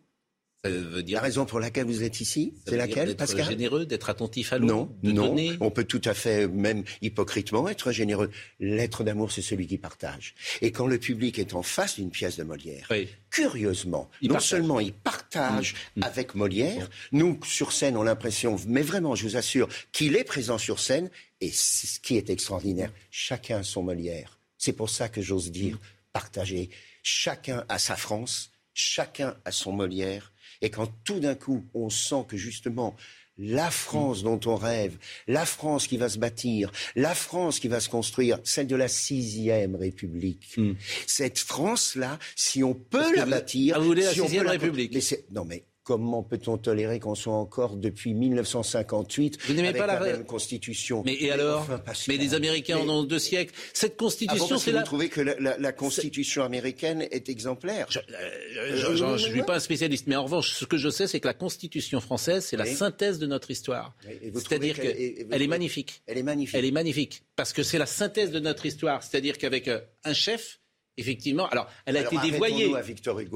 [0.65, 3.39] La raison pour laquelle vous êtes ici, c'est laquelle, Pascal?
[3.39, 5.29] D'être généreux, d'être attentif à l'autre, non, de non.
[5.29, 5.57] donner.
[5.61, 8.31] On peut tout à fait, même hypocritement, être généreux.
[8.59, 10.35] L'être d'amour, c'est celui qui partage.
[10.61, 12.89] Et quand le public est en face d'une pièce de Molière,
[13.31, 16.01] curieusement, non seulement il partage mm.
[16.01, 16.03] Mm.
[16.03, 20.25] avec Molière, nous sur scène, on a l'impression, mais vraiment, je vous assure, qu'il est
[20.25, 21.11] présent sur scène.
[21.41, 24.39] Et ce qui est extraordinaire, chacun son Molière.
[24.59, 25.81] C'est pour ça que j'ose dire mm.
[26.13, 26.69] partager.
[27.03, 32.25] Chacun a sa France, chacun a son Molière et quand tout d'un coup, on sent
[32.29, 32.97] que justement,
[33.41, 37.81] la France dont on rêve, la France qui va se bâtir, la France qui va
[37.81, 40.55] se construire, celle de la sixième République.
[40.57, 40.75] Hmm.
[41.07, 44.97] Cette France-là, si on peut la bâtir, vous voulez la sixième République
[45.31, 50.25] Non, mais Comment peut-on tolérer qu'on soit encore depuis 1958 Vous n'aimez pas la, même
[50.25, 51.03] constitution?
[51.05, 51.67] Mais et alors?
[52.07, 53.53] Mais les Américains en ont deux siècles.
[53.73, 54.79] Cette constitution, ah c'est la.
[54.79, 60.07] Vous trouvez que la, constitution américaine est exemplaire Je ne euh, suis pas un spécialiste,
[60.07, 63.19] mais en revanche, ce que je sais, c'est que la constitution française, c'est la synthèse
[63.19, 63.93] de notre histoire.
[64.33, 66.05] C'est-à-dire qu'elle est magnifique.
[66.07, 66.55] Elle est magnifique.
[66.57, 69.03] Elle est magnifique parce que c'est la synthèse de notre histoire.
[69.03, 70.61] C'est-à-dire qu'avec euh, un chef
[70.97, 71.47] Effectivement.
[71.49, 72.73] Alors, elle a été dévoyée.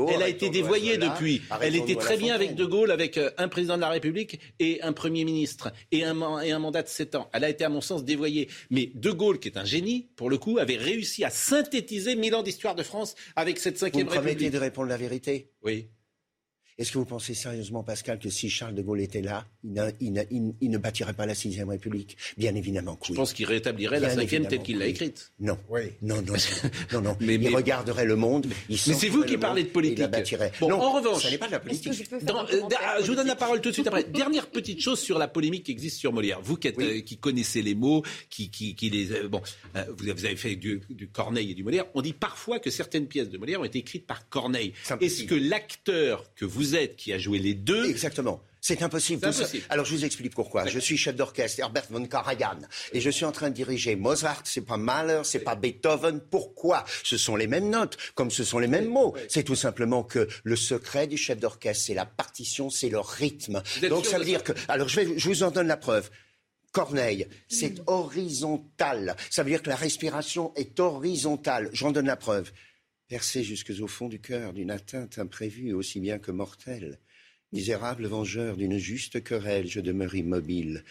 [0.08, 1.42] elle a été dévoyée depuis.
[1.60, 4.82] Elle était très bien avec De Gaulle, avec euh, un président de la République et
[4.82, 7.30] un Premier ministre et un, et un mandat de sept ans.
[7.32, 8.48] Elle a été, à mon sens, dévoyée.
[8.70, 12.34] Mais De Gaulle, qui est un génie, pour le coup, avait réussi à synthétiser mille
[12.34, 14.32] ans d'histoire de France avec cette cinquième République.
[14.32, 15.50] Vous promettez de répondre la vérité?
[15.62, 15.88] Oui.
[16.76, 19.46] Est-ce que vous pensez sérieusement, Pascal, que si Charles de Gaulle était là,
[20.00, 20.12] il,
[20.60, 22.16] ne bâtirait pas la sixième République?
[22.36, 23.08] Bien évidemment que oui.
[23.10, 25.32] Je pense qu'il rétablirait la cinquième telle qu'il l'a écrite.
[25.38, 25.56] Non.
[25.68, 25.82] Oui.
[26.02, 26.34] Non, non,
[26.92, 27.16] non, non.
[27.20, 28.48] mais, il regarderait le monde.
[28.68, 30.00] mais c'est vous qui parlez de politique.
[30.00, 30.50] Il bâtirait.
[30.58, 31.92] Bon, non, en revanche, ça n'est pas de la politique.
[32.12, 34.02] Euh, je vous donne la parole tout de suite après.
[34.12, 36.40] Dernière petite chose sur la polémique qui existe sur Molière.
[36.42, 38.50] Vous qui, euh, connaissez les mots, qui,
[38.82, 39.40] les, euh, bon,
[39.96, 41.84] vous avez fait du, du, Corneille et du Molière.
[41.94, 44.72] On dit parfois que certaines pièces de Molière ont été écrites par Corneille.
[45.00, 47.88] Est-ce que l'acteur que vous êtes, qui a joué les deux.
[47.88, 48.42] Exactement.
[48.66, 49.28] C'est impossible.
[49.68, 50.66] Alors je vous explique pourquoi.
[50.66, 52.60] Je suis chef d'orchestre Herbert von Karajan
[52.94, 54.40] et je suis en train de diriger Mozart.
[54.44, 56.18] C'est pas Mahler, c'est pas Beethoven.
[56.30, 56.86] Pourquoi?
[57.02, 59.14] Ce sont les mêmes notes, comme ce sont les mêmes mots.
[59.28, 63.62] C'est tout simplement que le secret du chef d'orchestre, c'est la partition, c'est le rythme.
[63.90, 64.52] Donc ça veut dire que.
[64.68, 66.08] Alors je, vais, je vous en donne la preuve.
[66.72, 69.14] Corneille, c'est horizontal.
[69.28, 71.68] Ça veut dire que la respiration est horizontale.
[71.74, 72.50] J'en donne la preuve.
[73.08, 76.98] Percé jusque au fond du cœur d'une atteinte imprévue aussi bien que mortelle
[77.52, 80.84] Misérable vengeur d'une juste querelle, je demeure immobile,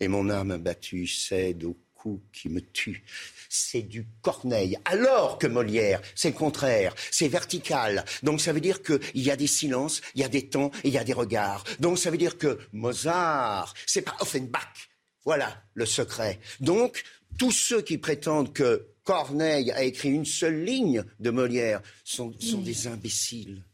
[0.00, 3.04] et mon âme abattue cède au coup qui me tue.
[3.48, 4.78] C'est du Corneille.
[4.84, 6.94] Alors que Molière, c'est le contraire.
[7.12, 8.04] C'est vertical.
[8.24, 10.92] Donc ça veut dire qu'il y a des silences, il y a des temps il
[10.92, 11.62] y a des regards.
[11.78, 14.88] Donc ça veut dire que Mozart, c'est pas Offenbach.
[15.24, 16.40] Voilà le secret.
[16.60, 17.04] Donc,
[17.38, 22.30] tous ceux qui prétendent que Corneille a écrit une seule ligne de Molière sont
[22.62, 23.64] des imbéciles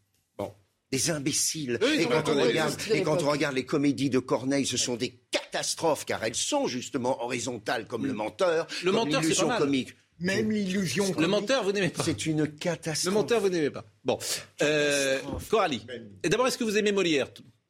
[0.93, 1.80] des imbéciles.
[1.99, 5.18] et, quand on regarde, et quand on regarde les comédies de Corneille, ce sont des
[5.32, 9.97] catastrophes, car elles sont justement horizontales, comme le menteur, le menteur, l'illusion comique.
[10.20, 11.12] Même l'illusion.
[11.18, 12.05] Le menteur, vous n'aimez pas.
[12.05, 13.12] C'est une catastrophe.
[13.12, 13.85] Le menteur, vous n'aimez pas.
[14.05, 14.16] Bon.
[14.62, 15.18] Euh,
[15.51, 15.85] Coralie.
[16.22, 17.26] Et d'abord, est-ce que vous aimez Molière?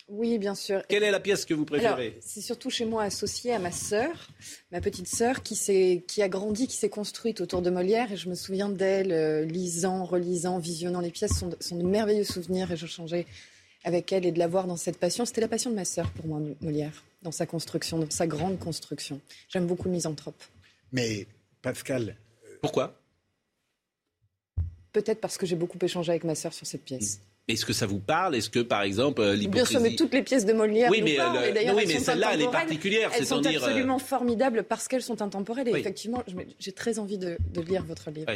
[0.08, 0.82] Oui, bien sûr.
[0.86, 4.28] Quelle est la pièce que vous préférez C'est surtout chez moi associé à ma sœur,
[4.70, 5.56] ma petite sœur, qui,
[6.06, 8.12] qui a grandi, qui s'est construite autour de Molière.
[8.12, 11.32] Et je me souviens d'elle euh, lisant, relisant, visionnant les pièces.
[11.32, 13.26] Ce sont, sont, de merveilleux souvenirs et je changeais
[13.82, 15.24] avec elle et de la voir dans cette passion.
[15.24, 18.58] C'était la passion de ma sœur pour moi, Molière, dans sa construction, dans sa grande
[18.58, 19.20] construction.
[19.48, 20.42] J'aime beaucoup le misanthrope.
[20.92, 21.26] Mais
[21.62, 22.16] Pascal.
[22.60, 23.00] Pourquoi?
[24.92, 27.20] Peut-être parce que j'ai beaucoup échangé avec ma sœur sur cette pièce.
[27.46, 28.36] Est-ce que ça vous parle?
[28.36, 29.48] Est-ce que, par exemple, l'hypocrisie...
[29.48, 31.38] Bien sûr, mais toutes les pièces de Molière oui, mais, parlent.
[31.74, 33.10] oui, mais celle-là, elle est particulière.
[33.14, 35.68] Elles sont euh, absolument formidables parce qu'elles sont intemporelles.
[35.68, 36.22] Et effectivement,
[36.58, 37.36] j'ai très envie de,
[37.66, 38.32] lire votre livre.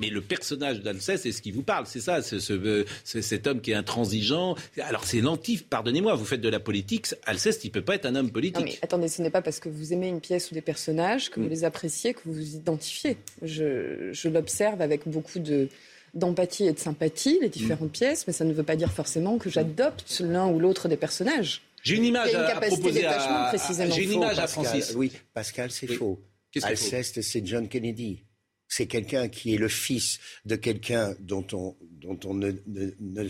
[0.00, 3.72] Mais le personnage d'Alceste, c'est ce qui vous parle, c'est ça, ce, cet homme qui
[3.72, 4.56] est intransigeant.
[4.80, 8.14] Alors c'est l'antif, pardonnez-moi, vous faites de la politique, Alceste, il peut pas être un
[8.14, 8.56] homme politique.
[8.56, 11.28] Non mais attendez, ce n'est pas parce que vous aimez une pièce ou des personnages
[11.28, 11.50] que vous mm.
[11.50, 13.18] les appréciez, que vous vous identifiez.
[13.42, 15.68] Je, je l'observe avec beaucoup de
[16.14, 17.92] d'empathie et de sympathie, les différentes mm.
[17.92, 21.62] pièces, mais ça ne veut pas dire forcément que j'adopte l'un ou l'autre des personnages.
[21.82, 24.92] J'ai une image à, proposer à, J'ai une image à Francis.
[24.94, 26.18] Oui, Pascal, c'est faux?
[26.62, 28.24] Alceste, c'est John Kennedy
[28.70, 33.28] c'est quelqu'un qui est le fils de quelqu'un dont on, dont on ne, ne,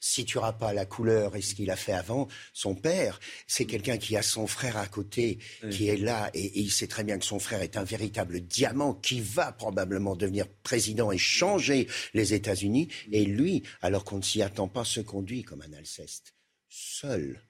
[0.00, 3.20] situera pas la couleur et ce qu'il a fait avant, son père.
[3.46, 5.38] C'est quelqu'un qui a son frère à côté,
[5.70, 8.94] qui est là, et, il sait très bien que son frère est un véritable diamant
[8.94, 12.88] qui va probablement devenir président et changer les États-Unis.
[13.12, 16.34] Et lui, alors qu'on ne s'y attend pas, se conduit comme un Alceste,
[16.68, 17.40] seul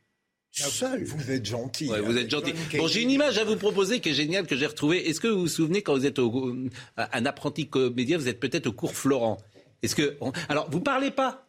[0.53, 1.05] seul.
[1.05, 1.89] Vous êtes gentil.
[1.89, 2.53] Ouais, vous êtes gentil.
[2.77, 5.09] Bon, j'ai une image à vous proposer qui est géniale, que j'ai retrouvée.
[5.09, 6.55] Est-ce que vous vous souvenez quand vous êtes au,
[6.97, 9.39] un apprenti comédien, vous êtes peut-être au cours Florent?
[9.83, 10.17] Est-ce que
[10.49, 11.49] alors vous parlez pas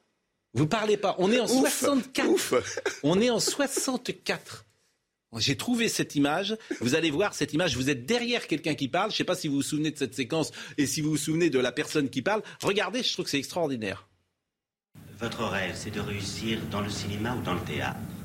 [0.54, 1.16] Vous parlez pas.
[1.20, 2.62] On est en 64.
[3.04, 4.66] On est en 64.
[5.38, 6.58] J'ai trouvé cette image.
[6.82, 7.78] Vous allez voir cette image.
[7.78, 9.10] Vous êtes derrière quelqu'un qui parle.
[9.12, 11.18] Je ne sais pas si vous vous souvenez de cette séquence et si vous vous
[11.18, 12.44] souvenez de la personne qui parle.
[12.62, 14.08] Regardez, je trouve que c'est extraordinaire.
[15.20, 17.98] Votre rêve, c'est de réussir dans le cinéma ou dans le théâtre?
[18.00, 18.21] euh,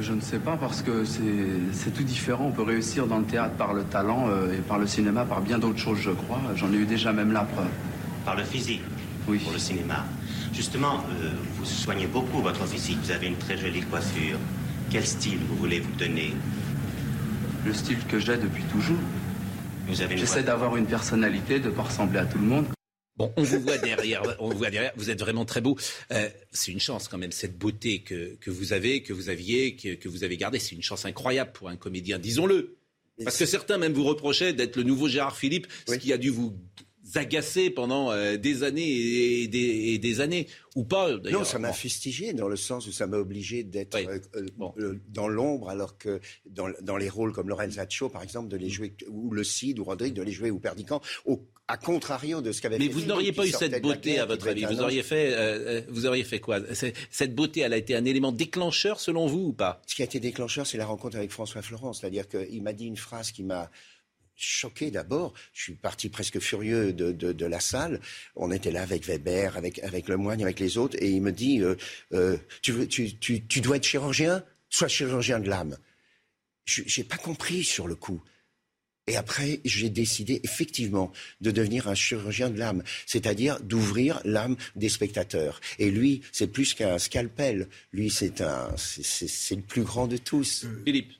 [0.00, 2.46] je ne sais pas parce que c'est tout différent.
[2.46, 5.40] On peut réussir dans le théâtre par le talent euh, et par le cinéma par
[5.40, 6.40] bien d'autres choses, je crois.
[6.56, 7.68] J'en ai eu déjà même la preuve.
[8.24, 8.82] Par le physique
[9.28, 9.38] Oui.
[9.38, 10.04] Pour le cinéma.
[10.52, 12.98] Justement, euh, vous soignez beaucoup votre physique.
[13.02, 14.38] Vous avez une très jolie coiffure.
[14.90, 16.34] Quel style vous voulez vous donner?
[17.66, 18.98] Le style que j'ai depuis toujours.
[19.90, 22.66] J'essaie d'avoir une personnalité, de ne pas ressembler à tout le monde.
[23.16, 25.76] Bon, on vous voit derrière, on vous voit derrière, vous êtes vraiment très beau.
[26.10, 29.76] Euh, c'est une chance quand même, cette beauté que, que vous avez, que vous aviez,
[29.76, 30.58] que, que vous avez gardée.
[30.58, 32.76] C'est une chance incroyable pour un comédien, disons-le.
[33.22, 36.30] Parce que certains même vous reprochaient d'être le nouveau Gérard Philippe, ce qui a dû
[36.30, 36.56] vous
[37.14, 42.48] agacer pendant euh, des années et des, années, ou pas Non, ça m'a fustigé dans
[42.48, 47.08] le sens où ça m'a obligé d'être euh, dans l'ombre, alors que dans, dans, les
[47.08, 50.32] rôles comme Lorenzaccio, par exemple, de les jouer, ou le Cid, ou Rodrigue, de les
[50.32, 53.80] jouer au Perdican, au à contrario de ce qu'avait Mais vous n'auriez pas eu cette
[53.80, 54.64] beauté, à votre avis.
[54.64, 56.60] Vous auriez, fait, euh, euh, vous auriez fait quoi
[57.10, 60.04] Cette beauté, elle a été un élément déclencheur, selon vous, ou pas Ce qui a
[60.04, 61.92] été déclencheur, c'est la rencontre avec François Florent.
[61.92, 63.70] C'est-à-dire qu'il m'a dit une phrase qui m'a
[64.36, 65.32] choqué d'abord.
[65.52, 68.00] Je suis parti presque furieux de, de, la salle.
[68.36, 70.96] On était là avec Weber, avec, avec Lemoigne, avec les autres.
[71.00, 71.62] Et il me dit
[72.12, 74.44] euh, tu, tu, tu, tu dois être chirurgien?
[74.68, 75.78] Sois chirurgien de l'âme.
[76.66, 78.22] Je n'ai pas compris sur le coup.
[79.06, 81.12] Et après, j'ai décidé effectivement
[81.42, 85.60] de devenir un chirurgien de l'âme, c'est-à-dire d'ouvrir l'âme des spectateurs.
[85.78, 87.68] Et lui, c'est plus qu'un scalpel.
[87.92, 90.64] Lui, c'est un, c'est le plus grand de tous.
[90.64, 91.12] Euh, Philippe.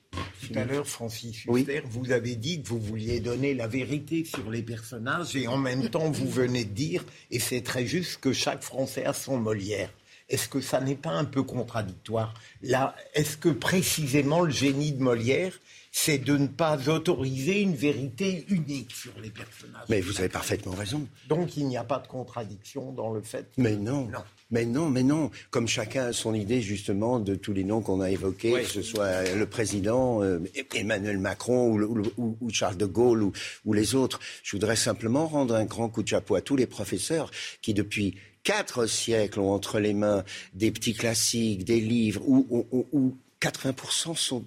[0.47, 4.49] Tout à l'heure, Francis Huster, vous avez dit que vous vouliez donner la vérité sur
[4.49, 8.33] les personnages et en même temps, vous venez de dire, et c'est très juste, que
[8.33, 9.91] chaque Français a son Molière.
[10.29, 12.33] Est-ce que ça n'est pas un peu contradictoire?
[12.63, 15.59] Là, est-ce que précisément le génie de Molière,
[15.97, 19.85] c'est de ne pas autoriser une vérité unique sur les personnages.
[19.87, 21.07] Mais vous avez parfaitement raison.
[21.29, 23.47] Donc il n'y a pas de contradiction dans le fait.
[23.55, 24.09] Mais non.
[24.51, 25.31] Mais non, mais non.
[25.51, 28.81] Comme chacun a son idée justement de tous les noms qu'on a évoqués, que ce
[28.81, 30.39] soit le président euh,
[30.73, 33.31] Emmanuel Macron ou, Charles de Gaulle ou,
[33.63, 34.19] ou les autres.
[34.43, 37.31] Je voudrais simplement rendre un grand coup de chapeau à tous les professeurs
[37.61, 43.17] qui depuis quatre siècles ont entre les mains des petits classiques, des livres où, où
[43.41, 44.45] 80% sont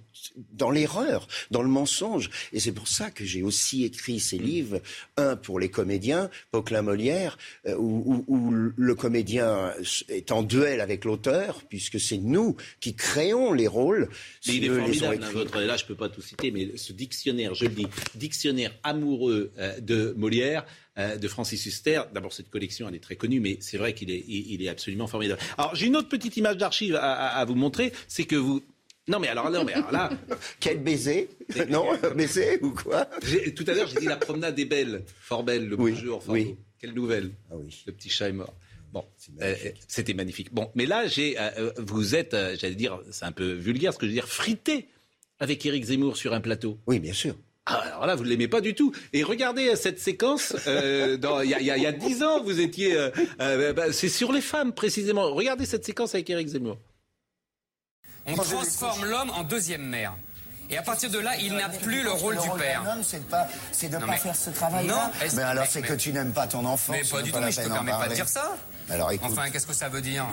[0.53, 2.31] dans l'erreur, dans le mensonge.
[2.53, 4.81] Et c'est pour ça que j'ai aussi écrit ces livres,
[5.17, 8.25] un pour les comédiens, Poquelin Molière, euh, où,
[8.77, 9.73] le comédien
[10.09, 14.09] est en duel avec l'auteur, puisque c'est nous qui créons les rôles.
[14.47, 16.93] Mais il est formidable, hein, votre, là je ne peux pas tout citer, mais ce
[16.93, 20.65] dictionnaire, je le dis, dictionnaire amoureux euh, de Molière,
[20.99, 22.03] euh, de Francis Huster.
[22.13, 25.07] D'abord, cette collection, elle est très connue, mais c'est vrai qu'il est, il, est absolument
[25.07, 25.41] formidable.
[25.57, 28.63] Alors, j'ai une autre petite image d'archive à vous montrer, c'est que vous
[29.09, 30.11] non, mais alors, non, mais alors là.
[30.61, 31.29] Quel baiser
[31.69, 31.87] Non,
[32.17, 33.07] baiser ou quoi
[33.57, 36.57] Tout à l'heure, j'ai dit la promenade est belle, fort belle, le oui, bonjour, oui.
[36.79, 37.83] Quelle nouvelle ah oui.
[37.87, 38.55] Le petit chat est mort.
[38.93, 39.05] Bon,
[39.43, 39.55] euh,
[39.87, 40.53] c'était magnifique.
[40.53, 43.99] Bon, mais là, j'ai, euh, euh, vous êtes, j'allais dire, c'est un peu vulgaire ce
[43.99, 44.89] que je veux dire, frité
[45.41, 46.79] avec Éric Zemmour sur un plateau.
[46.87, 47.35] Oui, bien sûr.
[47.67, 48.93] Ah, alors là, vous ne l'aimez pas du tout.
[49.13, 52.97] Et regardez cette séquence, il y, a dix ans, vous étiez...
[53.39, 55.31] Bah, c'est sur les femmes, précisément.
[55.35, 56.79] Regardez cette séquence avec Éric Zemmour.
[58.29, 60.15] On transforme l'homme en deuxième mère.
[60.71, 62.83] Et à partir de là, il n'a plus le rôle du père.
[63.03, 64.93] C'est pas, c'est de ne pas faire ce travail-là.
[64.93, 65.27] Non.
[65.35, 66.93] Mais alors, c'est que tu n'aimes pas ton enfant.
[66.93, 67.39] Mais pas du tout.
[67.41, 68.55] Mais je te permets pas de dire ça.
[68.91, 69.29] Alors, écoute.
[69.33, 70.25] Enfin, qu'est-ce que ça veut dire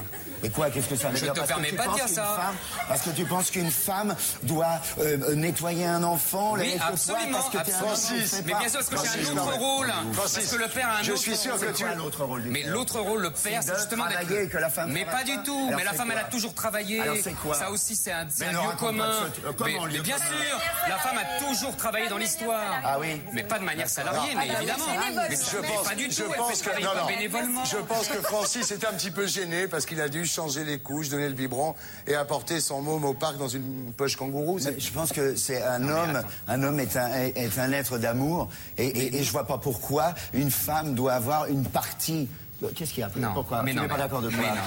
[0.41, 2.23] Mais quoi, qu'est-ce que ça veut Je dire te Parce permets pas de dire ça.
[2.25, 2.55] femme-
[2.87, 7.37] parce que tu penses qu'une femme doit euh, nettoyer un enfant, Oui, absolument.
[7.39, 9.87] parce que fait Mais bien sûr, parce que j'ai Francis, un autre non, rôle.
[9.87, 11.67] mais- Parce que le père a un je autre suis sûr rôle.
[11.67, 14.57] que tu as l'autre rôle du Mais l'autre rôle, le père, C'est justement d'être- que
[14.57, 15.65] la femme Mais pas du tout.
[15.67, 17.01] Alors Mais la femme, elle a toujours travaillé.
[17.01, 19.03] Alors c'est quoi Ça aussi, c'est un, lieu commun.
[19.11, 19.47] ça.
[19.49, 22.79] Euh, mais, lieu mais bien sûr, la femme a toujours travaillé dans l'histoire.
[22.83, 24.85] Ah oui Mais pas de manière salariée, mais évidemment.
[24.87, 26.13] Mais, Je mais pense, pas du tout.
[26.15, 27.07] je pense que, travailler non, non.
[27.07, 27.65] bénévolement.
[27.65, 30.77] je pense que Francis était un petit peu gêné parce qu'il a dû changer les
[30.77, 31.73] couches, donner le biberon
[32.05, 34.59] et apporter son môme au parc dans une poche kangourou.
[34.63, 38.49] Mais je pense que c'est un homme, un homme est un, est un être d'amour,
[38.77, 42.29] et, et, et je vois pas pourquoi une femme doit avoir une partie.
[42.75, 43.61] Qu'est-ce qu'il y a Non, Pourquoi?
[43.63, 44.49] mais Tu n'es pas d'accord de mais quoi?
[44.49, 44.61] Non.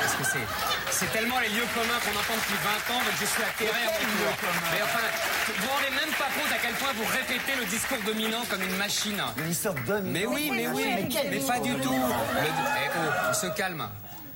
[0.00, 0.46] Parce que c'est,
[0.90, 2.56] c'est tellement les lieux communs qu'on entend depuis
[2.88, 4.32] 20 ans, donc je suis atterré à mon tour.
[4.72, 4.98] Mais enfin,
[5.46, 8.62] vous vous rendez même pas compte à quel point vous répétez le discours dominant comme
[8.62, 9.20] une machine.
[9.46, 10.84] L'histoire dominant Mais oui, mais oui,
[11.30, 11.92] Mais pas du tout.
[11.92, 13.86] Le- eh oh, on se calme.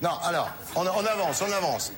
[0.03, 1.93] Non, alors, on, on avance, on avance.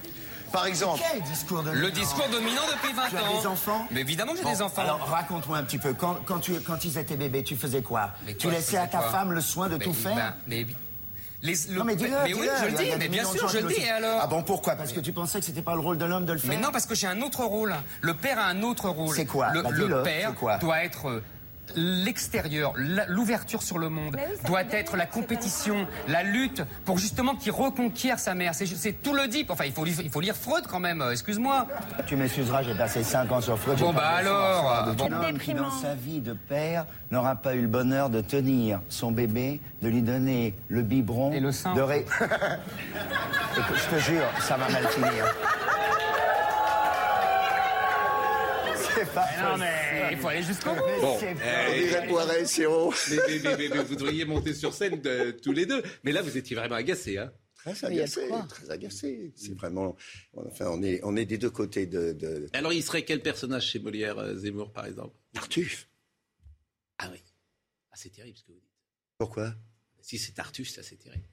[0.53, 1.03] Par exemple.
[1.13, 1.81] Quel discours dominant?
[1.87, 3.41] Le discours dominant depuis 20 Tu as ans.
[3.41, 3.87] des enfants?
[3.91, 4.83] Mais évidemment que j'ai Bon, des enfants.
[4.83, 5.93] Alors raconte-moi un petit peu.
[5.93, 8.11] Quand, quand, tu, quand ils étaient bébés, tu faisais quoi?
[8.39, 10.15] Tu laissais à ta femme le soin de tout faire?
[10.15, 10.67] ben, mais-
[11.43, 13.69] les- le- Non mais dis-le, mais oui, je le dis, mais bien sûr, je le
[13.73, 14.21] dis, alors.
[14.23, 14.75] Ah bon, pourquoi?
[14.77, 16.51] Parce que tu pensais que c'était pas le rôle de l'homme de le faire?
[16.51, 17.75] Mais non, parce que j'ai un autre rôle.
[18.01, 19.15] Le père a un autre rôle.
[19.15, 19.51] C'est quoi?
[19.53, 20.59] Le, Bah, le père quoi?
[20.59, 21.23] doit être euh,
[21.75, 22.73] l'extérieur,
[23.09, 24.17] l'ouverture sur le monde,
[24.47, 28.55] doit être la compétition, la lutte pour justement qu'il reconquiert sa mère.
[28.55, 29.45] C'est tout le dit.
[29.49, 31.67] Enfin, il faut, lire- il faut lire Freud quand même, euh, excuse-moi.
[32.07, 33.79] Tu m'excuseras, j'ai passé 5 ans sur Freud.
[33.79, 35.07] Bon, bah alors, bon.
[35.13, 38.81] Un homme qui, dans sa vie de père, n'aura pas eu le bonheur de tenir
[38.89, 41.33] son bébé, de lui donner le biberon.
[41.33, 41.75] Et le sein.
[41.75, 42.07] De ré-
[43.57, 45.25] je te jure, ça va mal finir.
[48.97, 50.81] C'est pas non, mais il faut aller jusqu'au bout.
[51.01, 52.93] Bon, euh, pas- dirait Poiret, Siro.
[53.11, 55.83] Mais, mais, mais, mais, mais vous devriez monter sur scène de- tous les deux.
[56.05, 57.19] Mais là, vous étiez vraiment agacés.
[57.19, 59.33] Hein Très agacé, très agacé.
[59.35, 59.97] C'est vraiment.
[60.37, 62.13] Enfin, on est, on est des deux côtés de.
[62.13, 62.47] de...
[62.53, 65.17] Alors, il serait quel personnage chez Molière, euh, Zemmour, par exemple?
[65.33, 65.89] Tartuffe.
[66.99, 67.19] Ah oui.
[67.91, 68.71] Ah, c'est terrible ce que vous dites.
[69.19, 69.53] Pourquoi?
[70.01, 71.25] Si c'est Tartuffe, ça c'est terrible.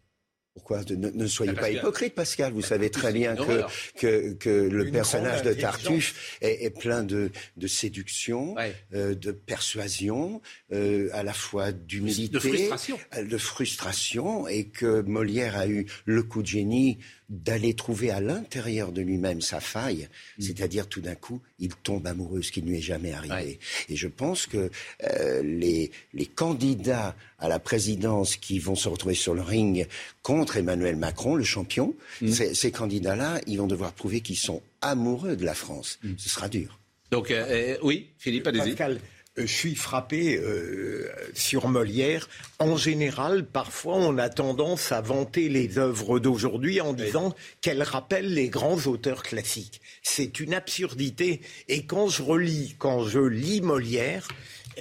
[0.54, 2.54] Pourquoi ne, ne soyez Bah, pas hypocrite, Pascal.
[2.54, 3.64] Vous savez très bien que,
[3.98, 8.54] que, que le Une personnage de Tartuffe est, est plein de, de séduction,
[8.94, 13.00] euh, de persuasion, euh, à la fois d'humilité, De frustration.
[13.18, 17.00] euh, de frustration, et que Molière a eu le coup de génie
[17.34, 20.08] d'aller trouver à l'intérieur de lui-même sa faille,
[20.38, 20.42] Mm.
[20.42, 23.60] c'est-à-dire tout d'un coup, il tombe amoureux, ce qui ne lui est jamais arrivé.
[23.90, 24.70] Et je pense que
[25.04, 29.88] euh, les, les candidats à la présidence qui vont se retrouver sur le ring
[30.22, 32.32] contre Emmanuel Macron, le champion, Mm.
[32.32, 35.98] ces, ces candidats-là, ils vont devoir prouver qu'ils sont amoureux de la France.
[36.04, 36.14] Mm.
[36.18, 36.80] Ce sera dur.
[37.12, 38.70] Donc, euh, euh, oui, Philippe, allez-y.
[38.70, 38.98] Pascal, euh,
[39.36, 42.30] je suis frappé euh, sur Molière.
[42.60, 48.34] En général, parfois, on a tendance à vanter les œuvres d'aujourd'hui en disant qu'elles rappellent
[48.34, 49.82] les grands auteurs classiques.
[50.04, 51.42] C'est une absurdité.
[51.68, 54.28] Et quand je relis, quand je lis Molière,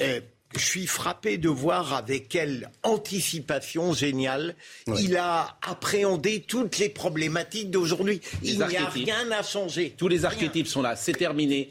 [0.00, 0.20] euh,
[0.54, 4.54] je suis frappé de voir avec quelle anticipation géniale
[4.98, 8.20] il a appréhendé toutes les problématiques d'aujourd'hui.
[8.42, 9.94] Il n'y a rien à changer.
[9.96, 10.94] Tous les archétypes sont là.
[10.94, 11.70] C'est terminé.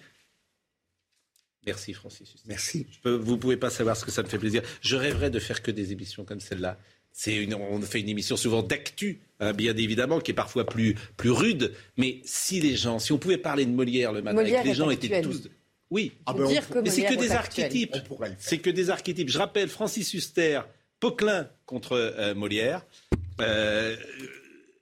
[1.65, 2.33] Merci, Francis.
[2.47, 2.87] Merci.
[2.91, 4.61] Je peux- vous pouvez pas savoir ce que ça me fait plaisir.
[4.81, 6.77] Je rêverais de faire que des émissions comme celle-là.
[7.13, 10.95] C'est une, on fait une émission souvent d'actu, hein, bien évidemment, qui est parfois plus,
[11.17, 11.73] plus rude.
[11.97, 14.67] Mais si les gens, si on pouvait parler de Molière le matin, et Molière que
[14.69, 15.49] les gens étaient tous.
[15.91, 17.95] Oui, Ah ben, Dire on- que mais c'est que des archétypes.
[18.39, 19.29] C'est que des archétypes.
[19.29, 20.61] Je rappelle Francis Huster,
[21.01, 22.85] Poquelin contre euh, Molière.
[23.41, 23.97] Euh,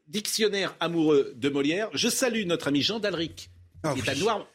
[0.08, 1.90] dictionnaire amoureux de Molière.
[1.94, 3.50] Je salue notre ami Jean Dalric,
[3.84, 4.10] Ah qui est oui.
[4.10, 4.48] à Noir,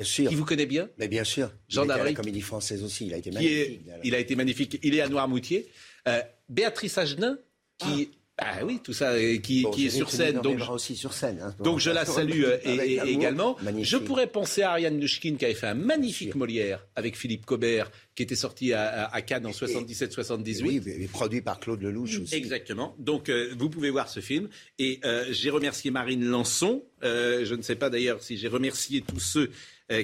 [0.00, 0.28] Bien sûr.
[0.30, 0.88] qui vous connaît bien.
[0.98, 1.52] Mais bien sûr.
[1.68, 2.12] Jean il était à la.
[2.14, 3.06] Comédie Française aussi.
[3.06, 3.56] Il a été magnifique.
[3.58, 4.78] est, il a été magnifique.
[4.82, 5.68] Il est à Noirmoutier.
[6.08, 7.38] Euh, Béatrice Agenin,
[7.78, 8.64] qui, ah.
[8.64, 10.40] oui, tout ça, euh, qui, Bon, qui est sur scène.
[10.40, 11.40] Donc, aussi sur scène.
[11.42, 11.54] hein.
[11.62, 13.56] donc je la salue euh, et- et- également.
[13.62, 13.90] Magnifique.
[13.90, 17.90] Je pourrais penser à Ariane Nushkin qui avait fait un magnifique Molière avec Philippe Cobert,
[18.14, 20.62] qui était sorti à, Cannes en 77-78.
[20.62, 22.34] Oui, mais produit par Claude Lelouch aussi.
[22.34, 22.94] Exactement.
[22.98, 24.48] Donc, euh, vous pouvez voir ce film.
[24.78, 26.84] Et euh, j'ai remercié Marine Lançon.
[27.02, 29.50] Euh, je ne sais pas d'ailleurs si j'ai remercié tous ceux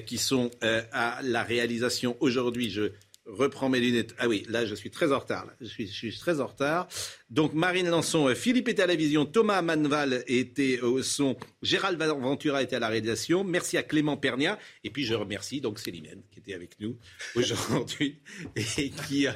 [0.07, 2.71] qui sont euh, à la réalisation aujourd'hui.
[2.71, 2.93] Je
[3.27, 4.15] reprends mes lunettes.
[4.19, 5.47] Ah oui, là, je suis très en retard.
[5.47, 5.53] là.
[5.61, 6.89] Je, suis, je suis très en retard.
[7.29, 12.01] Donc, Marine Lançon, euh, Philippe était à la vision, Thomas Manval était au son, Gérald
[12.01, 13.45] Ventura était à la réalisation.
[13.45, 14.59] Merci à Clément Pernia.
[14.85, 16.97] Et puis, je remercie donc Célimène qui était avec nous
[17.35, 18.21] aujourd'hui
[18.57, 19.33] et qui, euh,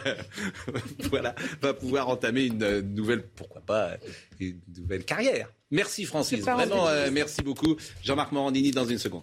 [1.11, 3.97] voilà, va pouvoir entamer une euh, nouvelle, pourquoi pas, euh,
[4.39, 5.53] une nouvelle carrière.
[5.71, 7.77] Merci Francis, vraiment, euh, merci beaucoup.
[8.03, 9.23] Jean-Marc Morandini dans une seconde.